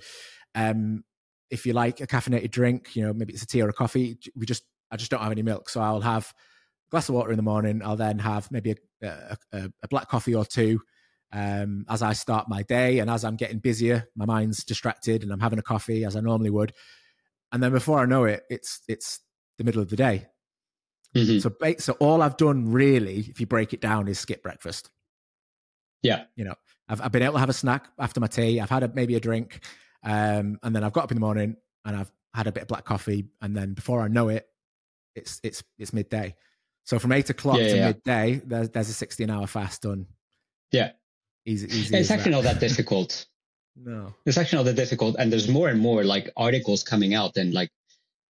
Um, 0.54 1.04
if 1.50 1.66
you 1.66 1.72
like 1.72 2.00
a 2.00 2.06
caffeinated 2.06 2.50
drink, 2.50 2.94
you 2.96 3.04
know, 3.04 3.12
maybe 3.12 3.32
it's 3.32 3.42
a 3.42 3.46
tea 3.46 3.60
or 3.60 3.68
a 3.68 3.72
coffee. 3.74 4.18
We 4.34 4.46
just, 4.46 4.62
I 4.90 4.96
just 4.96 5.10
don't 5.10 5.20
have 5.22 5.32
any 5.32 5.42
milk. 5.42 5.68
So 5.68 5.80
I'll 5.80 6.00
have 6.00 6.32
a 6.32 6.90
glass 6.90 7.08
of 7.08 7.14
water 7.14 7.30
in 7.30 7.36
the 7.36 7.42
morning. 7.42 7.82
I'll 7.84 7.96
then 7.96 8.18
have 8.20 8.50
maybe 8.50 8.76
a, 9.02 9.06
a, 9.06 9.36
a, 9.52 9.72
a 9.82 9.88
black 9.88 10.08
coffee 10.08 10.34
or 10.34 10.44
two 10.44 10.80
um, 11.32 11.84
as 11.88 12.02
I 12.02 12.12
start 12.12 12.48
my 12.48 12.62
day. 12.62 12.98
And 12.98 13.10
as 13.10 13.24
I'm 13.24 13.36
getting 13.36 13.58
busier, 13.58 14.08
my 14.14 14.26
mind's 14.26 14.64
distracted 14.64 15.22
and 15.22 15.32
I'm 15.32 15.40
having 15.40 15.58
a 15.58 15.62
coffee 15.62 16.04
as 16.04 16.16
I 16.16 16.20
normally 16.20 16.50
would. 16.50 16.72
And 17.52 17.62
then 17.62 17.72
before 17.72 17.98
I 17.98 18.06
know 18.06 18.24
it, 18.24 18.42
it's 18.48 18.80
it's 18.88 19.20
the 19.58 19.64
middle 19.64 19.82
of 19.82 19.90
the 19.90 19.96
day. 19.96 20.26
Mhm. 21.14 21.42
So 21.42 21.74
so 21.78 21.92
all 22.00 22.22
I've 22.22 22.36
done 22.38 22.72
really, 22.72 23.20
if 23.28 23.40
you 23.40 23.46
break 23.46 23.74
it 23.74 23.80
down, 23.80 24.08
is 24.08 24.18
skip 24.18 24.42
breakfast. 24.42 24.90
Yeah. 26.02 26.24
You 26.36 26.44
know, 26.44 26.54
I've 26.88 27.00
I've 27.02 27.12
been 27.12 27.22
able 27.22 27.34
to 27.34 27.40
have 27.40 27.50
a 27.50 27.54
snack 27.54 27.88
after 27.98 28.20
my 28.20 28.26
tea. 28.26 28.60
I've 28.60 28.70
had 28.70 28.82
a, 28.82 28.88
maybe 28.88 29.14
a 29.14 29.20
drink, 29.20 29.60
um, 30.02 30.58
and 30.62 30.74
then 30.74 30.82
I've 30.84 30.92
got 30.92 31.04
up 31.04 31.10
in 31.10 31.16
the 31.16 31.20
morning 31.20 31.56
and 31.84 31.96
I've 31.96 32.10
had 32.34 32.46
a 32.46 32.52
bit 32.52 32.62
of 32.62 32.68
black 32.68 32.84
coffee, 32.84 33.26
and 33.42 33.54
then 33.54 33.74
before 33.74 34.00
I 34.00 34.08
know 34.08 34.28
it, 34.28 34.46
it's 35.14 35.38
it's 35.42 35.62
it's 35.78 35.92
midday. 35.92 36.34
So 36.84 36.98
from 36.98 37.12
eight 37.12 37.28
o'clock 37.30 37.58
Yeah, 37.58 37.68
to 37.68 37.76
yeah. 37.76 37.86
midday, 37.88 38.40
there's 38.46 38.70
there's 38.70 38.88
a 38.88 38.94
sixteen 38.94 39.28
hour 39.30 39.46
fast 39.46 39.82
done. 39.82 40.06
Yeah. 40.72 40.92
Easy, 41.44 41.66
easy. 41.66 41.96
It's 41.96 42.10
actually 42.10 42.32
that. 42.32 42.42
not 42.42 42.44
that 42.44 42.60
difficult. 42.60 43.26
No. 43.76 44.14
It's 44.26 44.36
actually 44.38 44.58
not 44.58 44.64
that 44.64 44.76
difficult. 44.76 45.16
And 45.18 45.32
there's 45.32 45.48
more 45.48 45.68
and 45.68 45.80
more 45.80 46.04
like 46.04 46.30
articles 46.36 46.82
coming 46.82 47.14
out 47.14 47.36
and 47.36 47.52
like 47.54 47.70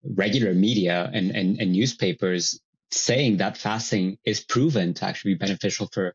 regular 0.05 0.55
media 0.55 1.11
and, 1.13 1.31
and, 1.31 1.61
and 1.61 1.73
newspapers 1.73 2.61
saying 2.91 3.39
that 3.39 3.57
fasting 3.57 4.19
is 4.25 4.41
proven 4.41 4.95
to 4.95 5.05
actually 5.05 5.35
be 5.35 5.39
beneficial 5.39 5.89
for 5.93 6.15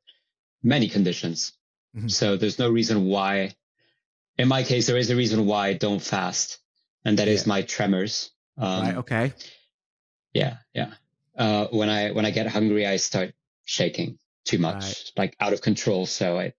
many 0.63 0.88
conditions. 0.89 1.53
Mhm. 1.95 2.12
So 2.12 2.38
there's 2.38 2.60
no 2.60 2.69
reason 2.69 3.05
why, 3.05 3.55
in 4.38 4.47
my 4.47 4.63
case, 4.63 4.88
there 4.88 4.97
is 4.97 5.10
a 5.10 5.15
reason 5.15 5.45
why 5.45 5.67
I 5.67 5.73
don't 5.73 6.01
fast. 6.01 6.60
And 7.03 7.19
that 7.19 7.27
is 7.27 7.43
Yeah. 7.43 7.49
my 7.49 7.62
tremors. 7.62 8.31
Um, 8.58 8.81
right. 8.81 8.95
Okay. 8.97 9.34
Yeah. 10.34 10.58
Yeah. 10.73 10.93
Uh, 11.38 11.67
when 11.67 11.89
I, 11.89 12.12
when 12.12 12.25
I 12.25 12.31
get 12.31 12.47
hungry, 12.47 12.86
I 12.88 12.97
start 12.97 13.34
shaking 13.65 14.17
too 14.45 14.58
much, 14.60 14.84
Right. 14.84 15.12
like 15.17 15.36
out 15.39 15.53
of 15.53 15.62
control. 15.62 16.05
So 16.05 16.39
I, 16.39 16.53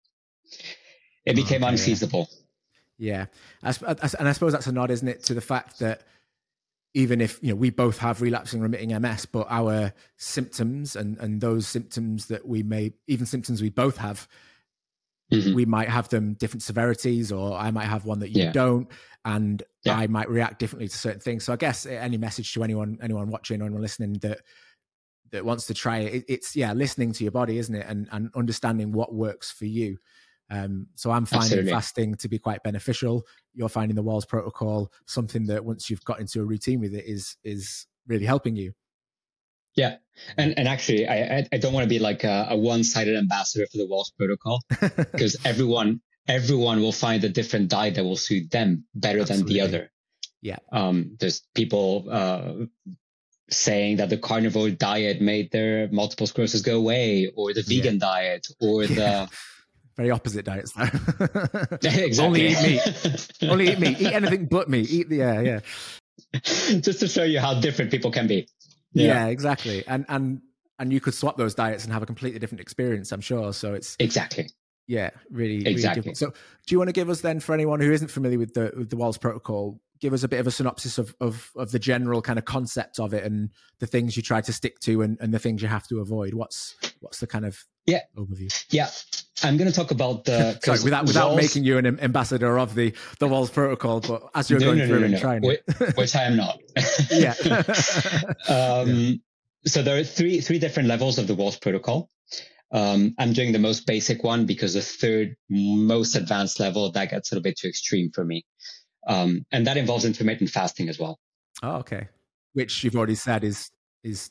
it 1.24 1.34
became 1.36 1.62
Okay, 1.62 1.64
yeah. 1.64 1.68
unfeasible. 1.70 2.28
Yeah, 2.98 3.26
I, 3.62 3.70
I- 3.86 4.10
and 4.18 4.28
I 4.28 4.32
suppose 4.32 4.52
that's 4.52 4.66
a 4.66 4.72
nod, 4.72 4.90
isn't 4.90 5.06
it, 5.08 5.22
to 5.24 5.34
the 5.34 5.40
fact 5.40 5.78
that 5.80 6.02
even 6.94 7.20
if 7.20 7.38
you 7.42 7.50
know 7.50 7.54
we 7.56 7.68
both 7.68 7.98
have 7.98 8.22
relapsing 8.22 8.60
remitting 8.60 8.98
MS, 9.00 9.26
but 9.26 9.46
our 9.50 9.92
symptoms 10.16 10.96
and 10.96 11.18
and 11.18 11.40
those 11.40 11.66
symptoms 11.68 12.26
that 12.28 12.46
we 12.48 12.62
may 12.62 12.92
even 13.06 13.26
symptoms 13.26 13.60
we 13.60 13.68
both 13.68 13.98
have, 13.98 14.26
Mhm. 15.30 15.54
we 15.54 15.66
might 15.66 15.88
have 15.90 16.08
them 16.08 16.34
different 16.34 16.62
severities, 16.62 17.30
or 17.32 17.54
I 17.58 17.70
might 17.70 17.84
have 17.86 18.06
one 18.06 18.20
that 18.20 18.30
you 18.30 18.44
Yeah. 18.44 18.52
don't, 18.52 18.88
and 19.26 19.62
Yeah. 19.84 19.96
I 19.98 20.06
might 20.06 20.30
react 20.30 20.58
differently 20.58 20.88
to 20.88 20.96
certain 20.96 21.20
things. 21.20 21.44
So 21.44 21.52
I 21.52 21.56
guess 21.56 21.84
any 21.84 22.16
message 22.16 22.54
to 22.54 22.64
anyone 22.64 22.96
anyone 23.02 23.28
watching 23.28 23.60
or 23.60 23.64
anyone 23.66 23.82
listening 23.82 24.14
that 24.20 24.40
that 25.32 25.44
wants 25.44 25.66
to 25.66 25.74
try 25.74 25.98
it, 25.98 26.14
it 26.14 26.24
it's 26.28 26.56
yeah, 26.56 26.72
listening 26.72 27.12
to 27.12 27.24
your 27.24 27.32
body, 27.32 27.58
isn't 27.58 27.74
it, 27.74 27.84
and 27.86 28.08
and 28.10 28.30
understanding 28.34 28.92
what 28.92 29.12
works 29.14 29.50
for 29.50 29.66
you. 29.66 29.98
Um, 30.50 30.86
so 30.94 31.10
I'm 31.10 31.26
finding 31.26 31.44
Absolutely. 31.44 31.72
fasting 31.72 32.14
to 32.16 32.28
be 32.28 32.38
quite 32.38 32.62
beneficial. 32.62 33.24
You're 33.54 33.68
finding 33.68 33.96
the 33.96 34.04
Wahls 34.04 34.28
protocol 34.28 34.92
something 35.06 35.46
that 35.46 35.64
once 35.64 35.90
you've 35.90 36.04
got 36.04 36.20
into 36.20 36.40
a 36.40 36.44
routine 36.44 36.80
with 36.80 36.94
it 36.94 37.04
is 37.06 37.36
is 37.42 37.86
really 38.06 38.26
helping 38.26 38.56
you. 38.56 38.72
Yeah, 39.74 39.96
and 40.38 40.58
and 40.58 40.68
actually, 40.68 41.06
I 41.06 41.46
I, 41.52 41.58
don't 41.58 41.72
want 41.74 41.84
to 41.84 41.88
be 41.88 41.98
like 41.98 42.24
a, 42.24 42.46
a 42.50 42.56
one-sided 42.56 43.14
ambassador 43.16 43.66
for 43.70 43.76
the 43.76 43.86
Wahls 43.86 44.10
Protocol 44.16 44.62
because 45.12 45.36
everyone 45.44 46.00
everyone 46.28 46.80
will 46.80 46.92
find 46.92 47.22
a 47.24 47.28
different 47.28 47.68
diet 47.68 47.96
that 47.96 48.04
will 48.04 48.16
suit 48.16 48.50
them 48.50 48.84
better 48.94 49.20
Absolutely. 49.20 49.44
than 49.44 49.52
the 49.54 49.60
other. 49.78 49.92
Yeah. 50.42 50.56
Um, 50.72 51.16
there's 51.20 51.42
people 51.54 52.06
uh, 52.10 52.52
saying 53.50 53.98
that 53.98 54.10
the 54.10 54.16
carnivore 54.18 54.70
diet 54.70 55.20
made 55.20 55.50
their 55.52 55.88
multiple 55.92 56.26
sclerosis 56.26 56.62
go 56.62 56.76
away, 56.78 57.30
or 57.36 57.52
the 57.52 57.62
Yeah. 57.66 57.82
vegan 57.82 57.98
diet, 57.98 58.46
or 58.60 58.84
Yeah. 58.84 59.26
Very 59.96 60.10
opposite 60.10 60.44
diets 60.44 60.72
though. 60.72 60.82
exactly. 60.82 62.18
Only 62.20 62.48
eat 62.48 62.62
meat. 62.62 63.28
Only 63.42 63.68
eat 63.72 63.78
meat. 63.78 64.00
Eat 64.00 64.12
anything 64.12 64.46
but 64.46 64.68
meat. 64.68 64.90
Eat 64.90 65.08
the 65.08 65.22
air. 65.22 65.44
yeah. 65.44 65.60
Just 66.80 67.00
to 67.00 67.08
show 67.08 67.24
you 67.24 67.40
how 67.40 67.58
different 67.60 67.90
people 67.90 68.10
can 68.10 68.26
be. 68.26 68.48
Yeah, 68.92 69.26
exactly. 69.26 69.84
And 69.86 70.04
and 70.08 70.40
and 70.78 70.92
you 70.92 71.00
could 71.00 71.14
swap 71.14 71.36
those 71.36 71.54
diets 71.54 71.84
and 71.84 71.92
have 71.92 72.02
a 72.02 72.06
completely 72.06 72.38
different 72.38 72.60
experience, 72.60 73.12
I'm 73.12 73.20
sure. 73.22 73.52
So 73.52 73.72
it's 73.74 73.96
Exactly. 73.98 74.50
yeah, 74.86 75.10
really, 75.30 75.58
really 75.58 75.70
Exactly. 75.70 76.00
different. 76.00 76.18
So 76.18 76.30
do 76.30 76.74
you 76.74 76.78
want 76.78 76.88
to 76.88 76.92
give 76.92 77.08
us 77.08 77.20
then 77.22 77.40
for 77.40 77.54
anyone 77.54 77.80
who 77.80 77.90
isn't 77.92 78.08
familiar 78.08 78.38
with 78.38 78.52
the 78.54 78.72
with 78.76 78.90
the 78.90 78.96
Wahls 78.96 79.18
protocol, 79.20 79.80
give 80.00 80.12
us 80.12 80.22
a 80.24 80.28
bit 80.28 80.40
of 80.40 80.46
a 80.46 80.50
synopsis 80.50 80.98
of 80.98 81.14
of 81.20 81.50
of 81.56 81.70
the 81.72 81.78
general 81.78 82.20
kind 82.20 82.38
of 82.38 82.44
concept 82.44 82.98
of 83.00 83.14
it 83.14 83.24
and 83.24 83.50
the 83.80 83.86
things 83.86 84.16
you 84.16 84.22
try 84.22 84.40
to 84.42 84.52
stick 84.52 84.78
to 84.80 85.00
and, 85.02 85.16
and 85.20 85.32
the 85.32 85.38
things 85.38 85.62
you 85.62 85.68
have 85.68 85.86
to 85.88 86.00
avoid. 86.00 86.34
What's 86.34 86.74
what's 87.00 87.20
the 87.20 87.26
kind 87.26 87.46
of 87.46 87.58
Yeah. 87.86 88.00
overview? 88.16 88.52
Yeah. 88.70 88.90
I'm 89.42 89.56
going 89.56 89.70
to 89.70 89.74
talk 89.74 89.90
about 89.90 90.24
the 90.24 90.58
sorry 90.64 90.80
without 90.82 91.06
without 91.06 91.28
walls, 91.30 91.40
making 91.40 91.64
you 91.64 91.78
an 91.78 92.00
ambassador 92.00 92.58
of 92.58 92.74
the 92.74 92.92
the 93.18 93.28
Wahls 93.28 93.52
Protocol, 93.52 94.00
but 94.00 94.30
as 94.34 94.50
you're 94.50 94.60
no, 94.60 94.66
going 94.66 94.78
no, 94.78 94.86
through 94.86 95.00
no, 95.00 95.06
and 95.06 95.18
trying, 95.18 95.42
which, 95.42 95.60
which 95.94 96.16
I 96.16 96.24
am 96.24 96.36
not. 96.36 96.58
yeah. 97.10 97.34
um, 98.48 98.88
yeah. 98.88 99.12
So 99.66 99.82
there 99.82 99.98
are 99.98 100.04
three 100.04 100.40
three 100.40 100.58
different 100.58 100.88
levels 100.88 101.18
of 101.18 101.26
the 101.26 101.34
Wahls 101.34 101.60
Protocol. 101.60 102.08
Um, 102.72 103.14
I'm 103.18 103.32
doing 103.32 103.52
the 103.52 103.58
most 103.58 103.86
basic 103.86 104.24
one 104.24 104.46
because 104.46 104.74
the 104.74 104.82
third 104.82 105.36
most 105.48 106.16
advanced 106.16 106.58
level 106.58 106.90
that 106.90 107.10
gets 107.10 107.30
a 107.30 107.34
little 107.34 107.42
bit 107.42 107.58
too 107.58 107.68
extreme 107.68 108.10
for 108.12 108.24
me, 108.24 108.44
um, 109.06 109.44
and 109.52 109.66
that 109.66 109.76
involves 109.76 110.04
intermittent 110.04 110.50
fasting 110.50 110.88
as 110.88 110.98
well. 110.98 111.18
Oh, 111.62 111.76
okay. 111.76 112.08
Which 112.54 112.84
you've 112.84 112.96
already 112.96 113.14
said 113.14 113.44
is 113.44 113.70
is 114.02 114.30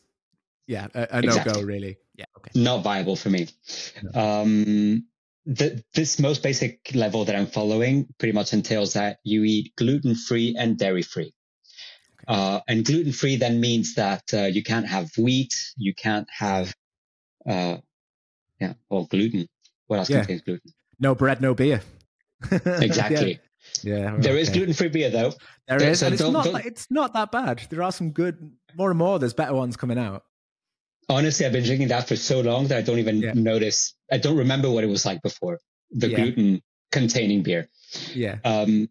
yeah 0.68 0.88
a, 0.96 1.08
a 1.12 1.22
no 1.22 1.44
go 1.44 1.62
really. 1.62 1.98
Yeah, 2.18 2.26
okay. 2.38 2.52
Not 2.56 2.84
viable 2.84 3.16
for 3.16 3.30
me. 3.30 3.48
No. 4.04 4.42
Um, 4.42 5.06
the, 5.46 5.84
this 5.94 6.20
most 6.20 6.42
basic 6.42 6.92
level 6.96 7.26
that 7.26 7.36
I'm 7.36 7.48
following 7.48 8.08
pretty 8.18 8.34
much 8.34 8.54
entails 8.54 8.94
that 8.94 9.20
you 9.24 9.44
eat 9.44 9.76
gluten 9.76 10.16
free 10.16 10.56
and 10.58 10.78
dairy 10.78 11.04
free. 11.04 11.34
Okay. 12.28 12.40
Uh, 12.40 12.62
and 12.68 12.84
gluten 12.84 13.12
free 13.12 13.36
then 13.36 13.60
means 13.60 13.96
that 13.96 14.24
uh, 14.34 14.44
you 14.44 14.64
can't 14.64 14.88
have 14.88 15.10
wheat, 15.18 15.54
you 15.78 15.94
can't 15.94 16.28
have 16.32 16.74
uh, 17.48 17.78
yeah, 18.60 18.74
or 18.90 19.08
gluten. 19.08 19.48
What 19.88 20.00
else 20.00 20.10
yeah. 20.10 20.20
contains 20.20 20.42
gluten? 20.42 20.72
No 21.00 21.14
bread, 21.14 21.42
no 21.42 21.54
beer. 21.54 21.82
exactly. 22.52 23.40
Yeah. 23.84 23.96
yeah 23.96 24.16
there 24.18 24.34
okay. 24.34 24.42
is 24.42 24.50
gluten-free 24.50 24.90
beer 24.90 25.10
though. 25.10 25.34
There 25.68 25.82
is, 25.84 26.00
so 26.00 26.08
and 26.08 26.14
it's 26.14 26.24
not. 26.24 26.66
It's 26.66 26.88
not 26.90 27.14
that 27.14 27.32
bad. 27.32 27.62
There 27.70 27.84
are 27.84 27.92
some 27.92 28.12
good. 28.12 28.52
More 28.76 28.90
and 28.90 28.98
more, 28.98 29.20
there's 29.20 29.34
better 29.34 29.54
ones 29.54 29.78
coming 29.78 29.98
out. 29.98 30.24
Honestly, 31.08 31.46
I've 31.46 31.52
been 31.52 31.64
drinking 31.64 31.90
that 31.90 32.08
for 32.08 32.16
so 32.16 32.42
long 32.42 32.68
that 32.68 32.78
I 32.78 32.82
don't 32.82 33.00
even 33.00 33.22
yeah. 33.22 33.34
notice. 33.34 33.94
I 34.12 34.18
don't 34.18 34.38
remember 34.38 34.70
what 34.70 34.84
it 34.84 34.88
was 34.88 35.06
like 35.06 35.22
before. 35.22 35.60
The 35.92 36.10
yeah. 36.10 36.16
gluten-containing 36.18 37.44
beer. 37.44 37.70
Yeah. 38.14 38.38
Um, 38.44 38.90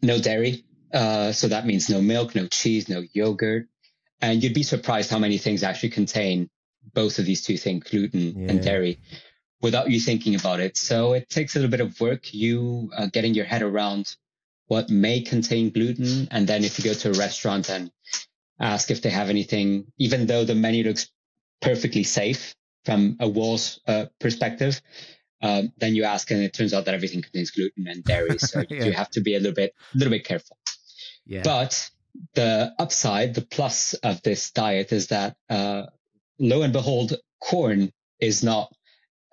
no 0.00 0.18
dairy. 0.18 0.64
Uh, 0.92 1.32
so 1.32 1.48
that 1.48 1.66
means 1.66 1.88
no 1.88 2.00
milk, 2.00 2.34
no 2.34 2.46
cheese, 2.46 2.88
no 2.88 3.02
yogurt. 3.12 3.68
And 4.20 4.42
you'd 4.42 4.54
be 4.54 4.62
surprised 4.62 5.10
how 5.10 5.18
many 5.18 5.38
things 5.38 5.62
actually 5.62 5.90
contain 5.90 6.48
both 6.94 7.18
of 7.18 7.26
these 7.26 7.42
two 7.42 7.56
things, 7.56 7.84
gluten 7.84 8.42
yeah. 8.42 8.50
and 8.50 8.62
dairy, 8.62 9.00
without 9.60 9.90
you 9.90 10.00
thinking 10.00 10.34
about 10.34 10.60
it. 10.60 10.76
So 10.76 11.12
it 11.12 11.28
takes 11.28 11.54
a 11.54 11.58
little 11.58 11.70
bit 11.70 11.80
of 11.80 12.00
work, 12.00 12.32
you 12.32 12.90
uh, 12.96 13.06
getting 13.06 13.34
your 13.34 13.44
head 13.44 13.62
around 13.62 14.16
what 14.66 14.90
may 14.90 15.20
contain 15.20 15.70
gluten. 15.70 16.28
And 16.30 16.46
then 16.46 16.64
if 16.64 16.78
you 16.78 16.84
go 16.84 16.94
to 16.94 17.10
a 17.10 17.14
restaurant 17.14 17.68
and 17.68 17.90
ask 18.60 18.90
if 18.90 19.02
they 19.02 19.10
have 19.10 19.30
anything, 19.30 19.86
even 19.98 20.26
though 20.26 20.44
the 20.44 20.54
menu 20.54 20.84
looks 20.84 21.10
perfectly 21.60 22.04
safe 22.04 22.54
from 22.84 23.16
a 23.20 23.28
Wahls 23.28 23.78
uh, 23.86 24.06
perspective, 24.18 24.80
um, 25.42 25.72
then 25.78 25.94
you 25.94 26.04
ask 26.04 26.30
and 26.30 26.42
it 26.42 26.54
turns 26.54 26.72
out 26.72 26.84
that 26.84 26.94
everything 26.94 27.22
contains 27.22 27.50
gluten 27.50 27.88
and 27.88 28.04
dairy. 28.04 28.30
So 28.38 28.62
yeah. 28.68 28.84
you 28.84 28.92
have 28.92 29.10
to 29.10 29.20
be 29.20 29.34
a 29.34 29.38
little 29.38 29.54
bit, 29.54 29.74
a 29.94 29.98
little 29.98 30.12
bit 30.12 30.24
careful. 30.24 30.56
Yeah. 31.26 31.42
But 31.44 31.90
the 32.34 32.72
upside, 32.78 33.34
the 33.34 33.42
plus 33.42 33.94
of 33.94 34.22
this 34.22 34.50
diet 34.50 34.92
is 34.92 35.08
that 35.08 35.36
uh, 35.50 35.86
lo 36.38 36.62
and 36.62 36.72
behold, 36.72 37.14
corn 37.40 37.92
is 38.20 38.42
not, 38.42 38.72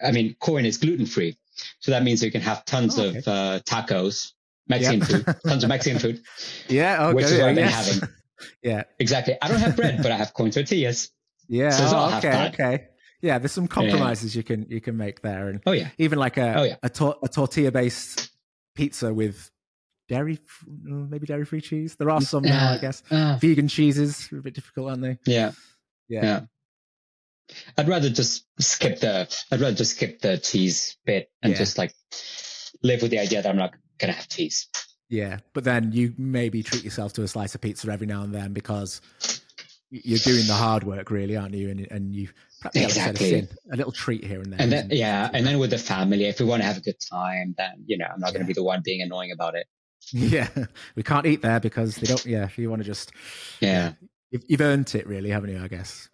I 0.03 0.11
mean, 0.11 0.36
corn 0.39 0.65
is 0.65 0.78
gluten 0.78 1.05
free. 1.05 1.38
So 1.80 1.91
that 1.91 2.03
means 2.03 2.24
you 2.24 2.32
can 2.32 2.41
have 2.41 2.65
tons 2.65 2.97
oh, 2.97 3.05
okay. 3.05 3.17
of 3.17 3.28
uh, 3.28 3.59
tacos, 3.65 4.32
Mexican 4.67 5.01
food, 5.01 5.26
tons 5.45 5.63
of 5.63 5.70
Mexican 5.76 5.99
food. 5.99 6.22
Yeah, 6.67 7.07
okay, 7.07 7.13
which 7.13 7.26
is 7.26 7.32
what 7.34 7.49
I've 7.49 7.55
been 7.55 7.65
yes. 7.65 7.99
having. 7.99 8.09
yeah, 8.63 8.83
exactly. 8.99 9.35
I 9.41 9.47
don't 9.47 9.59
have 9.59 9.75
bread, 9.75 9.99
but 10.01 10.11
I 10.11 10.17
have 10.17 10.33
corn 10.33 10.51
tortillas. 10.51 11.11
Yeah. 11.51 11.71
So 11.71 11.85
oh, 11.97 12.17
okay. 12.19 12.49
Okay. 12.53 12.87
Yeah, 13.23 13.39
there's 13.39 13.53
some 13.53 13.67
compromises 13.67 14.35
yeah. 14.35 14.39
you 14.39 14.43
can 14.43 14.67
you 14.69 14.79
can 14.79 14.95
make 14.95 15.23
there, 15.23 15.49
and 15.49 15.61
oh 15.65 15.71
yeah, 15.71 15.89
even 15.97 16.19
like 16.19 16.37
a 16.37 16.59
oh, 16.59 16.63
yeah. 16.63 16.75
a, 16.83 16.89
to- 16.89 17.17
a 17.23 17.27
tortilla 17.27 17.71
based 17.71 18.29
pizza 18.75 19.11
with 19.11 19.49
dairy, 20.07 20.39
maybe 20.67 21.25
dairy 21.25 21.45
free 21.45 21.61
cheese. 21.61 21.95
There 21.95 22.09
are 22.09 22.21
some 22.21 22.43
now, 22.43 22.73
I 22.73 22.77
guess. 22.77 23.01
Uh, 23.09 23.37
Vegan 23.41 23.67
cheeses 23.67 24.31
are 24.31 24.39
a 24.39 24.41
bit 24.41 24.53
difficult, 24.53 24.89
aren't 24.89 25.01
they? 25.01 25.17
Yeah. 25.25 25.51
Yeah. 26.07 26.23
yeah. 26.23 26.39
I'd 27.77 27.87
rather 27.87 28.09
just 28.09 28.45
skip 28.59 28.99
the 28.99 29.27
I'd 29.51 29.61
rather 29.61 29.75
just 29.75 29.95
skip 29.95 30.21
the 30.21 30.37
cheese 30.37 30.97
bit 31.05 31.31
and 31.41 31.53
yeah. 31.53 31.57
just 31.57 31.77
like 31.77 31.93
live 32.83 33.01
with 33.01 33.11
the 33.11 33.19
idea 33.19 33.41
that 33.41 33.49
I'm 33.49 33.57
not 33.57 33.73
gonna 33.97 34.13
have 34.13 34.27
cheese. 34.27 34.67
Yeah, 35.10 35.39
but 35.53 35.64
then 35.64 35.91
you 35.91 36.14
maybe 36.18 36.62
treat 36.62 36.84
yourself 36.84 37.14
to 37.14 37.24
a 37.24 37.28
slice 37.28 37.55
of 37.55 37.62
pizza 37.62 37.91
every 37.91 38.05
now 38.05 38.22
and 38.22 38.34
then 38.34 38.53
because 38.53 39.01
you're 39.89 40.20
doing 40.20 40.45
the 40.45 40.53
hard 40.53 40.84
work, 40.84 41.10
really, 41.10 41.36
aren't 41.36 41.55
you? 41.55 41.70
And 41.70 41.88
and 41.91 42.16
you 42.16 42.30
exactly 42.76 43.34
a, 43.39 43.47
a, 43.74 43.76
little 43.76 43.91
treat 43.91 44.24
here 44.24 44.41
and 44.41 44.53
there. 44.53 44.62
And 44.62 44.72
then 44.72 44.89
yeah, 44.91 45.30
and 45.34 45.45
then 45.45 45.57
with 45.60 45.72
the 45.72 45.78
family, 45.78 46.26
if 46.26 46.39
we 46.39 46.45
want 46.45 46.62
to 46.62 46.68
have 46.68 46.78
a 46.78 46.82
good 46.82 46.99
time, 47.12 47.55
then 47.57 47.84
you 47.86 47.97
know 47.97 48.05
I'm 48.05 48.20
not 48.20 48.34
going 48.34 48.41
to 48.41 48.47
be 48.47 48.53
the 48.53 48.64
one 48.64 48.82
being 48.84 49.01
annoying 49.01 49.32
about 49.32 49.55
it. 49.55 49.68
Yeah, 50.12 50.47
we 50.95 51.03
can't 51.03 51.26
eat 51.26 51.41
there 51.41 51.60
because 51.60 51.95
they 51.95 52.07
don't. 52.07 52.26
Yeah, 52.26 52.43
if 52.43 52.57
you 52.57 52.70
want 52.70 52.82
to 52.82 52.86
just 52.86 53.12
yeah, 53.62 53.93
you've, 54.30 54.43
you've 54.47 54.62
earned 54.62 54.93
it, 54.93 55.07
really, 55.07 55.32
haven't 55.32 55.49
you? 55.49 55.64
I 55.64 55.68
guess. 55.68 56.10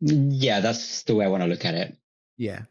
Yeah, 0.00 0.60
that's 0.60 1.02
the 1.02 1.14
way 1.14 1.24
I 1.24 1.28
want 1.28 1.42
to 1.42 1.48
look 1.48 1.64
at 1.64 1.74
it. 1.74 1.96
Yeah, 2.38 2.62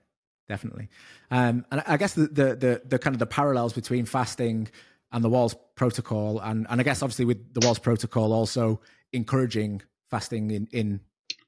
definitely. 0.48 0.90
Um, 1.30 1.66
and 1.72 1.84
I 1.86 1.98
guess 1.98 2.14
the, 2.14 2.28
the, 2.28 2.56
the 2.56 2.82
the 2.86 3.00
kind 3.00 3.16
of 3.16 3.20
the 3.20 3.26
parallels 3.28 3.74
between 3.74 4.06
fasting 4.06 4.70
and 5.18 5.26
the 5.26 5.30
Wahls 5.30 5.56
Protocol, 5.76 6.40
and 6.40 6.68
and 6.70 6.80
I 6.80 6.84
guess 6.84 7.02
obviously 7.02 7.26
with 7.26 7.54
the 7.56 7.60
Wahls 7.62 7.82
Protocol 7.82 8.32
also 8.32 8.80
encouraging 9.12 9.82
fasting 10.12 10.52
in 10.52 10.68
in 10.72 11.00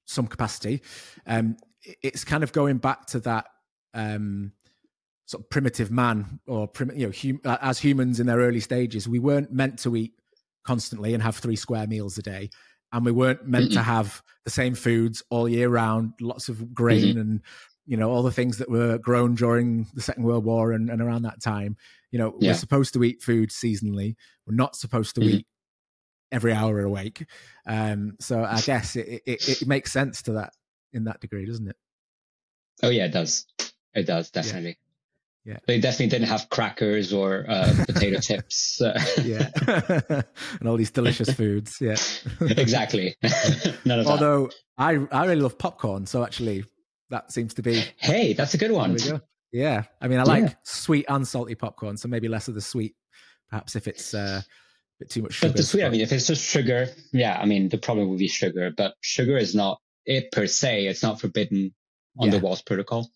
some 0.05 0.25
capacity. 0.25 0.81
Um, 1.27 1.55
it's 2.01 2.25
kind 2.25 2.43
of 2.43 2.51
going 2.51 2.79
back 2.79 3.05
to 3.07 3.19
that 3.19 3.45
um, 3.93 4.53
sort 5.27 5.43
of 5.43 5.49
primitive 5.51 5.91
man, 5.91 6.39
or 6.47 6.67
prim, 6.67 6.91
you 6.95 7.05
know, 7.05 7.13
hum, 7.15 7.39
as 7.61 7.77
humans 7.77 8.19
in 8.19 8.25
their 8.25 8.39
early 8.39 8.59
stages, 8.59 9.07
we 9.07 9.19
weren't 9.19 9.53
meant 9.53 9.77
to 9.79 9.95
eat 9.95 10.13
constantly 10.65 11.13
and 11.13 11.21
have 11.21 11.37
three 11.37 11.55
square 11.55 11.85
meals 11.85 12.17
a 12.17 12.23
day 12.23 12.49
and 12.91 13.05
we 13.05 13.11
weren't 13.11 13.47
meant 13.47 13.65
mm-hmm. 13.65 13.75
to 13.75 13.83
have 13.83 14.21
the 14.45 14.51
same 14.51 14.75
foods 14.75 15.23
all 15.29 15.47
year 15.47 15.69
round 15.69 16.13
lots 16.19 16.49
of 16.49 16.73
grain 16.73 17.15
mm-hmm. 17.15 17.19
and 17.19 17.41
you 17.89 17.97
know 17.97 18.11
all 18.11 18.21
the 18.21 18.31
things 18.31 18.59
that 18.59 18.69
were 18.69 18.99
grown 18.99 19.33
during 19.33 19.87
the 19.95 20.01
second 20.01 20.23
world 20.23 20.45
war 20.45 20.71
and, 20.71 20.89
and 20.89 21.01
around 21.01 21.23
that 21.23 21.41
time 21.41 21.75
you 22.11 22.19
know 22.19 22.35
yeah. 22.39 22.51
we're 22.51 22.55
supposed 22.55 22.93
to 22.93 23.03
eat 23.03 23.21
food 23.21 23.49
seasonally 23.49 24.15
we're 24.45 24.55
not 24.55 24.75
supposed 24.75 25.15
to 25.15 25.21
mm-hmm. 25.21 25.37
eat 25.37 25.47
every 26.31 26.53
hour 26.53 26.79
awake 26.81 27.25
um, 27.65 28.15
so 28.19 28.43
i 28.43 28.61
guess 28.61 28.95
it, 28.95 29.23
it, 29.25 29.49
it, 29.49 29.67
makes 29.67 29.91
sense 29.91 30.21
to 30.21 30.33
that 30.33 30.53
in 30.93 31.05
that 31.05 31.19
degree 31.19 31.45
doesn't 31.45 31.67
it 31.67 31.75
oh 32.83 32.89
yeah 32.89 33.05
it 33.05 33.11
does 33.11 33.47
it 33.95 34.05
does 34.05 34.29
definitely 34.29 34.77
yeah. 35.45 35.57
They 35.65 35.79
definitely 35.79 36.07
didn't 36.07 36.27
have 36.27 36.47
crackers 36.49 37.11
or 37.11 37.45
uh, 37.49 37.73
potato 37.87 38.19
chips. 38.21 38.79
yeah. 39.23 39.49
and 40.59 40.67
all 40.69 40.77
these 40.77 40.91
delicious 40.91 41.31
foods. 41.31 41.77
Yeah. 41.81 41.95
exactly. 42.41 43.15
None 43.23 43.99
of 43.99 44.05
that 44.05 44.11
Although 44.11 44.47
that. 44.47 44.55
I 44.77 45.07
I 45.11 45.25
really 45.25 45.41
love 45.41 45.57
popcorn, 45.57 46.05
so 46.05 46.23
actually 46.23 46.65
that 47.09 47.31
seems 47.31 47.53
to 47.55 47.61
be 47.61 47.83
Hey, 47.97 48.33
that's 48.33 48.53
a 48.53 48.57
good 48.57 48.71
one. 48.71 48.97
Yeah. 49.51 49.83
I 50.01 50.07
mean 50.07 50.19
I 50.19 50.23
like 50.23 50.43
yeah. 50.43 50.53
sweet 50.63 51.05
and 51.07 51.27
salty 51.27 51.55
popcorn, 51.55 51.97
so 51.97 52.07
maybe 52.07 52.27
less 52.27 52.47
of 52.47 52.55
the 52.55 52.61
sweet, 52.61 52.95
perhaps 53.49 53.75
if 53.75 53.87
it's 53.87 54.13
uh, 54.13 54.41
a 54.43 54.45
bit 54.99 55.09
too 55.09 55.21
much 55.21 55.33
sugar. 55.33 55.49
But 55.49 55.57
the 55.57 55.63
sweet, 55.63 55.83
I 55.83 55.89
mean, 55.89 56.01
if 56.01 56.11
it's 56.11 56.27
just 56.27 56.45
sugar, 56.45 56.87
yeah, 57.11 57.39
I 57.39 57.45
mean 57.45 57.69
the 57.69 57.77
problem 57.77 58.09
would 58.09 58.19
be 58.19 58.27
sugar, 58.27 58.71
but 58.75 58.95
sugar 59.01 59.37
is 59.37 59.55
not 59.55 59.79
it 60.05 60.31
per 60.31 60.47
se, 60.47 60.87
it's 60.87 61.03
not 61.03 61.19
forbidden 61.19 61.73
on 62.17 62.31
yeah. 62.31 62.37
the 62.37 62.45
Wahls 62.45 62.65
protocol 62.65 63.09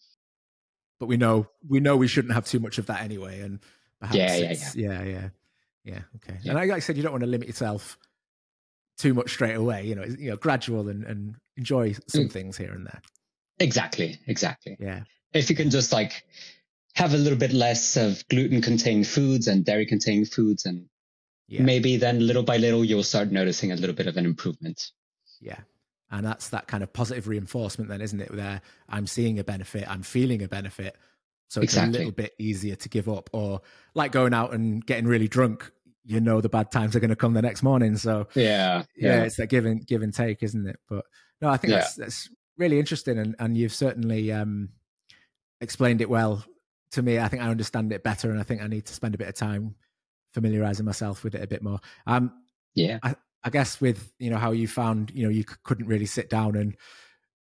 but 1.03 1.07
we 1.07 1.17
know 1.17 1.45
we 1.67 1.81
know 1.81 1.97
we 1.97 2.07
shouldn't 2.07 2.33
have 2.33 2.45
too 2.45 2.61
much 2.61 2.77
of 2.77 2.85
that 2.85 3.01
anyway. 3.01 3.41
And 3.41 3.59
perhaps 3.99 4.17
yeah, 4.17 4.35
yeah, 4.37 4.51
yeah, 4.51 4.63
yeah, 4.75 5.03
yeah, 5.03 5.29
yeah. 5.83 5.99
Okay. 6.15 6.39
Yeah. 6.41 6.51
And 6.51 6.55
like 6.55 6.71
I 6.71 6.79
said, 6.79 6.95
you 6.95 7.03
don't 7.03 7.11
want 7.11 7.25
to 7.25 7.29
limit 7.29 7.49
yourself 7.49 7.97
too 8.97 9.13
much 9.13 9.31
straight 9.31 9.55
away. 9.55 9.85
You 9.85 9.95
know, 9.95 10.05
you 10.05 10.29
know, 10.29 10.37
gradual 10.37 10.87
and, 10.87 11.03
and 11.03 11.35
enjoy 11.57 11.93
some 12.07 12.29
mm. 12.29 12.31
things 12.31 12.55
here 12.55 12.71
and 12.71 12.85
there. 12.85 13.01
Exactly. 13.63 14.19
Exactly. 14.27 14.77
Yeah. 14.79 15.03
If 15.33 15.49
you 15.49 15.55
can 15.55 15.69
just 15.69 15.91
like 15.91 16.23
have 16.95 17.13
a 17.13 17.17
little 17.17 17.39
bit 17.39 17.53
less 17.53 17.97
of 17.97 18.27
gluten 18.29 18.61
containing 18.61 19.03
foods 19.03 19.47
and 19.47 19.65
dairy 19.65 19.85
containing 19.85 20.25
foods 20.25 20.65
and 20.65 20.85
yeah. 21.47 21.63
maybe 21.63 21.97
then 21.97 22.25
little 22.25 22.43
by 22.43 22.57
little 22.57 22.85
you'll 22.85 23.03
start 23.03 23.31
noticing 23.31 23.71
a 23.71 23.75
little 23.75 23.95
bit 23.95 24.07
of 24.07 24.17
an 24.17 24.25
improvement. 24.25 24.91
Yeah 25.41 25.59
and 26.13 26.25
that's 26.25 26.49
that 26.49 26.67
kind 26.67 26.83
of 26.83 26.93
positive 26.93 27.27
reinforcement 27.27 27.89
then 27.89 27.99
isn't 27.99 28.21
it 28.21 28.33
There, 28.33 28.61
i'm 28.87 29.07
seeing 29.07 29.39
a 29.39 29.43
benefit 29.43 29.89
i'm 29.89 30.03
feeling 30.03 30.41
a 30.43 30.47
benefit 30.47 30.95
so 31.49 31.61
it's 31.61 31.73
exactly. 31.73 31.95
a 31.95 31.99
little 31.99 32.13
bit 32.13 32.33
easier 32.39 32.75
to 32.75 32.89
give 32.89 33.09
up 33.09 33.29
or 33.33 33.61
like 33.95 34.11
going 34.11 34.33
out 34.33 34.53
and 34.53 34.85
getting 34.85 35.07
really 35.07 35.27
drunk 35.27 35.69
you 36.05 36.21
know 36.21 36.39
the 36.39 36.49
bad 36.49 36.71
times 36.71 36.95
are 36.95 36.99
going 36.99 37.09
to 37.09 37.15
come 37.15 37.33
the 37.33 37.41
next 37.41 37.63
morning 37.63 37.97
so 37.97 38.27
yeah 38.35 38.83
yeah, 38.95 39.17
yeah 39.17 39.23
it's 39.23 39.35
that 39.37 39.47
give 39.47 39.65
and 39.65 39.85
give 39.85 40.01
and 40.01 40.13
take 40.13 40.43
isn't 40.43 40.67
it 40.67 40.79
but 40.87 41.03
no 41.41 41.49
i 41.49 41.57
think 41.57 41.71
yeah. 41.71 41.79
that's 41.79 41.95
that's 41.95 42.29
really 42.57 42.79
interesting 42.79 43.17
and 43.17 43.35
and 43.39 43.57
you've 43.57 43.73
certainly 43.73 44.31
um 44.31 44.69
explained 45.61 46.01
it 46.01 46.09
well 46.09 46.43
to 46.91 47.01
me 47.01 47.19
i 47.19 47.27
think 47.27 47.41
i 47.41 47.49
understand 47.49 47.91
it 47.91 48.03
better 48.03 48.29
and 48.29 48.39
i 48.39 48.43
think 48.43 48.61
i 48.61 48.67
need 48.67 48.85
to 48.85 48.93
spend 48.93 49.15
a 49.15 49.17
bit 49.17 49.27
of 49.27 49.35
time 49.35 49.75
familiarizing 50.33 50.85
myself 50.85 51.23
with 51.23 51.35
it 51.35 51.43
a 51.43 51.47
bit 51.47 51.63
more 51.63 51.79
um 52.07 52.31
yeah 52.75 52.99
I, 53.03 53.15
I 53.43 53.49
guess 53.49 53.79
with 53.81 54.11
you 54.19 54.29
know 54.29 54.37
how 54.37 54.51
you 54.51 54.67
found 54.67 55.11
you 55.13 55.23
know 55.23 55.29
you 55.29 55.43
couldn't 55.43 55.87
really 55.87 56.05
sit 56.05 56.29
down 56.29 56.55
and 56.55 56.75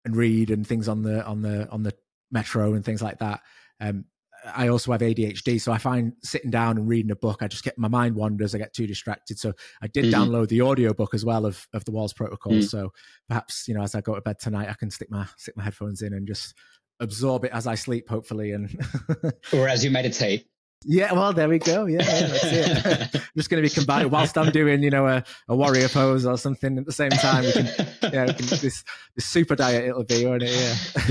and 0.05 0.15
read 0.15 0.49
and 0.49 0.65
things 0.65 0.87
on 0.87 1.03
the 1.03 1.23
on 1.25 1.41
the 1.41 1.69
on 1.69 1.83
the 1.83 1.93
metro 2.31 2.73
and 2.73 2.83
things 2.83 3.01
like 3.01 3.19
that. 3.19 3.41
Um, 3.79 4.05
I 4.45 4.67
also 4.69 4.91
have 4.91 5.01
ADHD, 5.01 5.59
so 5.59 5.71
I 5.71 5.77
find 5.77 6.13
sitting 6.23 6.51
down 6.51 6.77
and 6.77 6.87
reading 6.87 7.11
a 7.11 7.15
book, 7.15 7.41
I 7.41 7.47
just 7.47 7.63
get 7.63 7.77
my 7.77 7.87
mind 7.87 8.15
wanders. 8.15 8.55
I 8.55 8.57
get 8.57 8.73
too 8.73 8.87
distracted. 8.87 9.39
So 9.39 9.53
I 9.81 9.87
did 9.87 10.05
mm-hmm. 10.05 10.21
download 10.21 10.47
the 10.49 10.61
audio 10.61 10.93
book 10.93 11.13
as 11.13 11.25
well 11.25 11.45
of 11.45 11.67
of 11.73 11.85
the 11.85 11.91
Wahls 11.91 12.15
Protocol. 12.15 12.53
Mm-hmm. 12.53 12.61
So 12.63 12.93
perhaps 13.27 13.67
you 13.67 13.73
know, 13.73 13.83
as 13.83 13.95
I 13.95 14.01
go 14.01 14.15
to 14.15 14.21
bed 14.21 14.39
tonight, 14.39 14.69
I 14.69 14.73
can 14.73 14.91
stick 14.91 15.11
my 15.11 15.27
stick 15.37 15.57
my 15.57 15.63
headphones 15.63 16.01
in 16.01 16.13
and 16.13 16.27
just 16.27 16.55
absorb 16.99 17.45
it 17.45 17.51
as 17.53 17.67
I 17.67 17.75
sleep, 17.75 18.09
hopefully, 18.09 18.51
and 18.51 18.69
or 19.53 19.67
as 19.67 19.83
you 19.83 19.91
meditate. 19.91 20.47
Yeah, 20.85 21.11
well, 21.11 21.33
there 21.33 21.49
we 21.49 21.59
go. 21.59 21.85
Yeah, 21.85 22.03
yeah 22.03 22.27
that's 22.27 23.13
it. 23.13 23.21
just 23.37 23.49
going 23.49 23.61
to 23.61 23.69
be 23.69 23.73
combined 23.73 24.11
whilst 24.11 24.37
I'm 24.37 24.51
doing, 24.51 24.81
you 24.81 24.89
know, 24.89 25.07
a, 25.07 25.23
a 25.49 25.55
warrior 25.55 25.89
pose 25.89 26.25
or 26.25 26.37
something 26.37 26.77
at 26.77 26.85
the 26.85 26.93
same 26.93 27.09
time. 27.09 27.43
We 27.43 27.51
can, 27.51 27.65
yeah, 28.13 28.25
we 28.27 28.33
can, 28.33 28.47
this 28.47 28.83
this 29.15 29.25
super 29.25 29.55
diet 29.55 29.85
it'll 29.85 30.05
be, 30.05 30.25
won't 30.25 30.43
it? 30.45 30.51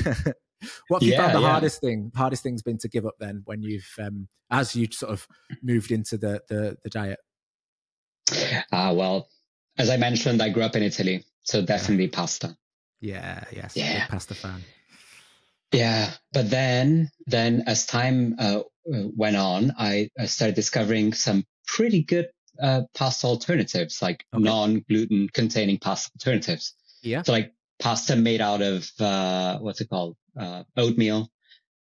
Yeah. 0.07 0.33
what 0.88 1.02
have 1.02 1.06
you 1.06 1.14
yeah, 1.14 1.22
found 1.22 1.36
the 1.36 1.40
yeah. 1.40 1.50
hardest 1.50 1.80
thing? 1.80 2.12
Hardest 2.14 2.42
thing's 2.42 2.62
been 2.62 2.78
to 2.78 2.88
give 2.88 3.06
up 3.06 3.14
then 3.18 3.42
when 3.44 3.62
you've, 3.62 3.88
um, 3.98 4.28
as 4.50 4.74
you 4.74 4.88
sort 4.90 5.12
of 5.12 5.26
moved 5.62 5.90
into 5.90 6.16
the 6.16 6.40
the, 6.48 6.76
the 6.84 6.90
diet. 6.90 7.18
Ah, 8.72 8.88
uh, 8.88 8.94
well, 8.94 9.28
as 9.78 9.90
I 9.90 9.96
mentioned, 9.96 10.42
I 10.42 10.50
grew 10.50 10.62
up 10.62 10.76
in 10.76 10.82
Italy, 10.82 11.24
so 11.42 11.62
definitely 11.64 12.09
pasta. 12.09 12.56
Yeah, 13.00 13.44
yes, 13.52 13.76
yeah, 13.76 14.06
pasta 14.09 14.34
fan. 14.34 14.62
Yeah, 15.72 16.11
but 16.32 16.50
then, 16.50 17.11
then 17.26 17.64
as 17.66 17.86
time 17.86 18.36
uh, 18.38 18.61
went 18.84 19.36
on, 19.36 19.72
I, 19.78 20.09
started 20.26 20.54
discovering 20.54 21.12
some 21.12 21.44
pretty 21.66 22.02
good 22.02 22.28
uh, 22.61 22.82
pasta 22.94 23.26
alternatives, 23.26 24.00
like 24.00 24.24
okay. 24.34 24.42
non-gluten 24.42 25.28
containing 25.34 25.78
pasta 25.78 26.11
alternatives. 26.16 26.74
Yeah. 27.02 27.22
So 27.22 27.32
like 27.32 27.52
pasta 27.78 28.16
made 28.16 28.40
out 28.40 28.62
of 28.62 28.90
uh, 28.98 29.59
what's 29.59 29.80
it 29.80 29.90
called, 29.90 30.16
uh, 30.39 30.64
oatmeal 30.76 31.30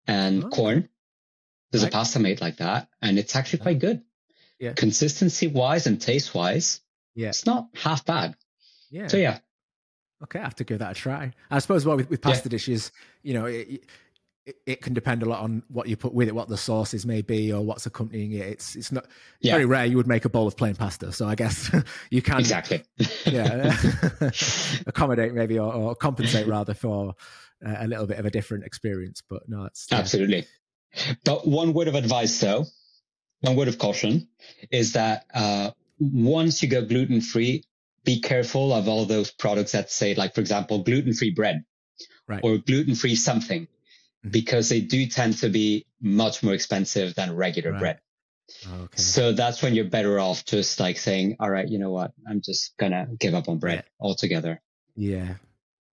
and 0.08 0.44
oh. 0.44 0.50
corn. 0.50 0.90
There's 1.72 1.84
right. 1.84 1.92
a 1.92 1.96
pasta 1.96 2.20
made 2.20 2.42
like 2.42 2.58
that, 2.58 2.88
and 3.02 3.20
it's 3.20 3.36
actually 3.36 3.60
quite 3.60 3.80
good. 3.80 4.02
Yeah. 4.60 4.74
Consistency 4.74 5.48
wise 5.48 5.88
and 5.88 6.00
taste 6.00 6.34
wise, 6.34 6.82
yeah, 7.16 7.30
it's 7.30 7.46
not 7.46 7.68
half 7.76 8.06
bad. 8.06 8.36
Yeah. 8.90 9.08
So 9.08 9.18
yeah, 9.18 9.40
Okay, 10.24 10.40
I 10.40 10.44
have 10.44 10.56
to 10.56 10.64
give 10.64 10.80
that 10.80 10.92
a 10.92 10.94
try. 10.96 11.34
I 11.52 11.60
suppose 11.60 11.86
what 11.86 11.98
with, 11.98 12.10
with 12.10 12.22
pasta 12.22 12.48
yeah. 12.48 12.52
dishes, 12.52 12.92
you 13.22 13.34
know, 13.34 13.46
it, 13.46 13.84
it, 14.46 14.56
it, 14.66 14.82
can 14.82 14.94
depend 14.94 15.24
a 15.24 15.26
lot 15.26 15.42
on 15.42 15.62
what 15.68 15.88
you 15.88 15.98
put 15.98 16.14
with 16.14 16.28
it, 16.30 16.36
what 16.36 16.48
the 16.48 16.58
sauces 16.58 17.06
may 17.06 17.22
be, 17.22 17.52
or 17.52 17.62
what's 17.62 17.86
accompanying 17.86 18.32
it. 18.32 18.48
It's 18.48 18.76
it's 18.76 18.92
not 18.92 19.06
yeah. 19.42 19.54
very 19.54 19.66
rare 19.66 19.86
you 19.86 19.98
would 19.98 20.08
make 20.08 20.24
a 20.24 20.30
bowl 20.30 20.48
of 20.48 20.56
plain 20.56 20.76
pasta. 20.76 21.12
So 21.12 21.28
I 21.28 21.36
guess 21.36 21.70
you 22.12 22.22
can 22.22 22.40
exactly, 22.40 22.84
yeah, 23.26 23.76
accommodate 24.88 25.34
maybe 25.34 25.60
or, 25.60 25.74
or 25.74 25.96
compensate 25.96 26.48
rather 26.48 26.74
for 26.74 27.16
a 27.66 27.88
little 27.88 28.08
bit 28.08 28.20
of 28.20 28.26
a 28.26 28.32
different 28.32 28.66
experience. 28.66 29.22
But 29.28 29.44
no, 29.48 29.66
it's 29.66 29.88
yeah. 29.92 29.98
absolutely. 29.98 30.46
But 31.24 31.48
one 31.48 31.74
word 31.74 31.88
of 31.88 31.96
advice, 31.96 32.40
though, 32.40 32.66
one 33.42 33.56
word 33.56 33.68
of 33.68 33.78
caution 33.78 34.28
is 34.72 34.94
that 34.94 35.26
uh, 35.34 35.72
once 36.00 36.64
you 36.64 36.70
go 36.70 36.86
gluten 36.86 37.22
free, 37.22 37.64
be 38.04 38.22
careful 38.22 38.72
of 38.72 38.88
all 38.88 39.06
those 39.06 39.32
products 39.32 39.72
that 39.74 39.92
say, 39.92 40.16
like, 40.16 40.36
for 40.36 40.42
example, 40.42 40.84
gluten 40.84 41.14
free 41.14 41.32
bread 41.32 41.66
right. 42.28 42.42
or 42.44 42.58
gluten 42.58 42.96
free 42.96 43.16
something, 43.16 43.64
mm-hmm. 43.64 44.30
because 44.30 44.70
they 44.70 44.80
do 44.80 45.08
tend 45.08 45.38
to 45.40 45.50
be 45.50 45.86
much 46.02 46.44
more 46.44 46.54
expensive 46.54 47.16
than 47.16 47.36
regular 47.36 47.72
right. 47.72 47.80
bread. 47.80 48.00
Okay. 48.72 49.02
So 49.02 49.32
that's 49.34 49.64
when 49.64 49.74
you're 49.74 49.86
better 49.86 50.20
off 50.20 50.46
just 50.46 50.80
like 50.80 50.98
saying, 50.98 51.38
all 51.40 51.50
right, 51.50 51.68
you 51.68 51.80
know 51.80 51.90
what? 51.90 52.12
I'm 52.30 52.42
just 52.42 52.78
going 52.78 52.92
to 52.92 53.08
give 53.20 53.34
up 53.34 53.50
on 53.50 53.58
bread 53.58 53.84
yeah. 53.86 54.06
altogether. 54.06 54.62
Yeah. 54.96 55.34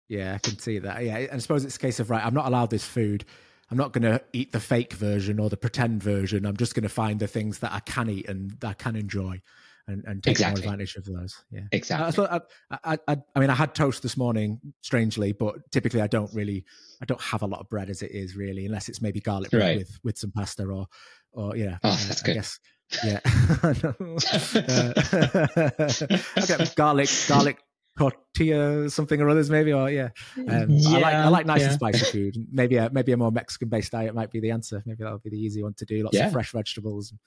Yeah, 0.09 0.35
I 0.35 0.37
can 0.37 0.59
see 0.59 0.79
that. 0.79 1.03
Yeah. 1.03 1.17
And 1.17 1.33
I 1.33 1.37
suppose 1.37 1.65
it's 1.65 1.75
a 1.75 1.79
case 1.79 1.99
of, 1.99 2.09
right, 2.09 2.25
I'm 2.25 2.33
not 2.33 2.45
allowed 2.45 2.69
this 2.69 2.85
food. 2.85 3.25
I'm 3.71 3.77
not 3.77 3.93
going 3.93 4.03
to 4.03 4.21
eat 4.33 4.51
the 4.51 4.59
fake 4.59 4.93
version 4.93 5.39
or 5.39 5.49
the 5.49 5.57
pretend 5.57 6.03
version. 6.03 6.45
I'm 6.45 6.57
just 6.57 6.75
going 6.75 6.83
to 6.83 6.89
find 6.89 7.19
the 7.19 7.27
things 7.27 7.59
that 7.59 7.71
I 7.71 7.79
can 7.79 8.09
eat 8.09 8.29
and 8.29 8.51
that 8.59 8.67
I 8.67 8.73
can 8.73 8.95
enjoy 8.95 9.41
and, 9.87 10.03
and 10.05 10.23
take 10.23 10.31
exactly. 10.31 10.61
more 10.61 10.73
advantage 10.73 10.95
of 10.95 11.05
those. 11.05 11.43
Yeah, 11.51 11.61
exactly. 11.71 12.25
I, 12.25 12.39
I, 12.83 12.97
I, 13.07 13.17
I, 13.35 13.39
mean, 13.39 13.49
I 13.49 13.55
had 13.55 13.75
toast 13.75 14.03
this 14.03 14.17
morning, 14.17 14.59
strangely, 14.81 15.31
but 15.31 15.55
typically 15.71 16.01
I 16.01 16.07
don't 16.07 16.33
really, 16.33 16.65
I 17.01 17.05
don't 17.05 17.21
have 17.21 17.41
a 17.41 17.47
lot 17.47 17.59
of 17.59 17.69
bread 17.69 17.89
as 17.89 18.01
it 18.01 18.11
is 18.11 18.35
really, 18.35 18.65
unless 18.65 18.89
it's 18.89 19.01
maybe 19.01 19.19
garlic 19.19 19.51
bread 19.51 19.61
right. 19.61 19.77
with 19.77 19.99
with 20.03 20.17
some 20.17 20.31
pasta 20.31 20.65
or, 20.65 20.87
or 21.31 21.57
yeah. 21.57 21.77
Oh, 21.83 21.99
that's 22.07 22.21
uh, 22.21 22.25
good. 22.25 22.31
I 22.31 22.33
guess, 22.35 22.59
yeah. 23.03 23.19
uh, 26.37 26.39
okay, 26.43 26.65
garlic, 26.75 27.09
garlic 27.27 27.57
tortilla 27.97 28.89
something 28.89 29.21
or 29.21 29.29
others 29.29 29.49
maybe 29.49 29.71
or 29.71 29.89
yeah, 29.89 30.09
um, 30.49 30.65
yeah 30.69 30.97
I 30.97 30.99
like 30.99 31.13
I 31.13 31.27
like 31.27 31.45
nice 31.45 31.61
yeah. 31.61 31.67
and 31.67 31.75
spicy 31.75 32.05
food 32.05 32.37
maybe 32.51 32.77
a, 32.77 32.89
maybe 32.91 33.11
a 33.11 33.17
more 33.17 33.31
Mexican 33.31 33.69
based 33.69 33.91
diet 33.91 34.15
might 34.15 34.31
be 34.31 34.39
the 34.39 34.51
answer 34.51 34.81
maybe 34.85 35.03
that'll 35.03 35.19
be 35.19 35.29
the 35.29 35.39
easy 35.39 35.61
one 35.61 35.75
to 35.75 35.85
do 35.85 36.03
lots 36.03 36.17
yeah. 36.17 36.27
of 36.27 36.33
fresh 36.33 36.51
vegetables 36.51 37.11
and, 37.11 37.19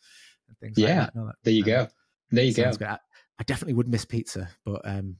and 0.49 0.59
things 0.59 0.77
yeah 0.77 1.03
like 1.03 1.14
that. 1.14 1.35
there 1.45 1.55
you 1.55 1.62
um, 1.62 1.67
go 1.67 1.89
there 2.31 2.45
you 2.45 2.55
go. 2.55 2.71
I, 2.81 2.99
I, 3.39 3.45
definitely 3.45 3.75
would 3.75 3.89
miss 3.89 4.05
pizza, 4.05 4.49
but 4.64 4.81
um, 4.85 5.17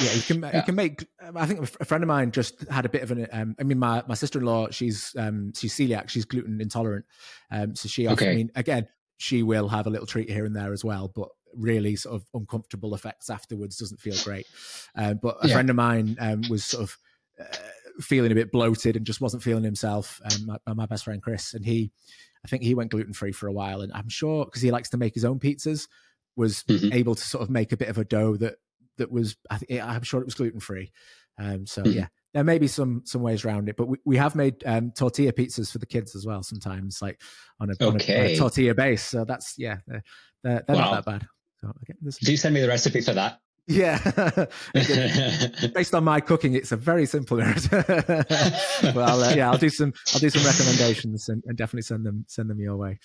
yeah, 0.00 0.12
you 0.12 0.22
can 0.22 0.50
you 0.54 0.62
can 0.62 0.74
make. 0.74 1.06
Um, 1.22 1.36
I 1.36 1.46
think 1.46 1.60
a 1.80 1.84
friend 1.84 2.02
of 2.02 2.08
mine 2.08 2.30
just 2.30 2.66
had 2.68 2.84
a 2.84 2.88
bit 2.88 3.02
of 3.02 3.10
an. 3.10 3.26
Um, 3.32 3.56
I 3.58 3.64
mean, 3.64 3.78
my 3.78 4.02
my 4.06 4.14
sister 4.14 4.38
in 4.38 4.44
law, 4.44 4.68
she's 4.70 5.14
um, 5.18 5.52
she's 5.54 5.74
celiac, 5.74 6.08
she's 6.08 6.24
gluten 6.24 6.60
intolerant, 6.60 7.04
um, 7.50 7.74
so 7.74 7.88
she. 7.88 8.08
Okay. 8.08 8.30
I 8.30 8.34
mean, 8.36 8.50
again, 8.54 8.88
she 9.16 9.42
will 9.42 9.68
have 9.68 9.86
a 9.86 9.90
little 9.90 10.06
treat 10.06 10.30
here 10.30 10.44
and 10.44 10.54
there 10.54 10.72
as 10.72 10.84
well, 10.84 11.10
but 11.14 11.28
really 11.56 11.96
sort 11.96 12.16
of 12.16 12.24
uncomfortable 12.34 12.94
effects 12.94 13.30
afterwards. 13.30 13.78
Doesn't 13.78 14.00
feel 14.00 14.16
great. 14.24 14.46
Um, 14.96 15.18
but 15.22 15.36
a 15.42 15.48
yeah. 15.48 15.54
friend 15.54 15.70
of 15.70 15.76
mine 15.76 16.16
um, 16.20 16.42
was 16.48 16.64
sort 16.64 16.84
of. 16.84 16.98
Uh, 17.40 17.56
feeling 18.00 18.32
a 18.32 18.34
bit 18.34 18.50
bloated 18.50 18.96
and 18.96 19.06
just 19.06 19.20
wasn't 19.20 19.40
feeling 19.40 19.62
himself. 19.62 20.20
Um, 20.24 20.58
my, 20.66 20.74
my, 20.74 20.86
best 20.86 21.04
friend 21.04 21.22
Chris, 21.22 21.54
and 21.54 21.64
he, 21.64 21.92
I 22.44 22.48
think 22.48 22.64
he 22.64 22.74
went 22.74 22.90
gluten 22.90 23.12
free 23.12 23.30
for 23.30 23.46
a 23.46 23.52
while, 23.52 23.82
and 23.82 23.92
I'm 23.92 24.08
sure 24.08 24.44
because 24.44 24.62
he 24.62 24.72
likes 24.72 24.90
to 24.90 24.96
make 24.96 25.14
his 25.14 25.24
own 25.24 25.38
pizzas 25.38 25.86
was 26.36 26.64
mm-hmm. 26.64 26.92
able 26.92 27.14
to 27.14 27.22
sort 27.22 27.42
of 27.42 27.50
make 27.50 27.72
a 27.72 27.76
bit 27.76 27.88
of 27.88 27.98
a 27.98 28.04
dough 28.04 28.36
that 28.38 28.56
that 28.98 29.10
was 29.10 29.36
I 29.50 29.60
am 29.70 30.02
sure 30.02 30.20
it 30.20 30.26
was 30.26 30.34
gluten 30.34 30.60
free. 30.60 30.92
Um, 31.38 31.66
so 31.66 31.82
mm-hmm. 31.82 31.98
yeah, 31.98 32.06
there 32.32 32.44
may 32.44 32.58
be 32.58 32.68
some 32.68 33.02
some 33.04 33.22
ways 33.22 33.44
around 33.44 33.68
it, 33.68 33.76
but 33.76 33.88
we, 33.88 33.98
we 34.04 34.16
have 34.16 34.34
made 34.34 34.62
um, 34.66 34.92
tortilla 34.92 35.32
pizzas 35.32 35.70
for 35.70 35.78
the 35.78 35.86
kids 35.86 36.14
as 36.14 36.26
well 36.26 36.42
sometimes, 36.42 37.00
like 37.02 37.20
on 37.60 37.70
a, 37.70 37.72
okay. 37.80 38.14
on 38.14 38.20
a, 38.20 38.24
on 38.24 38.26
a 38.26 38.36
tortilla 38.36 38.74
base. 38.74 39.02
So 39.02 39.24
that's 39.24 39.54
yeah, 39.58 39.78
they're, 39.86 40.02
they're, 40.42 40.64
they're 40.66 40.76
wow. 40.76 40.92
not 40.92 41.04
that 41.04 41.10
bad. 41.20 41.28
So, 41.64 41.72
okay, 41.82 41.94
Do 42.22 42.30
you 42.30 42.36
send 42.36 42.54
me 42.54 42.60
the 42.60 42.68
recipe 42.68 43.00
for 43.00 43.14
that? 43.14 43.40
Yeah, 43.66 43.96
based 45.74 45.94
on 45.94 46.04
my 46.04 46.20
cooking, 46.20 46.52
it's 46.52 46.72
a 46.72 46.76
very 46.76 47.06
simple 47.06 47.38
recipe. 47.38 47.76
well, 48.94 49.08
I'll, 49.08 49.22
uh, 49.22 49.34
yeah, 49.34 49.50
I'll 49.50 49.56
do 49.56 49.70
some 49.70 49.94
I'll 50.12 50.20
do 50.20 50.28
some 50.28 50.44
recommendations 50.44 51.30
and, 51.30 51.42
and, 51.46 51.56
definitely 51.56 51.80
send 51.80 52.04
them 52.04 52.26
send 52.28 52.50
them 52.50 52.60
your 52.60 52.76
way. 52.76 52.98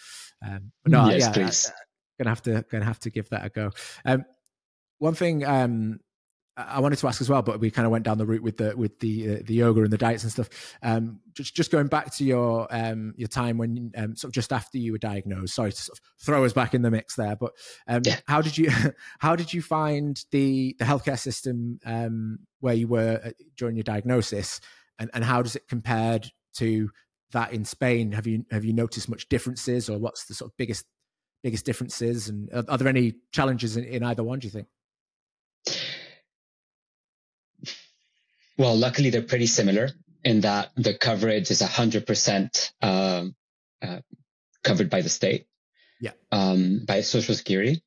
Um, 0.45 0.73
no, 0.85 1.09
yes, 1.09 1.21
yeah, 1.21 1.31
please 1.31 1.71
gonna 2.19 2.29
have 2.29 2.41
to 2.43 2.65
gonna 2.69 2.85
have 2.85 2.99
to 2.99 3.09
give 3.09 3.29
that 3.29 3.45
a 3.45 3.49
go. 3.49 3.71
Um, 4.05 4.25
one 4.97 5.15
thing 5.15 5.45
um, 5.45 5.99
I 6.57 6.81
wanted 6.81 6.99
to 6.99 7.07
ask 7.07 7.21
as 7.21 7.29
well, 7.29 7.41
but 7.41 7.59
we 7.59 7.71
kind 7.71 7.85
of 7.85 7.91
went 7.91 8.03
down 8.03 8.17
the 8.17 8.25
route 8.25 8.43
with 8.43 8.57
the 8.57 8.75
with 8.75 8.99
the 8.99 9.35
uh, 9.35 9.39
the 9.45 9.53
yoga 9.53 9.81
and 9.81 9.91
the 9.91 9.97
diets 9.97 10.23
and 10.23 10.31
stuff. 10.31 10.49
Um, 10.83 11.21
just 11.33 11.55
just 11.55 11.71
going 11.71 11.87
back 11.87 12.13
to 12.15 12.25
your 12.25 12.67
um, 12.71 13.13
your 13.15 13.29
time 13.29 13.57
when 13.57 13.91
um, 13.95 14.15
sort 14.15 14.29
of 14.29 14.33
just 14.33 14.51
after 14.51 14.77
you 14.77 14.91
were 14.91 14.97
diagnosed. 14.97 15.55
Sorry 15.55 15.71
to 15.71 15.81
sort 15.81 15.97
of 15.97 16.03
throw 16.21 16.43
us 16.43 16.51
back 16.51 16.73
in 16.73 16.81
the 16.81 16.91
mix 16.91 17.15
there, 17.15 17.35
but 17.35 17.53
um, 17.87 18.01
yeah. 18.03 18.17
how 18.27 18.41
did 18.41 18.57
you 18.57 18.71
how 19.19 19.35
did 19.35 19.53
you 19.53 19.61
find 19.61 20.23
the 20.31 20.75
the 20.79 20.85
healthcare 20.85 21.19
system 21.19 21.79
um, 21.85 22.39
where 22.59 22.75
you 22.75 22.87
were 22.87 23.21
uh, 23.23 23.31
during 23.57 23.77
your 23.77 23.83
diagnosis, 23.83 24.59
and 24.97 25.09
and 25.13 25.23
how 25.23 25.41
does 25.41 25.55
it 25.55 25.67
compared 25.69 26.29
to 26.57 26.89
that 27.31 27.53
in 27.53 27.63
Spain? 27.63 28.11
Have 28.11 28.27
you 28.27 28.45
have 28.51 28.65
you 28.65 28.73
noticed 28.73 29.07
much 29.07 29.29
differences, 29.29 29.89
or 29.89 29.97
what's 29.97 30.25
the 30.25 30.33
sort 30.33 30.51
of 30.51 30.57
biggest 30.57 30.85
biggest 31.41 31.65
differences? 31.65 32.27
And 32.27 32.49
are, 32.53 32.65
are 32.67 32.77
there 32.77 32.87
any 32.89 33.13
challenges 33.31 33.77
in, 33.77 33.85
in 33.85 34.03
either 34.03 34.23
one? 34.23 34.39
Do 34.39 34.47
you 34.47 34.51
think? 34.51 34.67
Well, 38.59 38.75
luckily 38.75 39.09
they're 39.09 39.21
pretty 39.21 39.47
similar 39.47 39.89
in 40.23 40.41
that 40.41 40.71
the 40.75 40.93
coverage 40.93 41.49
is 41.49 41.61
100% 41.61 42.71
um, 42.81 43.35
uh, 43.81 44.01
covered 44.65 44.89
by 44.89 45.01
the 45.01 45.07
state, 45.07 45.47
yeah, 46.01 46.11
um, 46.29 46.83
by 46.85 46.99
Social 46.99 47.35
Security. 47.35 47.81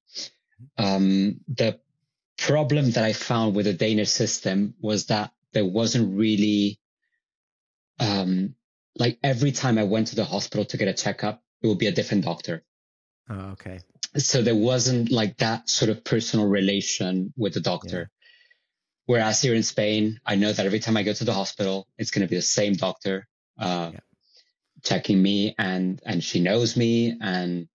Um, 0.79 1.41
the 1.47 1.79
problem 2.39 2.91
that 2.93 3.05
I 3.05 3.13
found 3.13 3.55
with 3.55 3.67
the 3.67 3.75
Danish 3.75 4.09
system 4.09 4.75
was 4.81 5.07
that 5.07 5.33
there 5.53 5.67
wasn't 5.67 6.17
really, 6.17 6.81
um, 8.01 8.55
like 8.97 9.19
every 9.23 9.53
time 9.53 9.77
I 9.77 9.85
went 9.85 10.07
to 10.09 10.17
the 10.17 10.25
hospital 10.25 10.65
to 10.65 10.77
get 10.79 10.89
a 10.89 10.95
checkup, 10.95 11.43
it 11.63 11.67
would 11.67 11.79
be 11.79 11.89
a 11.89 11.93
different 11.93 12.25
doctor. 12.25 12.65
Oh, 13.29 13.51
okay. 13.53 13.81
So 14.17 14.41
there 14.41 14.57
wasn't 14.57 15.11
like 15.11 15.37
that 15.39 15.69
sort 15.69 15.91
of 15.91 16.03
personal 16.03 16.47
relation 16.47 17.35
with 17.37 17.53
the 17.53 17.61
doctor. 17.61 18.11
Whereas 19.07 19.41
here 19.41 19.55
in 19.55 19.63
Spain, 19.63 20.21
I 20.25 20.37
know 20.37 20.53
that 20.53 20.65
every 20.65 20.79
time 20.79 20.97
I 20.97 21.03
go 21.03 21.13
to 21.13 21.25
the 21.25 21.33
hospital, 21.33 21.89
it's 21.99 22.11
going 22.11 22.27
to 22.27 22.31
be 22.31 22.37
the 22.37 22.43
same 22.43 22.75
doctor 22.75 23.27
uh, 23.59 23.91
yeah. 23.93 24.01
checking 24.83 25.21
me, 25.21 25.55
and 25.59 26.01
and 26.07 26.23
she 26.23 26.41
knows 26.41 26.77
me, 26.77 27.17
and 27.21 27.69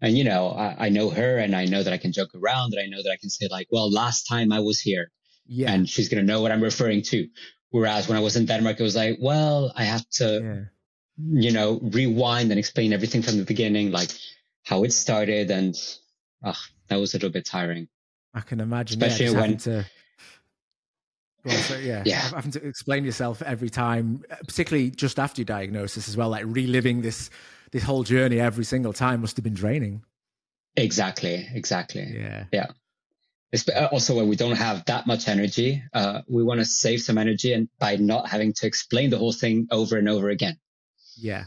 and 0.00 0.16
you 0.16 0.24
know 0.24 0.50
I, 0.50 0.86
I, 0.86 0.88
know 0.90 1.10
her, 1.10 1.38
and 1.38 1.56
I 1.56 1.64
know 1.64 1.82
that 1.82 1.92
I 1.92 1.98
can 1.98 2.12
joke 2.12 2.30
around, 2.34 2.74
and 2.74 2.82
I 2.82 2.86
know 2.86 3.02
that 3.02 3.10
I 3.10 3.16
can 3.16 3.30
say 3.30 3.48
like, 3.50 3.68
well, 3.70 3.90
last 3.90 4.24
time 4.24 4.52
I 4.52 4.60
was 4.60 4.80
here, 4.80 5.10
yeah, 5.46 5.72
and 5.72 5.88
she's 5.88 6.08
going 6.08 6.24
to 6.24 6.32
know 6.32 6.42
what 6.42 6.52
I'm 6.52 6.62
referring 6.62 7.02
to. 7.02 7.28
Whereas 7.70 8.08
when 8.08 8.16
I 8.16 8.20
was 8.20 8.36
in 8.36 8.46
Denmark, 8.46 8.78
it 8.78 8.82
was 8.82 8.96
like, 8.96 9.18
well, 9.20 9.72
I 9.76 9.84
have 9.84 10.08
to. 10.18 10.40
Yeah 10.42 10.64
you 11.18 11.52
know, 11.52 11.80
rewind 11.82 12.50
and 12.50 12.58
explain 12.58 12.92
everything 12.92 13.22
from 13.22 13.38
the 13.38 13.44
beginning, 13.44 13.90
like 13.90 14.10
how 14.64 14.84
it 14.84 14.92
started. 14.92 15.50
And 15.50 15.74
oh, 16.44 16.54
that 16.88 16.96
was 16.96 17.14
a 17.14 17.16
little 17.16 17.30
bit 17.30 17.46
tiring. 17.46 17.88
I 18.34 18.40
can 18.40 18.60
imagine. 18.60 19.02
Especially 19.02 19.32
yeah, 19.32 19.40
when. 19.40 19.56
To, 19.58 19.86
well, 21.46 21.56
so 21.58 21.76
yeah, 21.78 22.02
yeah, 22.04 22.20
having 22.20 22.50
to 22.52 22.66
explain 22.66 23.04
yourself 23.04 23.40
every 23.42 23.70
time, 23.70 24.24
particularly 24.46 24.90
just 24.90 25.18
after 25.18 25.40
your 25.40 25.46
diagnosis 25.46 26.08
as 26.08 26.16
well, 26.16 26.28
like 26.28 26.44
reliving 26.46 27.02
this 27.02 27.30
this 27.72 27.82
whole 27.82 28.02
journey 28.02 28.40
every 28.40 28.64
single 28.64 28.92
time 28.92 29.20
must 29.20 29.36
have 29.36 29.44
been 29.44 29.54
draining. 29.54 30.02
Exactly. 30.76 31.48
Exactly. 31.54 32.02
Yeah. 32.02 32.44
Yeah. 32.52 32.66
Uh, 33.74 33.86
also, 33.86 34.16
when 34.16 34.28
we 34.28 34.36
don't 34.36 34.56
have 34.56 34.84
that 34.86 35.06
much 35.06 35.28
energy, 35.28 35.82
uh, 35.94 36.20
we 36.28 36.42
want 36.42 36.60
to 36.60 36.64
save 36.64 37.00
some 37.00 37.16
energy, 37.16 37.52
and 37.52 37.68
by 37.78 37.96
not 37.96 38.28
having 38.28 38.52
to 38.52 38.66
explain 38.66 39.10
the 39.10 39.18
whole 39.18 39.32
thing 39.32 39.68
over 39.70 39.96
and 39.96 40.08
over 40.08 40.28
again. 40.28 40.58
Yeah. 41.16 41.44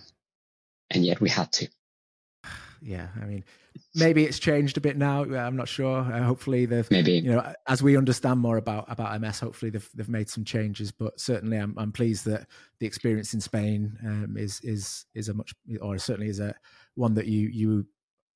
And 0.89 1.05
yet 1.05 1.21
we 1.21 1.29
had 1.29 1.51
to. 1.53 1.67
Yeah, 2.81 3.07
I 3.21 3.25
mean, 3.25 3.43
maybe 3.95 4.23
it's 4.23 4.39
changed 4.39 4.77
a 4.77 4.81
bit 4.81 4.97
now. 4.97 5.23
I'm 5.23 5.55
not 5.55 5.67
sure. 5.67 5.99
Uh, 5.99 6.23
hopefully, 6.23 6.65
they've 6.65 6.89
maybe 6.89 7.13
you 7.13 7.31
know 7.31 7.53
as 7.67 7.83
we 7.83 7.97
understand 7.97 8.39
more 8.39 8.57
about 8.57 8.85
about 8.89 9.19
MS. 9.19 9.39
Hopefully, 9.39 9.69
they've 9.69 9.89
they've 9.93 10.09
made 10.09 10.29
some 10.29 10.43
changes. 10.45 10.91
But 10.91 11.19
certainly, 11.19 11.57
I'm 11.57 11.77
I'm 11.77 11.91
pleased 11.91 12.25
that 12.25 12.47
the 12.79 12.85
experience 12.85 13.33
in 13.33 13.41
Spain 13.41 13.97
um, 14.05 14.35
is 14.37 14.61
is 14.61 15.05
is 15.13 15.29
a 15.29 15.33
much 15.33 15.53
or 15.81 15.97
certainly 15.97 16.29
is 16.29 16.39
a 16.39 16.55
one 16.95 17.13
that 17.15 17.27
you 17.27 17.49
you 17.49 17.85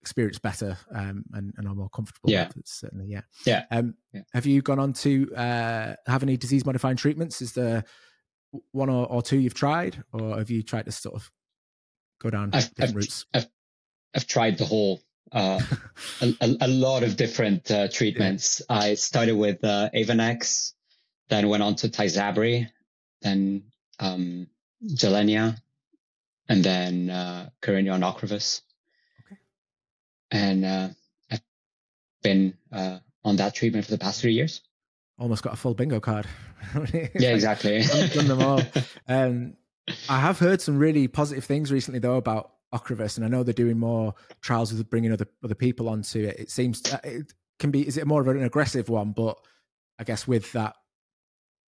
experience 0.03 0.37
better 0.37 0.77
um, 0.93 1.23
and, 1.31 1.53
and 1.55 1.65
are 1.65 1.73
more 1.73 1.89
comfortable 1.89 2.29
yeah. 2.29 2.49
with. 2.53 2.67
certainly, 2.67 3.05
yeah. 3.07 3.21
Yeah. 3.45 3.63
Um, 3.71 3.95
yeah. 4.11 4.23
Have 4.33 4.45
you 4.45 4.61
gone 4.61 4.77
on 4.77 4.91
to 4.93 5.33
uh, 5.33 5.95
have 6.05 6.23
any 6.23 6.35
disease 6.35 6.65
modifying 6.65 6.97
treatments? 6.97 7.41
Is 7.41 7.53
there 7.53 7.85
one 8.73 8.89
or, 8.89 9.07
or, 9.07 9.21
two 9.21 9.39
you've 9.39 9.53
tried, 9.53 10.03
or 10.11 10.37
have 10.37 10.49
you 10.49 10.61
tried 10.61 10.85
to 10.85 10.91
sort 10.91 11.15
of 11.15 11.31
go 12.21 12.29
down 12.29 12.49
I've, 12.53 12.69
different 12.75 12.89
I've, 12.89 12.95
routes? 12.95 13.25
I've, 13.33 13.47
I've 14.15 14.27
tried 14.27 14.57
the 14.57 14.65
whole, 14.65 15.01
uh, 15.31 15.59
a, 16.21 16.33
a, 16.41 16.55
a, 16.61 16.67
lot 16.67 17.03
of 17.03 17.17
different 17.17 17.69
uh, 17.71 17.87
treatments. 17.87 18.61
Yeah. 18.69 18.77
I 18.77 18.93
started 18.95 19.35
with 19.35 19.63
uh, 19.63 19.89
Avonex, 19.95 20.73
then 21.29 21.47
went 21.49 21.63
on 21.63 21.75
to 21.77 21.89
Tysabri, 21.89 22.67
then 23.21 23.63
um, 23.99 24.47
Gilenya, 24.85 25.57
and 26.49 26.63
then 26.63 27.09
uh, 27.09 27.49
on 27.65 28.01
Ocrevus 28.01 28.61
and 30.33 30.65
uh, 30.65 30.89
I've 31.31 31.41
been 32.23 32.55
uh, 32.71 32.97
on 33.23 33.37
that 33.37 33.55
treatment 33.55 33.85
for 33.85 33.91
the 33.91 33.97
past 33.97 34.19
three 34.19 34.33
years. 34.33 34.61
Almost 35.19 35.43
got 35.43 35.53
a 35.53 35.55
full 35.55 35.75
bingo 35.75 35.99
card. 35.99 36.25
yeah, 36.93 37.29
exactly. 37.33 37.83
done 38.13 38.27
them 38.27 38.41
all. 38.41 38.61
Um, 39.07 39.57
I 40.07 40.21
have 40.21 40.39
heard 40.39 40.61
some 40.61 40.77
really 40.77 41.09
positive 41.09 41.43
things 41.43 41.71
recently, 41.71 41.99
though, 41.99 42.15
about 42.15 42.53
Ocrevus, 42.73 43.17
and 43.17 43.25
I 43.25 43.29
know 43.29 43.43
they're 43.43 43.53
doing 43.53 43.77
more 43.77 44.13
trials 44.41 44.73
with 44.73 44.89
bringing 44.89 45.11
other 45.11 45.27
other 45.43 45.55
people 45.55 45.89
onto 45.89 46.19
it. 46.19 46.39
It 46.39 46.51
seems 46.51 46.81
to, 46.81 46.95
uh, 46.95 46.99
it 47.03 47.33
can 47.59 47.71
be. 47.71 47.87
Is 47.87 47.97
it 47.97 48.07
more 48.07 48.21
of 48.21 48.27
an 48.27 48.43
aggressive 48.43 48.89
one? 48.89 49.11
But 49.11 49.37
I 49.99 50.03
guess 50.03 50.27
with 50.27 50.51
that, 50.53 50.75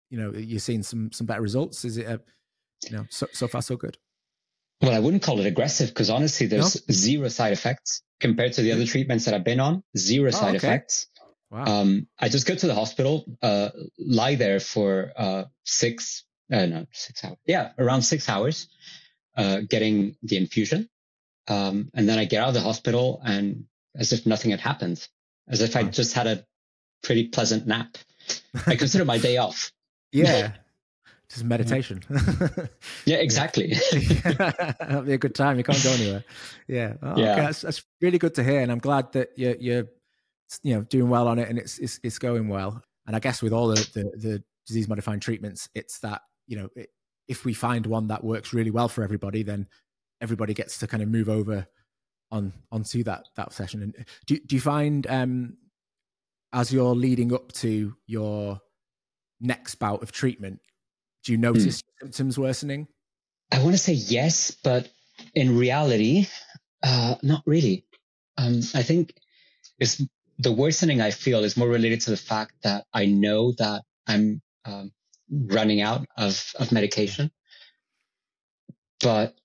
you 0.10 0.18
know, 0.18 0.32
you're 0.34 0.60
seeing 0.60 0.84
some 0.84 1.12
some 1.12 1.28
better 1.28 1.41
results. 1.41 1.86
Is 1.86 1.97
it 1.97 2.08
a, 2.08 2.22
you 2.89 2.97
know, 2.97 3.06
so, 3.10 3.28
so 3.32 3.47
far 3.47 3.62
so 3.62 3.76
good? 3.76 3.97
Well, 4.82 4.93
I 4.93 4.99
wouldn't 4.99 5.24
call 5.24 5.39
it 5.39 5.45
aggressive 5.45 5.89
because 5.89 6.10
honestly, 6.10 6.47
there's 6.47 6.76
no? 6.88 6.93
zero 6.93 7.28
side 7.30 7.53
effects 7.53 8.01
compared 8.20 8.53
to 8.53 8.62
the 8.62 8.72
other 8.72 8.86
treatments 8.86 9.26
that 9.26 9.34
I've 9.34 9.43
been 9.43 9.60
on. 9.60 9.84
Zero 9.97 10.28
oh, 10.28 10.32
side 10.32 10.56
okay. 10.56 10.58
effects. 10.58 11.08
Wow. 11.51 11.64
Um, 11.66 12.08
I 12.20 12.28
just 12.28 12.47
go 12.47 12.56
to 12.56 12.68
the 12.68 12.76
hospital, 12.76 13.26
uh, 13.41 13.70
lie 13.97 14.36
there 14.36 14.60
for 14.60 15.14
uh, 15.16 15.43
six, 15.64 16.26
uh, 16.51 16.66
no, 16.66 16.86
six 16.91 17.24
hours. 17.24 17.38
Yeah, 17.45 17.72
around 17.78 18.01
six 18.01 18.28
hours, 18.28 18.68
uh, 19.38 19.62
getting 19.70 20.18
the 20.24 20.38
infusion. 20.38 20.89
Um, 21.48 21.91
and 21.93 22.10
then 22.10 22.18
I 22.18 22.26
get 22.26 22.41
out 22.41 22.50
of 22.50 22.54
the 22.54 22.62
hospital 22.62 23.22
and 23.24 23.66
as 23.96 24.12
if 24.12 24.26
nothing 24.26 24.52
had 24.52 24.60
happened, 24.60 25.08
as 25.48 25.62
if 25.62 25.76
I 25.76 25.84
just 25.84 26.14
had 26.14 26.28
a 26.28 26.46
pretty 27.04 27.28
pleasant 27.28 27.68
nap. 27.68 27.98
I 28.66 28.76
consider 28.76 29.06
my 29.06 29.18
day 29.18 29.38
off. 29.38 29.72
Yeah. 30.12 30.54
Just 31.30 31.43
meditation. 31.43 32.02
yeah, 33.06 33.18
exactly. 33.18 33.74
That'll 34.24 35.02
be 35.02 35.14
a 35.14 35.18
good 35.18 35.36
time. 35.36 35.58
You 35.58 35.64
can't 35.64 35.84
go 35.84 35.91
anywhere. 35.91 36.24
Yeah. 36.68 36.93
Oh, 37.02 37.18
yeah. 37.18 37.34
Okay. 37.34 37.41
That's, 37.41 37.62
that's, 37.62 37.84
really 38.02 38.20
good 38.20 38.36
to 38.36 38.43
hear, 38.43 38.62
and 38.62 38.72
I'm 38.72 38.80
glad 38.80 39.12
that 39.14 39.30
you're, 39.36 39.56
you're, 39.56 39.86
you 40.62 40.76
know, 40.76 40.82
doing 40.82 41.10
well 41.10 41.28
on 41.28 41.39
it, 41.39 41.50
and 41.50 41.58
it's 41.58 41.80
it's, 41.80 42.00
it's 42.04 42.20
going 42.20 42.48
well. 42.48 42.80
And 43.08 43.16
I 43.16 43.20
guess 43.20 43.41
with 43.41 43.54
all 43.54 43.68
the 43.70 43.89
the, 43.93 44.04
the 44.18 44.43
disease 44.68 44.88
modifying 44.88 45.20
treatments, 45.20 45.68
it's 45.74 45.98
that 46.00 46.22
you 46.48 46.58
know, 46.58 46.70
it, 46.76 46.89
if 47.28 47.46
we 47.46 47.54
find 47.54 47.88
one 47.88 48.08
that 48.08 48.24
works 48.24 48.54
really 48.54 48.70
well 48.70 48.88
for 48.88 49.04
everybody, 49.04 49.41
then 49.41 49.68
everybody 50.22 50.53
gets 50.53 50.78
to 50.80 50.88
kind 50.88 51.03
of 51.03 51.09
move 51.09 51.30
over 51.30 51.68
on 52.32 52.53
onto 52.72 53.03
that 53.03 53.26
that 53.36 53.53
session. 53.53 53.82
And 53.82 54.05
do 54.26 54.39
do 54.39 54.55
you 54.55 54.61
find 54.61 55.05
um 55.07 55.57
as 56.53 56.72
you're 56.72 56.95
leading 56.95 57.34
up 57.34 57.51
to 57.51 57.95
your 58.07 58.61
next 59.41 59.76
bout 59.76 60.01
of 60.01 60.11
treatment, 60.11 60.61
do 61.24 61.32
you 61.32 61.38
notice 61.38 61.82
hmm. 61.82 62.05
symptoms 62.05 62.39
worsening? 62.39 62.88
I 63.51 63.61
want 63.61 63.74
to 63.74 63.78
say 63.78 63.93
yes, 63.93 64.51
but 64.63 64.89
in 65.34 65.57
reality, 65.57 66.28
uh, 66.84 67.16
not 67.22 67.43
really. 67.45 67.86
Um, 68.38 68.61
I 68.74 68.84
think 68.84 69.13
it's 69.80 70.01
the 70.39 70.51
worsening 70.51 71.01
I 71.01 71.11
feel 71.11 71.43
is 71.43 71.57
more 71.57 71.68
related 71.68 72.01
to 72.01 72.11
the 72.11 72.18
fact 72.18 72.53
that 72.63 72.86
I 72.93 73.05
know 73.05 73.53
that 73.57 73.84
I'm 74.07 74.41
um, 74.66 74.91
running 75.30 75.82
out 75.82 76.05
of, 76.18 76.53
of 76.59 76.72
medication. 76.72 77.32
But 79.01 79.36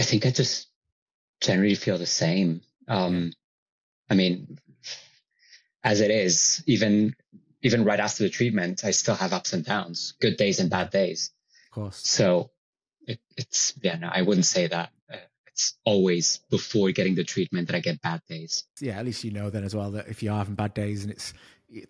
I 0.00 0.02
think 0.02 0.24
I 0.24 0.30
just 0.30 0.66
generally 1.42 1.74
feel 1.74 1.98
the 1.98 2.06
same. 2.06 2.62
Um, 2.88 3.34
I 4.08 4.14
mean, 4.14 4.58
as 5.84 6.00
it 6.00 6.10
is, 6.10 6.64
even 6.66 7.14
even 7.60 7.84
right 7.84 8.00
after 8.00 8.22
the 8.22 8.30
treatment, 8.30 8.82
I 8.82 8.92
still 8.92 9.14
have 9.14 9.34
ups 9.34 9.52
and 9.52 9.62
downs, 9.62 10.14
good 10.18 10.38
days 10.38 10.58
and 10.58 10.70
bad 10.70 10.88
days. 10.88 11.32
Of 11.66 11.74
course. 11.74 12.00
So 12.02 12.50
it, 13.06 13.20
it's, 13.36 13.74
yeah, 13.82 13.96
no, 13.96 14.08
I 14.10 14.22
wouldn't 14.22 14.46
say 14.46 14.68
that. 14.68 14.88
Uh, 15.12 15.18
it's 15.48 15.74
always 15.84 16.38
before 16.48 16.90
getting 16.92 17.14
the 17.14 17.24
treatment 17.24 17.66
that 17.66 17.76
I 17.76 17.80
get 17.80 18.00
bad 18.00 18.22
days. 18.26 18.64
Yeah, 18.80 18.98
at 18.98 19.04
least 19.04 19.22
you 19.22 19.32
know 19.32 19.50
then 19.50 19.64
as 19.64 19.76
well 19.76 19.90
that 19.90 20.08
if 20.08 20.22
you 20.22 20.32
are 20.32 20.38
having 20.38 20.54
bad 20.54 20.72
days 20.72 21.02
and 21.02 21.12
it's, 21.12 21.34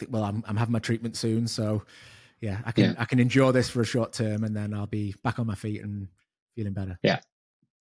well, 0.08 0.24
I'm, 0.24 0.42
I'm 0.48 0.56
having 0.56 0.72
my 0.72 0.80
treatment 0.80 1.16
soon. 1.16 1.46
So 1.46 1.84
yeah, 2.40 2.58
I 2.64 2.72
can, 2.72 2.84
yeah. 2.86 2.94
I 2.98 3.04
can 3.04 3.20
endure 3.20 3.52
this 3.52 3.70
for 3.70 3.82
a 3.82 3.86
short 3.86 4.12
term 4.12 4.42
and 4.42 4.56
then 4.56 4.74
I'll 4.74 4.88
be 4.88 5.14
back 5.22 5.38
on 5.38 5.46
my 5.46 5.54
feet 5.54 5.84
and 5.84 6.08
feeling 6.56 6.72
better. 6.72 6.98
Yeah. 7.04 7.20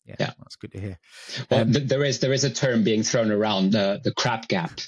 Yeah, 0.10 0.16
yeah, 0.20 0.32
that's 0.40 0.56
good 0.56 0.72
to 0.72 0.80
hear. 0.80 1.00
Well, 1.52 1.62
um, 1.62 1.72
th- 1.72 1.88
there 1.88 2.04
is 2.04 2.20
there 2.20 2.34
is 2.34 2.44
a 2.44 2.50
term 2.50 2.84
being 2.84 3.04
thrown 3.04 3.32
around 3.32 3.74
the 3.74 3.82
uh, 3.82 3.98
the 4.04 4.12
crap 4.12 4.48
gap, 4.48 4.80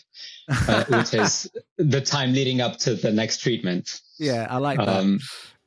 uh, 0.49 0.83
which 0.89 1.13
is 1.13 1.51
the 1.77 2.01
time 2.01 2.33
leading 2.33 2.59
up 2.59 2.77
to 2.79 2.95
the 2.95 3.11
next 3.11 3.37
treatment. 3.37 4.01
Yeah, 4.17 4.47
I 4.49 4.57
like 4.57 4.79
that. 4.79 4.89
Um, 4.89 5.19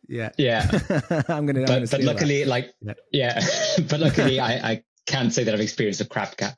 yeah, 0.09 0.31
yeah. 0.37 0.69
I'm 1.29 1.47
gonna. 1.47 1.61
But, 1.61 1.71
I'm 1.71 1.85
gonna 1.85 1.87
but 1.87 2.03
luckily, 2.03 2.41
that. 2.41 2.49
like, 2.49 2.75
yeah, 2.81 2.95
yeah. 3.13 3.47
but 3.89 4.01
luckily, 4.01 4.41
I 4.41 4.73
I 4.73 4.83
can't 5.07 5.33
say 5.33 5.45
that 5.45 5.55
I've 5.55 5.61
experienced 5.61 6.01
a 6.01 6.05
crap 6.05 6.37
gap. 6.37 6.57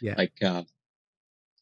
Yeah, 0.00 0.14
like 0.16 0.32
uh, 0.42 0.62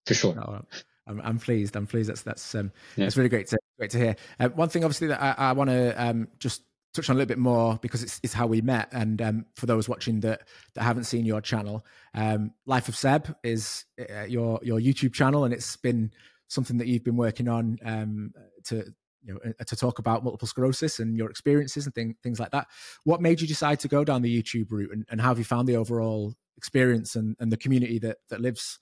for 0.07 0.15
sure. 0.15 0.37
Oh, 0.39 0.61
I'm, 1.09 1.21
I'm 1.23 1.39
pleased. 1.41 1.75
I'm 1.75 1.89
pleased. 1.89 2.09
That's 2.09 2.23
that's 2.23 2.55
um 2.55 2.71
yeah. 2.97 3.07
that's 3.07 3.17
really 3.17 3.29
great 3.29 3.49
to 3.49 3.59
great 3.77 3.91
to 3.91 3.99
hear. 3.99 4.17
Uh, 4.39 4.51
one 4.51 4.69
thing, 4.69 4.85
obviously, 4.85 5.09
that 5.09 5.21
I, 5.21 5.35
I 5.49 5.53
want 5.53 5.71
to 5.71 6.01
um 6.01 6.29
just 6.39 6.63
touch 6.95 7.09
on 7.09 7.17
a 7.17 7.19
little 7.19 7.29
bit 7.29 7.39
more 7.39 7.79
because 7.81 8.03
it's, 8.03 8.21
it's 8.23 8.33
how 8.33 8.47
we 8.47 8.61
met. 8.61 8.89
And 8.93 9.21
um, 9.23 9.47
for 9.57 9.67
those 9.67 9.89
watching 9.89 10.21
that 10.21 10.43
that 10.75 10.83
haven't 10.83 11.05
seen 11.05 11.25
your 11.25 11.41
channel, 11.41 11.85
um, 12.15 12.53
Life 12.67 12.89
of 12.89 12.97
Seb 12.97 13.35
is 13.43 13.85
uh, 13.99 14.23
your 14.23 14.61
your 14.63 14.81
YouTube 14.81 15.13
channel, 15.13 15.45
and 15.45 15.55
it's 15.55 15.77
been 15.77 16.13
something 16.49 16.79
that 16.79 16.89
you've 16.89 17.05
been 17.05 17.17
working 17.17 17.49
on 17.49 17.79
um, 17.85 18.33
to 18.65 18.85
you 19.23 19.35
know 19.35 19.41
uh, 19.45 19.65
to 19.65 19.77
talk 19.77 19.99
about 19.99 20.25
multiple 20.25 20.49
sclerosis 20.49 20.99
and 20.99 21.17
your 21.17 21.31
experiences 21.31 21.87
and 21.87 21.95
thing, 21.95 22.17
things 22.23 22.41
like 22.41 22.51
that. 22.51 22.67
What 23.05 23.21
made 23.21 23.41
you 23.41 23.47
decide 23.47 23.81
to 23.81 23.89
go 23.89 24.05
down 24.05 24.23
the 24.23 24.43
YouTube 24.43 24.71
route, 24.71 24.93
and, 24.93 25.05
and 25.11 25.21
how 25.21 25.29
have 25.29 25.39
you 25.39 25.45
found 25.45 25.69
the 25.69 25.77
overall 25.77 26.35
experience 26.57 27.17
and, 27.17 27.37
and 27.39 27.51
the 27.53 27.57
community 27.57 27.99
that 28.01 28.19
that 28.31 28.41
lives 28.41 28.79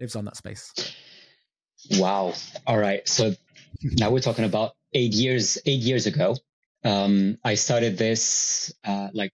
lives 0.00 0.16
on 0.16 0.24
that 0.24 0.36
space? 0.36 0.72
Wow! 1.92 2.34
All 2.66 2.78
right, 2.78 3.06
so 3.08 3.34
now 3.82 4.10
we're 4.10 4.20
talking 4.20 4.44
about 4.44 4.72
eight 4.92 5.12
years 5.12 5.58
eight 5.66 5.80
years 5.80 6.06
ago 6.06 6.36
um, 6.84 7.38
I 7.44 7.54
started 7.54 7.98
this 7.98 8.72
uh, 8.84 9.08
like 9.12 9.32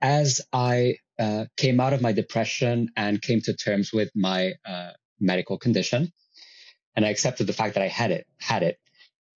as 0.00 0.40
I 0.52 0.96
uh, 1.18 1.44
came 1.56 1.80
out 1.80 1.92
of 1.92 2.00
my 2.00 2.12
depression 2.12 2.88
and 2.96 3.20
came 3.20 3.40
to 3.42 3.54
terms 3.54 3.92
with 3.92 4.10
my 4.14 4.54
uh, 4.64 4.90
medical 5.20 5.58
condition, 5.58 6.12
and 6.96 7.04
I 7.04 7.10
accepted 7.10 7.46
the 7.46 7.52
fact 7.52 7.74
that 7.74 7.82
I 7.82 7.88
had 7.88 8.10
it, 8.10 8.26
had 8.38 8.62
it. 8.62 8.78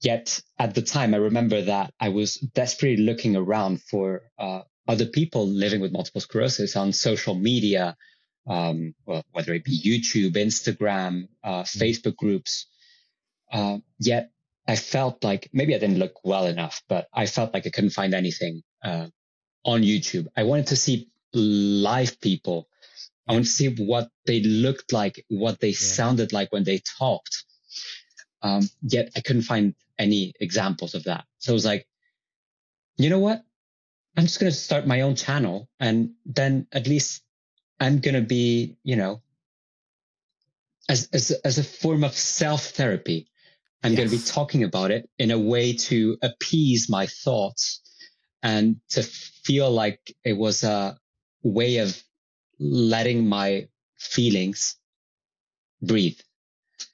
Yet 0.00 0.40
at 0.58 0.74
the 0.74 0.82
time, 0.82 1.14
I 1.14 1.18
remember 1.18 1.62
that 1.62 1.92
I 2.00 2.10
was 2.10 2.36
desperately 2.36 3.04
looking 3.04 3.36
around 3.36 3.82
for 3.82 4.22
uh, 4.38 4.62
other 4.86 5.06
people 5.06 5.46
living 5.46 5.80
with 5.80 5.92
multiple 5.92 6.20
sclerosis 6.20 6.76
on 6.76 6.92
social 6.92 7.34
media, 7.34 7.96
um, 8.46 8.94
well, 9.06 9.24
whether 9.32 9.54
it 9.54 9.64
be 9.64 9.80
YouTube, 9.80 10.34
Instagram, 10.34 11.28
uh, 11.42 11.62
mm-hmm. 11.62 11.80
Facebook 11.80 12.16
groups. 12.16 12.66
Uh, 13.52 13.78
yet 13.98 14.30
I 14.66 14.76
felt 14.76 15.22
like 15.22 15.50
maybe 15.52 15.74
I 15.74 15.78
didn't 15.78 15.98
look 15.98 16.24
well 16.24 16.46
enough, 16.46 16.82
but 16.88 17.08
I 17.12 17.26
felt 17.26 17.52
like 17.52 17.66
I 17.66 17.70
couldn't 17.70 17.90
find 17.90 18.14
anything 18.14 18.62
uh, 18.82 19.08
on 19.64 19.82
YouTube. 19.82 20.26
I 20.36 20.44
wanted 20.44 20.68
to 20.68 20.76
see 20.76 21.08
live 21.34 22.20
people. 22.20 22.68
I 23.28 23.32
want 23.32 23.44
to 23.44 23.50
see 23.50 23.68
what 23.68 24.08
they 24.26 24.40
looked 24.40 24.92
like, 24.92 25.24
what 25.28 25.60
they 25.60 25.68
yeah. 25.68 25.78
sounded 25.78 26.32
like 26.32 26.52
when 26.52 26.64
they 26.64 26.80
talked. 26.98 27.44
Um, 28.42 28.68
yet 28.82 29.10
I 29.16 29.20
couldn't 29.20 29.42
find 29.42 29.74
any 29.98 30.34
examples 30.40 30.94
of 30.94 31.04
that. 31.04 31.24
So 31.38 31.52
I 31.52 31.54
was 31.54 31.64
like, 31.64 31.86
you 32.96 33.10
know 33.10 33.18
what? 33.18 33.42
I'm 34.16 34.24
just 34.24 34.38
going 34.38 34.52
to 34.52 34.56
start 34.56 34.86
my 34.86 35.00
own 35.00 35.16
channel 35.16 35.68
and 35.80 36.12
then 36.24 36.66
at 36.72 36.86
least 36.86 37.22
I'm 37.80 37.98
going 37.98 38.14
to 38.14 38.20
be, 38.20 38.76
you 38.84 38.96
know, 38.96 39.22
as, 40.88 41.08
as, 41.12 41.30
as 41.44 41.58
a 41.58 41.64
form 41.64 42.04
of 42.04 42.12
self 42.12 42.66
therapy. 42.70 43.28
I'm 43.84 43.92
yes. 43.92 43.98
going 43.98 44.10
to 44.10 44.16
be 44.16 44.22
talking 44.22 44.64
about 44.64 44.90
it 44.90 45.08
in 45.18 45.30
a 45.30 45.38
way 45.38 45.74
to 45.74 46.16
appease 46.22 46.88
my 46.88 47.06
thoughts 47.06 47.82
and 48.42 48.76
to 48.90 49.02
feel 49.02 49.70
like 49.70 50.00
it 50.24 50.32
was 50.32 50.64
a 50.64 50.96
way 51.42 51.78
of 51.78 52.02
letting 52.58 53.28
my 53.28 53.68
feelings 53.98 54.76
breathe 55.82 56.18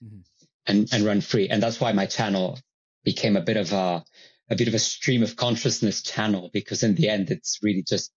mm-hmm. 0.05 0.19
and, 0.67 0.89
and 0.93 1.05
run 1.05 1.21
free. 1.21 1.49
And 1.49 1.63
that's 1.63 1.81
why 1.81 1.93
my 1.93 2.07
channel 2.07 2.59
became 3.05 3.37
a 3.37 3.41
bit 3.41 3.57
of 3.57 3.73
a, 3.73 4.05
a 4.51 4.57
bit 4.57 4.67
of 4.67 4.75
a 4.75 4.79
stream 4.81 5.23
of 5.23 5.37
consciousness 5.37 6.03
channel, 6.03 6.51
because 6.53 6.83
in 6.83 6.97
the 6.97 7.09
end, 7.09 7.31
it's 7.31 7.61
really 7.63 7.85
just 7.87 8.13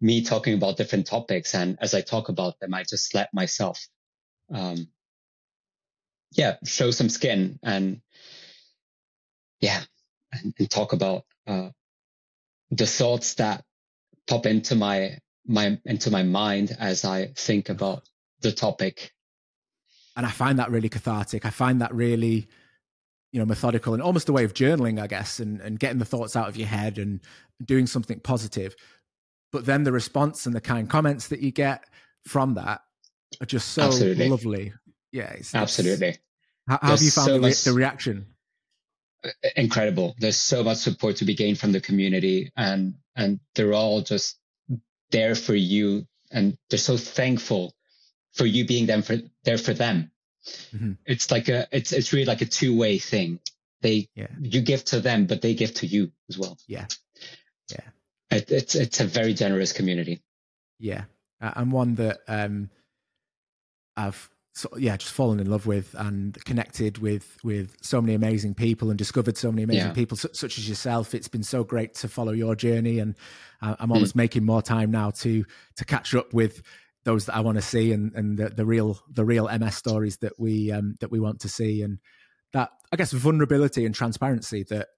me 0.00 0.22
talking 0.22 0.54
about 0.54 0.78
different 0.78 1.06
topics. 1.06 1.54
And 1.54 1.76
as 1.80 1.92
I 1.92 2.00
talk 2.00 2.30
about 2.30 2.58
them, 2.58 2.72
I 2.72 2.84
just 2.84 3.14
let 3.14 3.28
myself, 3.34 3.86
um, 4.50 4.88
yeah, 6.32 6.56
show 6.64 6.90
some 6.90 7.08
skin 7.08 7.58
and 7.62 8.00
yeah, 9.60 9.82
and, 10.32 10.54
and 10.58 10.70
talk 10.70 10.92
about, 10.92 11.24
uh, 11.46 11.70
the 12.70 12.86
thoughts 12.86 13.34
that 13.34 13.64
pop 14.26 14.46
into 14.46 14.74
my 14.74 15.18
my 15.46 15.78
into 15.86 16.10
my 16.10 16.22
mind 16.22 16.76
as 16.78 17.04
I 17.04 17.32
think 17.34 17.70
about 17.70 18.02
the 18.40 18.52
topic. 18.52 19.12
And 20.16 20.26
I 20.26 20.30
find 20.30 20.58
that 20.58 20.70
really 20.70 20.88
cathartic. 20.88 21.46
I 21.46 21.50
find 21.50 21.80
that 21.80 21.94
really, 21.94 22.48
you 23.32 23.40
know, 23.40 23.46
methodical 23.46 23.94
and 23.94 24.02
almost 24.02 24.28
a 24.28 24.32
way 24.32 24.44
of 24.44 24.52
journaling, 24.52 25.00
I 25.00 25.06
guess, 25.06 25.38
and, 25.38 25.60
and 25.60 25.78
getting 25.78 25.98
the 25.98 26.04
thoughts 26.04 26.36
out 26.36 26.48
of 26.48 26.56
your 26.56 26.68
head 26.68 26.98
and 26.98 27.20
doing 27.64 27.86
something 27.86 28.20
positive. 28.20 28.74
But 29.50 29.64
then 29.64 29.84
the 29.84 29.92
response 29.92 30.44
and 30.44 30.54
the 30.54 30.60
kind 30.60 30.90
comments 30.90 31.28
that 31.28 31.40
you 31.40 31.52
get 31.52 31.84
from 32.26 32.54
that 32.54 32.82
are 33.40 33.46
just 33.46 33.70
so 33.70 33.82
Absolutely. 33.84 34.28
lovely. 34.28 34.72
Yeah, 35.12 35.30
it's, 35.30 35.54
Absolutely. 35.54 36.08
It's, 36.08 36.18
how, 36.68 36.78
how 36.80 36.90
have 36.90 37.02
you 37.02 37.10
found 37.10 37.26
so 37.26 37.32
the, 37.34 37.40
much, 37.40 37.64
the 37.64 37.72
reaction? 37.72 38.26
Incredible. 39.56 40.14
There's 40.18 40.36
so 40.36 40.62
much 40.62 40.78
support 40.78 41.16
to 41.16 41.24
be 41.24 41.34
gained 41.34 41.58
from 41.58 41.72
the 41.72 41.80
community, 41.80 42.52
and 42.56 42.94
and 43.16 43.40
they're 43.54 43.74
all 43.74 44.02
just 44.02 44.38
there 45.10 45.34
for 45.34 45.54
you 45.54 46.06
and 46.30 46.56
they're 46.68 46.78
so 46.78 46.96
thankful 46.96 47.74
for 48.32 48.46
you 48.46 48.66
being 48.66 48.86
them 48.86 49.02
for 49.02 49.16
there 49.44 49.58
for 49.58 49.74
them. 49.74 50.10
Mm-hmm. 50.74 50.92
It's 51.06 51.30
like 51.30 51.48
a 51.48 51.66
it's 51.72 51.92
it's 51.92 52.12
really 52.12 52.24
like 52.24 52.40
a 52.40 52.46
two 52.46 52.76
way 52.76 52.98
thing. 52.98 53.40
They 53.80 54.08
yeah. 54.14 54.28
you 54.40 54.60
give 54.60 54.84
to 54.86 55.00
them, 55.00 55.26
but 55.26 55.42
they 55.42 55.54
give 55.54 55.74
to 55.74 55.86
you 55.86 56.12
as 56.28 56.38
well. 56.38 56.58
Yeah, 56.66 56.86
yeah. 57.70 57.80
It, 58.30 58.50
it's 58.50 58.74
it's 58.74 59.00
a 59.00 59.04
very 59.04 59.34
generous 59.34 59.72
community. 59.72 60.22
Yeah, 60.78 61.04
and 61.40 61.72
one 61.72 61.96
that 61.96 62.20
um, 62.28 62.70
I've 63.96 64.30
so, 64.58 64.68
yeah 64.76 64.96
just 64.96 65.12
fallen 65.12 65.38
in 65.38 65.48
love 65.48 65.66
with 65.66 65.94
and 65.98 66.42
connected 66.44 66.98
with 66.98 67.38
with 67.44 67.76
so 67.80 68.00
many 68.00 68.14
amazing 68.14 68.54
people 68.54 68.90
and 68.90 68.98
discovered 68.98 69.36
so 69.36 69.52
many 69.52 69.62
amazing 69.62 69.86
yeah. 69.86 69.92
people 69.92 70.16
such, 70.16 70.34
such 70.34 70.58
as 70.58 70.68
yourself 70.68 71.14
it's 71.14 71.28
been 71.28 71.44
so 71.44 71.62
great 71.62 71.94
to 71.94 72.08
follow 72.08 72.32
your 72.32 72.56
journey 72.56 72.98
and 72.98 73.14
uh, 73.62 73.76
i'm 73.78 73.92
almost 73.92 74.14
mm. 74.14 74.16
making 74.16 74.44
more 74.44 74.60
time 74.60 74.90
now 74.90 75.10
to 75.10 75.44
to 75.76 75.84
catch 75.84 76.12
up 76.12 76.34
with 76.34 76.60
those 77.04 77.26
that 77.26 77.36
i 77.36 77.40
want 77.40 77.56
to 77.56 77.62
see 77.62 77.92
and 77.92 78.12
and 78.14 78.36
the, 78.36 78.48
the 78.48 78.66
real 78.66 79.00
the 79.12 79.24
real 79.24 79.48
ms 79.58 79.76
stories 79.76 80.16
that 80.16 80.32
we 80.38 80.72
um 80.72 80.96
that 80.98 81.10
we 81.12 81.20
want 81.20 81.38
to 81.40 81.48
see 81.48 81.82
and 81.82 81.98
that 82.52 82.70
i 82.92 82.96
guess 82.96 83.12
vulnerability 83.12 83.86
and 83.86 83.94
transparency 83.94 84.64
that 84.64 84.88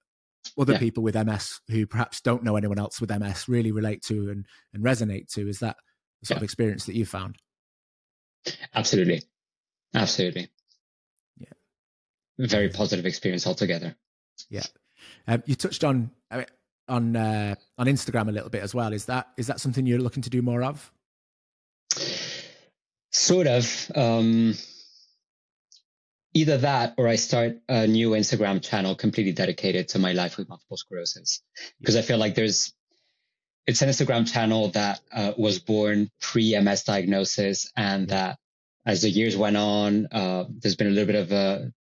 other 0.58 0.72
yeah. 0.72 0.78
people 0.78 1.02
with 1.02 1.14
ms 1.14 1.61
who 1.68 1.86
perhaps 1.86 2.22
don't 2.22 2.42
know 2.42 2.56
anyone 2.56 2.78
else 2.78 2.98
with 2.98 3.11
ms 3.11 3.46
really 3.46 3.72
relate 3.72 4.00
to 4.00 4.30
and 4.30 4.46
and 4.72 4.82
resonate 4.82 5.30
to 5.30 5.46
is 5.46 5.58
that 5.58 5.76
the 6.20 6.26
sort 6.26 6.36
yeah. 6.36 6.38
of 6.38 6.44
experience 6.44 6.86
that 6.86 6.94
you 6.94 7.04
found 7.04 7.36
absolutely 8.74 9.22
Absolutely. 9.95 10.49
Yeah. 11.38 11.53
Very 12.38 12.68
positive 12.68 13.07
experience 13.07 13.47
altogether. 13.47 13.97
Yeah. 14.49 14.64
Um, 15.26 15.43
you 15.47 15.55
touched 15.55 15.84
on 15.84 16.11
on 16.88 17.16
uh, 17.16 17.55
on 17.78 17.86
Instagram 17.86 18.28
a 18.28 18.32
little 18.32 18.51
bit 18.51 18.62
as 18.62 18.74
well. 18.74 18.93
Is 18.93 19.07
that 19.07 19.28
is 19.36 19.47
that 19.47 19.61
something 19.61 19.86
you're 19.86 19.99
looking 19.99 20.22
to 20.22 20.30
do 20.30 20.43
more 20.43 20.62
of? 20.62 20.93
Sort 23.11 23.47
of. 23.47 23.91
Um, 23.95 24.55
either 26.34 26.59
that, 26.59 26.95
or 26.97 27.09
I 27.09 27.16
start 27.16 27.59
a 27.68 27.86
new 27.86 28.11
Instagram 28.11 28.62
channel 28.62 28.95
completely 28.95 29.32
dedicated 29.32 29.88
to 29.88 29.99
my 29.99 30.12
life 30.12 30.36
with 30.36 30.49
multiple 30.49 30.76
sclerosis, 30.76 31.43
because 31.80 31.97
I 31.97 32.03
feel 32.03 32.18
like 32.18 32.34
there's 32.34 32.72
it's 33.66 33.82
an 33.82 33.88
Instagram 33.88 34.30
channel 34.30 34.68
that 34.70 35.01
uh, 35.12 35.32
was 35.36 35.59
born 35.59 36.11
pre 36.20 36.59
MS 36.61 36.84
diagnosis 36.84 37.70
and 37.76 38.09
that 38.09 38.38
as 38.85 39.03
the 39.03 39.11
years 39.11 39.37
went 39.37 39.57
on, 39.57 40.07
uh, 40.11 40.45
there's 40.49 40.76
been 40.76 40.87
a 40.87 40.91
little 40.91 41.07
bit 41.07 41.22
of 41.22 41.33
a, 41.33 41.72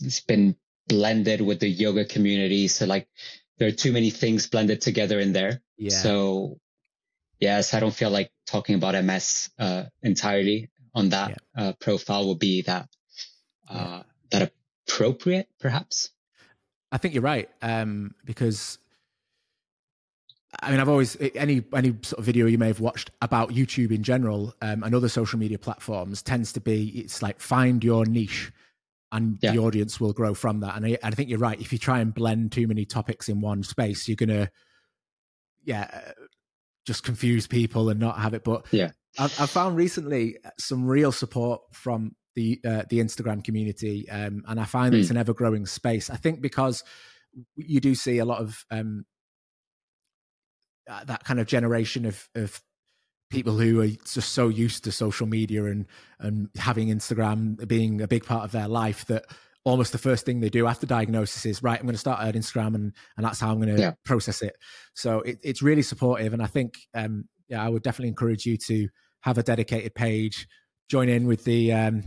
it's 0.00 0.20
been 0.20 0.56
blended 0.88 1.40
with 1.40 1.60
the 1.60 1.68
yoga 1.68 2.04
community. 2.04 2.68
So 2.68 2.86
like 2.86 3.08
there 3.58 3.68
are 3.68 3.72
too 3.72 3.92
many 3.92 4.10
things 4.10 4.48
blended 4.48 4.80
together 4.80 5.20
in 5.20 5.32
there. 5.32 5.60
Yeah. 5.76 5.90
So 5.90 6.58
yes, 7.38 7.74
I 7.74 7.80
don't 7.80 7.94
feel 7.94 8.10
like 8.10 8.32
talking 8.46 8.74
about 8.74 9.02
MS, 9.04 9.50
uh, 9.58 9.84
entirely 10.02 10.70
on 10.94 11.10
that, 11.10 11.40
yeah. 11.56 11.62
uh, 11.62 11.72
profile 11.80 12.28
would 12.28 12.38
be 12.38 12.62
that, 12.62 12.88
uh, 13.68 13.74
yeah. 13.74 14.02
that 14.30 14.52
appropriate 14.88 15.48
perhaps. 15.60 16.10
I 16.90 16.98
think 16.98 17.14
you're 17.14 17.22
right. 17.22 17.48
Um, 17.62 18.14
because 18.24 18.78
I 20.60 20.70
mean, 20.70 20.80
I've 20.80 20.88
always 20.88 21.16
any 21.34 21.62
any 21.74 21.96
sort 22.02 22.18
of 22.18 22.24
video 22.24 22.46
you 22.46 22.58
may 22.58 22.66
have 22.66 22.80
watched 22.80 23.10
about 23.22 23.50
YouTube 23.50 23.90
in 23.90 24.02
general 24.02 24.54
um, 24.60 24.82
and 24.82 24.94
other 24.94 25.08
social 25.08 25.38
media 25.38 25.58
platforms 25.58 26.22
tends 26.22 26.52
to 26.52 26.60
be 26.60 26.88
it's 26.90 27.22
like 27.22 27.40
find 27.40 27.82
your 27.82 28.04
niche, 28.04 28.52
and 29.12 29.38
yeah. 29.40 29.52
the 29.52 29.58
audience 29.58 29.98
will 29.98 30.12
grow 30.12 30.34
from 30.34 30.60
that. 30.60 30.76
And 30.76 30.84
I, 30.84 30.98
I, 31.02 31.10
think 31.10 31.30
you're 31.30 31.38
right. 31.38 31.60
If 31.60 31.72
you 31.72 31.78
try 31.78 32.00
and 32.00 32.12
blend 32.12 32.52
too 32.52 32.66
many 32.66 32.84
topics 32.84 33.28
in 33.28 33.40
one 33.40 33.62
space, 33.62 34.06
you're 34.08 34.16
gonna, 34.16 34.50
yeah, 35.64 35.88
uh, 35.90 36.12
just 36.86 37.02
confuse 37.02 37.46
people 37.46 37.88
and 37.88 37.98
not 37.98 38.18
have 38.18 38.34
it. 38.34 38.44
But 38.44 38.66
yeah, 38.72 38.90
I've, 39.18 39.40
I've 39.40 39.50
found 39.50 39.76
recently 39.76 40.36
some 40.58 40.86
real 40.86 41.12
support 41.12 41.62
from 41.72 42.14
the 42.34 42.60
uh, 42.62 42.82
the 42.90 43.00
Instagram 43.00 43.42
community, 43.42 44.08
um, 44.10 44.44
and 44.46 44.60
I 44.60 44.64
find 44.64 44.94
mm. 44.94 45.00
it's 45.00 45.10
an 45.10 45.16
ever 45.16 45.32
growing 45.32 45.64
space. 45.64 46.10
I 46.10 46.16
think 46.16 46.42
because 46.42 46.84
you 47.56 47.80
do 47.80 47.94
see 47.94 48.18
a 48.18 48.26
lot 48.26 48.40
of 48.42 48.64
um, 48.70 49.06
uh, 50.88 51.04
that 51.04 51.24
kind 51.24 51.40
of 51.40 51.46
generation 51.46 52.06
of 52.06 52.28
of 52.34 52.60
people 53.30 53.56
who 53.56 53.80
are 53.80 53.88
just 53.88 54.32
so 54.32 54.48
used 54.48 54.84
to 54.84 54.92
social 54.92 55.26
media 55.26 55.64
and 55.64 55.86
and 56.20 56.48
having 56.56 56.88
Instagram 56.88 57.66
being 57.66 58.00
a 58.00 58.08
big 58.08 58.24
part 58.24 58.44
of 58.44 58.52
their 58.52 58.68
life 58.68 59.06
that 59.06 59.24
almost 59.64 59.92
the 59.92 59.98
first 59.98 60.26
thing 60.26 60.40
they 60.40 60.50
do 60.50 60.66
after 60.66 60.86
diagnosis 60.86 61.46
is 61.46 61.62
right 61.62 61.78
i'm 61.78 61.86
going 61.86 61.94
to 61.94 61.98
start 61.98 62.20
an 62.20 62.32
instagram 62.32 62.74
and 62.74 62.92
and 63.16 63.24
that's 63.24 63.38
how 63.38 63.50
i'm 63.50 63.60
going 63.60 63.74
to 63.74 63.80
yeah. 63.80 63.92
process 64.04 64.42
it 64.42 64.56
so 64.94 65.20
it, 65.20 65.38
it's 65.42 65.62
really 65.62 65.82
supportive 65.82 66.32
and 66.32 66.42
i 66.42 66.46
think 66.46 66.74
um 66.94 67.24
yeah 67.48 67.64
i 67.64 67.68
would 67.68 67.82
definitely 67.82 68.08
encourage 68.08 68.44
you 68.44 68.56
to 68.56 68.88
have 69.20 69.38
a 69.38 69.42
dedicated 69.42 69.94
page 69.94 70.48
join 70.90 71.08
in 71.08 71.26
with 71.26 71.44
the 71.44 71.72
um 71.72 72.02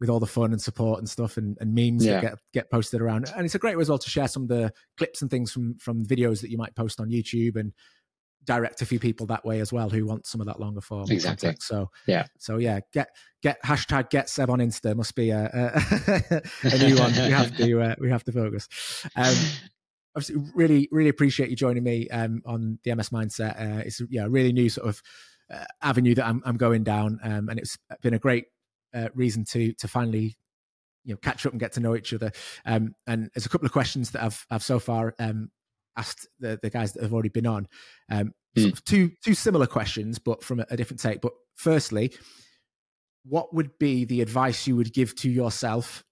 with 0.00 0.08
all 0.08 0.20
the 0.20 0.26
fun 0.26 0.52
and 0.52 0.62
support 0.62 0.98
and 0.98 1.10
stuff 1.10 1.36
and, 1.36 1.58
and 1.60 1.74
memes 1.74 2.06
yeah. 2.06 2.14
that 2.14 2.22
get 2.22 2.38
get 2.54 2.70
posted 2.70 3.00
around 3.00 3.30
and 3.36 3.44
it's 3.44 3.54
a 3.54 3.58
great 3.58 3.76
way 3.76 3.82
as 3.82 3.88
well 3.88 3.98
to 3.98 4.10
share 4.10 4.28
some 4.28 4.44
of 4.44 4.48
the 4.48 4.72
clips 4.96 5.20
and 5.20 5.30
things 5.30 5.50
from 5.50 5.76
from 5.78 6.06
videos 6.06 6.40
that 6.40 6.50
you 6.50 6.56
might 6.56 6.74
post 6.76 7.00
on 7.00 7.10
youtube 7.10 7.56
and 7.56 7.72
direct 8.44 8.82
a 8.82 8.86
few 8.86 8.98
people 8.98 9.26
that 9.26 9.44
way 9.44 9.60
as 9.60 9.72
well 9.72 9.90
who 9.90 10.06
want 10.06 10.26
some 10.26 10.40
of 10.40 10.46
that 10.46 10.60
longer 10.60 10.80
form 10.80 11.10
exactly. 11.10 11.48
content. 11.48 11.62
So 11.62 11.90
yeah, 12.06 12.26
so 12.38 12.56
yeah, 12.56 12.80
get 12.92 13.08
get 13.42 13.62
hashtag 13.62 14.10
get 14.10 14.28
Seb 14.28 14.50
on 14.50 14.58
Insta 14.58 14.96
must 14.96 15.14
be 15.14 15.30
a, 15.30 15.44
a, 15.52 16.42
a 16.64 16.78
new 16.78 16.96
one. 16.96 17.12
we 17.12 17.30
have 17.30 17.56
to 17.56 17.80
uh, 17.80 17.94
we 17.98 18.10
have 18.10 18.24
to 18.24 18.32
focus. 18.32 18.68
Um, 19.16 19.34
obviously, 20.16 20.42
really 20.54 20.88
really 20.90 21.10
appreciate 21.10 21.50
you 21.50 21.56
joining 21.56 21.84
me 21.84 22.08
um, 22.08 22.42
on 22.46 22.78
the 22.84 22.94
MS 22.94 23.10
Mindset. 23.10 23.60
Uh, 23.60 23.82
it's 23.84 24.00
yeah, 24.10 24.26
really 24.28 24.52
new 24.52 24.68
sort 24.68 24.88
of 24.88 25.02
uh, 25.52 25.64
avenue 25.82 26.14
that 26.14 26.26
I'm 26.26 26.42
I'm 26.44 26.56
going 26.56 26.84
down, 26.84 27.20
um, 27.22 27.48
and 27.48 27.58
it's 27.58 27.78
been 28.02 28.14
a 28.14 28.18
great 28.18 28.46
uh, 28.94 29.08
reason 29.14 29.44
to 29.46 29.72
to 29.74 29.88
finally 29.88 30.36
you 31.04 31.14
know 31.14 31.18
catch 31.18 31.46
up 31.46 31.52
and 31.52 31.60
get 31.60 31.72
to 31.72 31.80
know 31.80 31.96
each 31.96 32.12
other. 32.12 32.32
Um, 32.64 32.94
and 33.06 33.30
there's 33.34 33.46
a 33.46 33.48
couple 33.48 33.66
of 33.66 33.72
questions 33.72 34.10
that 34.12 34.22
I've 34.22 34.46
I've 34.50 34.62
so 34.62 34.78
far 34.78 35.14
um, 35.18 35.50
asked 36.00 36.26
the, 36.38 36.58
the 36.62 36.70
guys 36.70 36.92
that 36.92 37.02
have 37.02 37.12
already 37.12 37.28
been 37.28 37.46
on. 37.46 37.68
Um, 38.10 38.32
mm. 38.56 38.62
sort 38.62 38.72
of 38.74 38.84
two 38.84 39.10
two 39.24 39.34
similar 39.34 39.66
questions, 39.66 40.18
but 40.18 40.42
from 40.42 40.60
a, 40.60 40.66
a 40.70 40.76
different 40.76 41.00
take. 41.00 41.20
But 41.20 41.32
firstly, 41.56 42.12
what 43.24 43.54
would 43.54 43.78
be 43.78 44.04
the 44.04 44.22
advice 44.22 44.66
you 44.66 44.76
would 44.76 44.92
give 44.92 45.14
to 45.16 45.30
yourself 45.30 46.04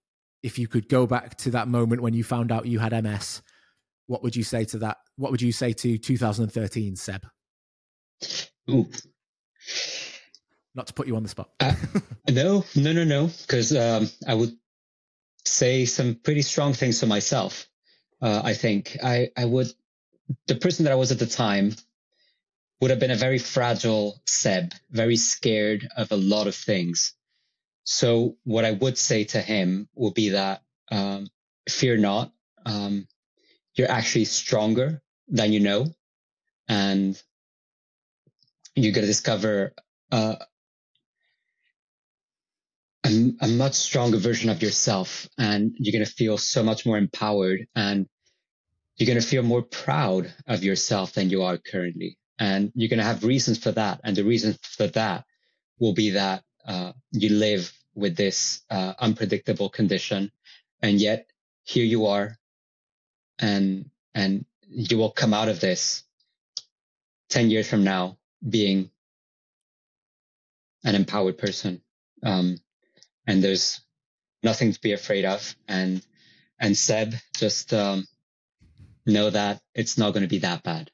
if 0.42 0.58
you 0.58 0.68
could 0.68 0.88
go 0.88 1.06
back 1.06 1.36
to 1.38 1.50
that 1.50 1.68
moment 1.68 2.02
when 2.02 2.14
you 2.14 2.24
found 2.24 2.52
out 2.52 2.66
you 2.66 2.78
had 2.78 2.92
MS? 3.02 3.42
What 4.06 4.22
would 4.22 4.36
you 4.36 4.44
say 4.44 4.64
to 4.66 4.78
that? 4.78 4.98
What 5.16 5.30
would 5.30 5.42
you 5.42 5.52
say 5.52 5.72
to 5.72 5.98
2013, 5.98 6.96
Seb? 6.96 7.26
Ooh, 8.70 8.88
Not 10.74 10.86
to 10.88 10.94
put 10.94 11.06
you 11.06 11.16
on 11.16 11.22
the 11.22 11.28
spot. 11.28 11.50
uh, 11.60 11.74
no, 12.28 12.64
no, 12.74 12.92
no, 12.92 13.04
no, 13.04 13.30
because 13.42 13.74
um, 13.76 14.08
I 14.26 14.34
would 14.34 14.52
say 15.44 15.84
some 15.84 16.14
pretty 16.14 16.42
strong 16.42 16.72
things 16.72 17.00
to 17.00 17.06
myself. 17.06 17.66
Uh, 18.20 18.42
I 18.44 18.54
think 18.54 18.96
I, 19.02 19.30
I 19.36 19.44
would, 19.44 19.72
the 20.46 20.56
person 20.56 20.84
that 20.84 20.92
I 20.92 20.96
was 20.96 21.12
at 21.12 21.18
the 21.18 21.26
time 21.26 21.74
would 22.80 22.90
have 22.90 23.00
been 23.00 23.10
a 23.10 23.16
very 23.16 23.38
fragile 23.38 24.20
Seb, 24.26 24.72
very 24.90 25.16
scared 25.16 25.88
of 25.96 26.12
a 26.12 26.16
lot 26.16 26.46
of 26.46 26.54
things. 26.54 27.14
So 27.84 28.36
what 28.44 28.64
I 28.64 28.72
would 28.72 28.98
say 28.98 29.24
to 29.24 29.40
him 29.40 29.88
would 29.94 30.14
be 30.14 30.30
that 30.30 30.62
um, 30.90 31.28
fear 31.68 31.96
not. 31.96 32.32
Um, 32.66 33.06
you're 33.74 33.90
actually 33.90 34.26
stronger 34.26 35.02
than 35.28 35.52
you 35.52 35.60
know, 35.60 35.86
and 36.68 37.20
you're 38.74 38.92
going 38.92 39.02
to 39.02 39.12
discover 39.12 39.74
uh, 40.12 40.36
a, 43.08 43.32
a 43.40 43.48
much 43.48 43.74
stronger 43.74 44.18
version 44.18 44.50
of 44.50 44.62
yourself, 44.62 45.28
and 45.38 45.72
you're 45.78 45.92
going 45.92 46.04
to 46.04 46.10
feel 46.10 46.38
so 46.38 46.62
much 46.62 46.84
more 46.84 46.98
empowered, 46.98 47.66
and 47.74 48.06
you're 48.96 49.06
going 49.06 49.20
to 49.20 49.26
feel 49.26 49.42
more 49.42 49.62
proud 49.62 50.32
of 50.46 50.62
yourself 50.62 51.12
than 51.12 51.30
you 51.30 51.42
are 51.42 51.58
currently. 51.58 52.18
And 52.38 52.70
you're 52.74 52.88
going 52.88 52.98
to 52.98 53.04
have 53.04 53.24
reasons 53.24 53.58
for 53.58 53.72
that. 53.72 54.00
And 54.04 54.14
the 54.14 54.24
reason 54.24 54.56
for 54.62 54.86
that 54.88 55.24
will 55.80 55.94
be 55.94 56.10
that 56.10 56.42
uh, 56.66 56.92
you 57.10 57.30
live 57.30 57.72
with 57.94 58.16
this 58.16 58.62
uh, 58.70 58.94
unpredictable 58.98 59.70
condition, 59.70 60.30
and 60.82 61.00
yet 61.00 61.26
here 61.64 61.84
you 61.84 62.06
are, 62.06 62.36
and 63.38 63.90
and 64.14 64.44
you 64.68 64.98
will 64.98 65.10
come 65.10 65.34
out 65.34 65.48
of 65.48 65.60
this 65.60 66.04
ten 67.28 67.50
years 67.50 67.68
from 67.68 67.84
now 67.84 68.18
being 68.46 68.90
an 70.84 70.94
empowered 70.94 71.38
person. 71.38 71.80
Um, 72.22 72.58
and 73.28 73.44
there's 73.44 73.82
nothing 74.42 74.72
to 74.72 74.80
be 74.80 74.92
afraid 74.92 75.24
of. 75.24 75.54
And 75.68 76.04
and 76.58 76.76
Seb, 76.76 77.14
just 77.36 77.72
um, 77.72 78.04
know 79.06 79.30
that 79.30 79.60
it's 79.74 79.96
not 79.96 80.12
going 80.12 80.24
to 80.24 80.28
be 80.28 80.38
that 80.38 80.64
bad. 80.64 80.90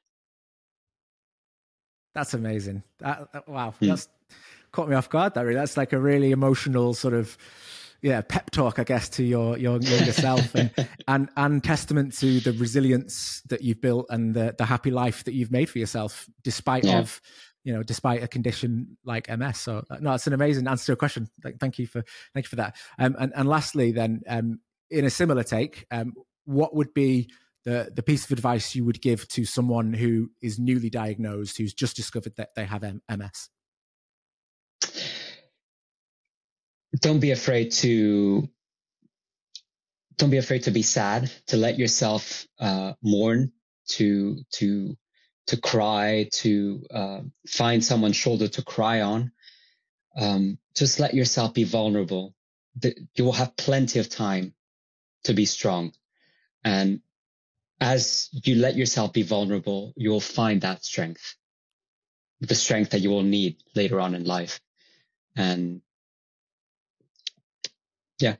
That's 2.13 2.35
amazing. 2.35 2.83
That, 2.99 3.31
that, 3.33 3.49
wow, 3.49 3.73
mm. 3.81 3.87
that's 3.87 4.07
caught 4.71 4.87
me 4.87 4.95
off 4.95 5.09
guard. 5.09 5.33
That 5.33 5.41
really, 5.41 5.55
that's 5.55 5.75
like 5.75 5.93
a 5.93 5.99
really 5.99 6.31
emotional 6.31 6.93
sort 6.93 7.15
of 7.15 7.35
yeah 8.01 8.21
pep 8.21 8.51
talk, 8.51 8.77
I 8.77 8.83
guess, 8.83 9.09
to 9.09 9.23
your 9.23 9.57
your 9.57 9.79
younger 9.81 10.13
self, 10.13 10.53
and 10.53 10.71
and 11.07 11.29
and 11.35 11.63
testament 11.63 12.13
to 12.19 12.41
the 12.41 12.51
resilience 12.53 13.41
that 13.47 13.63
you've 13.63 13.81
built 13.81 14.07
and 14.09 14.33
the 14.33 14.53
the 14.57 14.65
happy 14.65 14.91
life 14.91 15.23
that 15.23 15.33
you've 15.33 15.51
made 15.51 15.69
for 15.69 15.79
yourself, 15.79 16.29
despite 16.43 16.83
yeah. 16.83 16.99
of 16.99 17.21
you 17.65 17.73
know, 17.73 17.83
despite 17.83 18.23
a 18.23 18.27
condition 18.27 18.95
like 19.03 19.27
MS. 19.27 19.59
So 19.59 19.83
uh, 19.89 19.97
no, 19.99 20.13
it's 20.13 20.27
an 20.27 20.33
amazing 20.33 20.67
answer 20.67 20.85
to 20.85 20.91
a 20.93 20.95
question. 20.95 21.27
Thank 21.59 21.79
you 21.79 21.87
for 21.87 22.05
thank 22.33 22.45
you 22.45 22.49
for 22.49 22.55
that. 22.57 22.77
Um, 22.99 23.15
and 23.19 23.33
and 23.35 23.49
lastly, 23.49 23.91
then, 23.91 24.21
um, 24.29 24.59
in 24.89 25.03
a 25.03 25.09
similar 25.09 25.43
take, 25.43 25.85
um, 25.91 26.13
what 26.45 26.75
would 26.75 26.93
be 26.93 27.29
the 27.65 27.91
the 27.93 28.03
piece 28.03 28.23
of 28.23 28.31
advice 28.31 28.75
you 28.75 28.85
would 28.85 29.01
give 29.01 29.27
to 29.29 29.45
someone 29.45 29.93
who 29.93 30.29
is 30.41 30.59
newly 30.59 30.91
diagnosed, 30.91 31.57
who's 31.57 31.73
just 31.73 31.95
discovered 31.95 32.35
that 32.37 32.53
they 32.55 32.65
have 32.65 32.83
MS? 32.83 33.49
Don't 37.01 37.19
be 37.19 37.31
afraid 37.31 37.71
to 37.71 38.47
don't 40.17 40.29
be 40.29 40.37
afraid 40.37 40.63
to 40.63 40.71
be 40.71 40.83
sad, 40.83 41.31
to 41.47 41.57
let 41.57 41.79
yourself 41.79 42.45
uh, 42.59 42.93
mourn, 43.01 43.51
to 43.87 44.37
to 44.53 44.95
to 45.47 45.57
cry, 45.57 46.29
to 46.31 46.85
uh, 46.91 47.19
find 47.47 47.83
someone's 47.83 48.15
shoulder 48.15 48.47
to 48.47 48.63
cry 48.63 49.01
on. 49.01 49.31
Um, 50.17 50.57
just 50.75 50.99
let 50.99 51.13
yourself 51.13 51.53
be 51.53 51.63
vulnerable. 51.63 52.33
You 52.81 53.25
will 53.25 53.33
have 53.33 53.55
plenty 53.55 53.99
of 53.99 54.09
time 54.09 54.53
to 55.23 55.33
be 55.33 55.45
strong. 55.45 55.93
And 56.63 57.01
as 57.79 58.29
you 58.31 58.55
let 58.55 58.75
yourself 58.75 59.13
be 59.13 59.23
vulnerable, 59.23 59.93
you 59.95 60.09
will 60.09 60.21
find 60.21 60.61
that 60.61 60.83
strength, 60.83 61.35
the 62.39 62.55
strength 62.55 62.91
that 62.91 63.01
you 63.01 63.09
will 63.09 63.23
need 63.23 63.57
later 63.75 63.99
on 63.99 64.15
in 64.15 64.23
life. 64.23 64.59
And 65.35 65.81
yeah, 68.19 68.35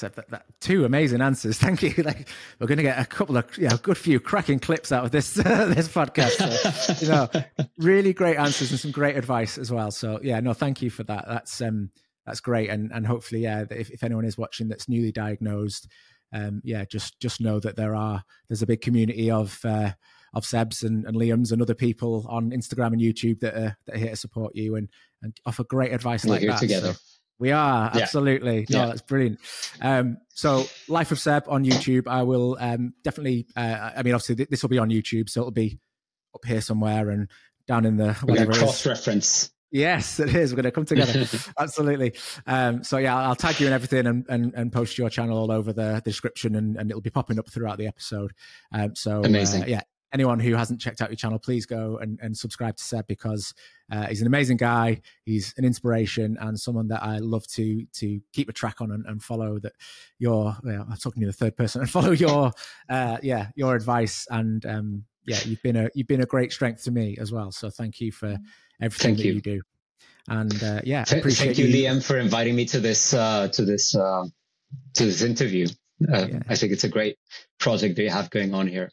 so 0.00 0.08
that, 0.08 0.30
that, 0.30 0.46
two 0.60 0.84
amazing 0.84 1.20
answers. 1.20 1.58
Thank 1.60 1.82
you. 1.82 1.92
Like, 2.02 2.28
we're 2.58 2.66
going 2.66 2.78
to 2.78 2.82
get 2.82 2.98
a 2.98 3.04
couple 3.04 3.36
of, 3.36 3.46
yeah, 3.58 3.74
a 3.74 3.78
good 3.78 3.98
few 3.98 4.18
cracking 4.18 4.58
clips 4.58 4.92
out 4.92 5.04
of 5.04 5.10
this 5.10 5.38
uh, 5.38 5.66
this 5.74 5.88
podcast. 5.88 6.40
So, 6.96 7.04
you 7.04 7.12
know, 7.12 7.66
really 7.78 8.12
great 8.12 8.36
answers 8.36 8.70
and 8.70 8.80
some 8.80 8.90
great 8.90 9.16
advice 9.16 9.58
as 9.58 9.70
well. 9.70 9.90
So, 9.90 10.18
yeah, 10.22 10.40
no, 10.40 10.54
thank 10.54 10.80
you 10.82 10.90
for 10.90 11.04
that. 11.04 11.26
That's 11.28 11.60
um, 11.60 11.90
that's 12.26 12.40
great. 12.40 12.70
And 12.70 12.90
and 12.92 13.06
hopefully, 13.06 13.42
yeah, 13.42 13.64
if, 13.70 13.90
if 13.90 14.02
anyone 14.02 14.24
is 14.24 14.38
watching 14.38 14.68
that's 14.68 14.88
newly 14.88 15.12
diagnosed, 15.12 15.88
um, 16.32 16.62
yeah, 16.64 16.84
just 16.84 17.20
just 17.20 17.40
know 17.40 17.60
that 17.60 17.76
there 17.76 17.94
are 17.94 18.24
there's 18.48 18.62
a 18.62 18.66
big 18.66 18.80
community 18.80 19.30
of 19.30 19.60
uh, 19.64 19.92
of 20.32 20.44
Sebs 20.44 20.82
and, 20.82 21.04
and 21.04 21.16
Liam's 21.16 21.52
and 21.52 21.60
other 21.60 21.74
people 21.74 22.26
on 22.28 22.50
Instagram 22.50 22.92
and 22.92 23.00
YouTube 23.00 23.40
that 23.40 23.54
are 23.54 23.76
that 23.86 23.96
are 23.96 23.98
here 23.98 24.10
to 24.10 24.16
support 24.16 24.54
you 24.54 24.76
and 24.76 24.88
and 25.22 25.36
offer 25.44 25.64
great 25.64 25.92
advice 25.92 26.24
we're 26.24 26.32
like 26.32 26.46
that. 26.46 26.58
Together. 26.58 26.94
So, 26.94 27.00
we 27.40 27.50
are 27.50 27.90
absolutely. 27.92 28.66
Yeah. 28.68 28.82
No, 28.82 28.88
that's 28.88 29.02
brilliant. 29.02 29.40
Um, 29.80 30.18
so, 30.28 30.64
Life 30.88 31.10
of 31.10 31.18
Seb 31.18 31.44
on 31.48 31.64
YouTube. 31.64 32.06
I 32.06 32.22
will 32.22 32.56
um, 32.60 32.94
definitely. 33.02 33.46
Uh, 33.56 33.90
I 33.96 34.02
mean, 34.02 34.14
obviously, 34.14 34.36
th- 34.36 34.48
this 34.50 34.62
will 34.62 34.68
be 34.68 34.78
on 34.78 34.90
YouTube, 34.90 35.28
so 35.28 35.40
it'll 35.40 35.50
be 35.50 35.80
up 36.34 36.44
here 36.44 36.60
somewhere 36.60 37.10
and 37.10 37.28
down 37.66 37.86
in 37.86 37.96
the 37.96 38.12
whatever 38.24 38.52
cross 38.52 38.86
reference. 38.86 39.50
Yes, 39.70 40.20
it 40.20 40.34
is. 40.34 40.52
We're 40.52 40.56
going 40.56 40.64
to 40.64 40.70
come 40.70 40.84
together. 40.84 41.26
Absolutely. 41.58 42.14
Um, 42.46 42.84
so 42.84 42.98
yeah, 42.98 43.16
I'll 43.16 43.36
tag 43.36 43.60
you 43.60 43.66
and 43.66 43.74
everything 43.74 44.06
and, 44.06 44.26
and, 44.28 44.52
and 44.54 44.72
post 44.72 44.98
your 44.98 45.10
channel 45.10 45.38
all 45.38 45.52
over 45.52 45.72
the, 45.72 45.94
the 46.04 46.10
description 46.10 46.56
and, 46.56 46.76
and 46.76 46.90
it'll 46.90 47.00
be 47.00 47.10
popping 47.10 47.38
up 47.38 47.48
throughout 47.48 47.78
the 47.78 47.86
episode. 47.86 48.32
Um, 48.72 48.94
so 48.96 49.22
amazing. 49.22 49.62
Uh, 49.62 49.66
yeah, 49.66 49.80
anyone 50.12 50.40
who 50.40 50.54
hasn't 50.54 50.80
checked 50.80 51.00
out 51.00 51.10
your 51.10 51.16
channel, 51.16 51.38
please 51.38 51.66
go 51.66 51.98
and, 51.98 52.18
and 52.22 52.36
subscribe 52.36 52.76
to 52.76 52.82
Seb 52.82 53.06
because 53.06 53.54
uh, 53.90 54.06
he's 54.06 54.20
an 54.20 54.26
amazing 54.26 54.56
guy. 54.56 55.00
He's 55.24 55.54
an 55.56 55.64
inspiration 55.64 56.36
and 56.40 56.58
someone 56.58 56.88
that 56.88 57.02
I 57.02 57.18
love 57.18 57.46
to 57.48 57.84
to 57.84 58.20
keep 58.32 58.48
a 58.48 58.52
track 58.52 58.80
on 58.80 58.90
and, 58.90 59.04
and 59.06 59.22
follow. 59.22 59.58
That 59.58 59.72
your, 60.18 60.56
well, 60.62 60.86
I'm 60.90 60.96
talking 60.96 61.20
to 61.20 61.26
the 61.26 61.32
third 61.32 61.56
person, 61.56 61.80
and 61.82 61.90
follow 61.90 62.12
your, 62.12 62.52
uh, 62.88 63.18
yeah, 63.22 63.48
your 63.54 63.74
advice. 63.74 64.26
And 64.30 64.64
um, 64.66 65.04
yeah, 65.26 65.38
you've 65.44 65.62
been 65.62 65.76
a 65.76 65.90
you've 65.94 66.08
been 66.08 66.22
a 66.22 66.26
great 66.26 66.52
strength 66.52 66.84
to 66.84 66.90
me 66.90 67.16
as 67.20 67.32
well. 67.32 67.52
So 67.52 67.70
thank 67.70 68.00
you 68.00 68.12
for 68.12 68.38
everything 68.80 69.14
thank 69.14 69.18
that 69.18 69.26
you. 69.26 69.32
you 69.34 69.40
do. 69.40 69.62
And 70.28 70.62
uh, 70.62 70.80
yeah, 70.84 71.04
thank 71.04 71.24
you, 71.58 71.66
you, 71.66 71.84
Liam, 71.84 72.04
for 72.04 72.18
inviting 72.18 72.54
me 72.54 72.64
to 72.66 72.80
this 72.80 73.14
uh, 73.14 73.48
to 73.48 73.64
this 73.64 73.94
uh, 73.94 74.24
to 74.94 75.04
this 75.04 75.22
interview. 75.22 75.68
Uh, 76.08 76.26
yeah. 76.30 76.38
I 76.48 76.56
think 76.56 76.72
it's 76.72 76.84
a 76.84 76.88
great 76.88 77.18
project 77.58 77.96
that 77.96 78.02
you 78.02 78.10
have 78.10 78.30
going 78.30 78.54
on 78.54 78.66
here. 78.66 78.90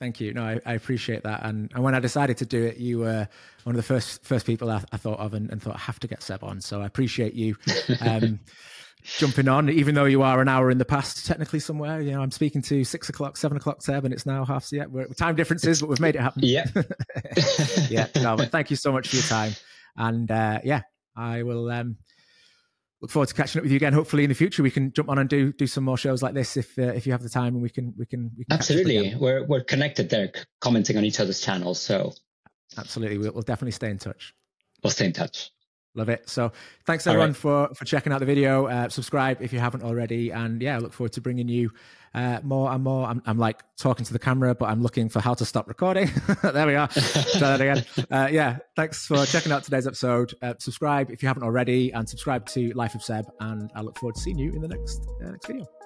Thank 0.00 0.20
you. 0.20 0.32
No, 0.32 0.44
I, 0.44 0.60
I, 0.64 0.74
appreciate 0.74 1.24
that. 1.24 1.44
And, 1.44 1.72
and 1.74 1.82
when 1.82 1.94
I 1.94 1.98
decided 1.98 2.36
to 2.38 2.46
do 2.46 2.62
it, 2.62 2.76
you 2.76 3.00
were 3.00 3.28
one 3.64 3.74
of 3.74 3.76
the 3.76 3.82
first 3.82 4.22
first 4.22 4.46
people 4.46 4.70
I, 4.70 4.80
I 4.92 4.96
thought 4.96 5.18
of 5.18 5.34
and, 5.34 5.50
and, 5.50 5.60
thought 5.60 5.74
I 5.74 5.80
have 5.80 5.98
to 6.00 6.06
get 6.06 6.22
Seb 6.22 6.44
on. 6.44 6.60
So 6.60 6.80
I 6.80 6.86
appreciate 6.86 7.34
you 7.34 7.56
um, 8.00 8.38
jumping 9.02 9.48
on, 9.48 9.68
even 9.68 9.96
though 9.96 10.04
you 10.04 10.22
are 10.22 10.40
an 10.40 10.46
hour 10.46 10.70
in 10.70 10.78
the 10.78 10.84
past 10.84 11.26
technically 11.26 11.58
somewhere. 11.58 12.00
You 12.00 12.12
know, 12.12 12.22
I'm 12.22 12.30
speaking 12.30 12.62
to 12.62 12.84
six 12.84 13.08
o'clock, 13.08 13.36
seven 13.36 13.56
o'clock 13.56 13.82
Seb, 13.82 14.04
and 14.04 14.14
it's 14.14 14.24
now 14.24 14.44
half. 14.44 14.64
So 14.64 14.76
yeah, 14.76 14.86
we're, 14.86 15.08
time 15.08 15.34
differences, 15.34 15.80
but 15.80 15.88
we've 15.88 16.00
made 16.00 16.14
it 16.14 16.20
happen. 16.20 16.42
Yeah. 16.44 16.66
yeah. 17.90 18.06
No, 18.14 18.36
but 18.36 18.50
thank 18.52 18.70
you 18.70 18.76
so 18.76 18.92
much 18.92 19.08
for 19.08 19.16
your 19.16 19.24
time. 19.24 19.52
And 19.96 20.30
uh, 20.30 20.60
yeah, 20.62 20.82
I 21.16 21.42
will. 21.42 21.68
Um, 21.72 21.96
look 23.00 23.10
forward 23.10 23.28
to 23.28 23.34
catching 23.34 23.60
up 23.60 23.62
with 23.62 23.72
you 23.72 23.76
again. 23.76 23.92
Hopefully, 23.92 24.24
in 24.24 24.28
the 24.28 24.34
future, 24.34 24.62
we 24.62 24.70
can 24.70 24.92
jump 24.92 25.08
on 25.08 25.18
and 25.18 25.28
do 25.28 25.52
do 25.52 25.66
some 25.66 25.84
more 25.84 25.96
shows 25.96 26.22
like 26.22 26.34
this 26.34 26.56
if 26.56 26.78
uh, 26.78 26.82
if 26.82 27.06
you 27.06 27.12
have 27.12 27.22
the 27.22 27.28
time, 27.28 27.54
and 27.54 27.62
we 27.62 27.70
can 27.70 27.94
we 27.96 28.06
can, 28.06 28.30
we 28.36 28.44
can 28.44 28.52
absolutely. 28.54 29.14
We're 29.14 29.44
we're 29.44 29.64
connected 29.64 30.10
there, 30.10 30.30
commenting 30.60 30.96
on 30.96 31.04
each 31.04 31.20
other's 31.20 31.40
channels. 31.40 31.80
So 31.80 32.12
absolutely, 32.76 33.18
we'll, 33.18 33.32
we'll 33.32 33.42
definitely 33.42 33.72
stay 33.72 33.90
in 33.90 33.98
touch. 33.98 34.34
We'll 34.82 34.90
stay 34.90 35.06
in 35.06 35.12
touch. 35.12 35.50
Love 35.94 36.08
it. 36.10 36.28
So 36.28 36.52
thanks 36.86 37.06
everyone 37.06 37.30
right. 37.30 37.36
for 37.36 37.74
for 37.74 37.84
checking 37.84 38.12
out 38.12 38.20
the 38.20 38.26
video. 38.26 38.66
Uh, 38.66 38.88
subscribe 38.88 39.42
if 39.42 39.52
you 39.52 39.58
haven't 39.58 39.82
already, 39.82 40.30
and 40.30 40.60
yeah, 40.60 40.76
I 40.76 40.78
look 40.78 40.92
forward 40.92 41.12
to 41.14 41.20
bringing 41.20 41.48
you 41.48 41.70
uh, 42.14 42.40
more 42.42 42.70
and 42.72 42.82
more. 42.82 43.06
I'm, 43.06 43.22
I'm 43.26 43.38
like 43.38 43.62
talking 43.76 44.04
to 44.06 44.12
the 44.12 44.18
camera, 44.18 44.54
but 44.54 44.66
I'm 44.66 44.82
looking 44.82 45.08
for 45.08 45.20
how 45.20 45.34
to 45.34 45.44
stop 45.44 45.68
recording. 45.68 46.10
there 46.42 46.66
we 46.66 46.74
are. 46.74 46.88
Try 46.88 47.56
that 47.56 47.60
again. 47.60 47.84
Uh, 48.10 48.28
yeah, 48.30 48.58
thanks 48.76 49.06
for 49.06 49.24
checking 49.26 49.52
out 49.52 49.64
today's 49.64 49.86
episode. 49.86 50.34
Uh, 50.42 50.54
subscribe 50.58 51.10
if 51.10 51.22
you 51.22 51.28
haven't 51.28 51.42
already, 51.44 51.92
and 51.92 52.08
subscribe 52.08 52.46
to 52.46 52.72
Life 52.72 52.94
of 52.94 53.02
Seb. 53.02 53.26
And 53.40 53.70
I 53.74 53.82
look 53.82 53.98
forward 53.98 54.16
to 54.16 54.20
seeing 54.20 54.38
you 54.38 54.52
in 54.52 54.60
the 54.60 54.68
next 54.68 55.06
uh, 55.22 55.30
next 55.30 55.46
video. 55.46 55.77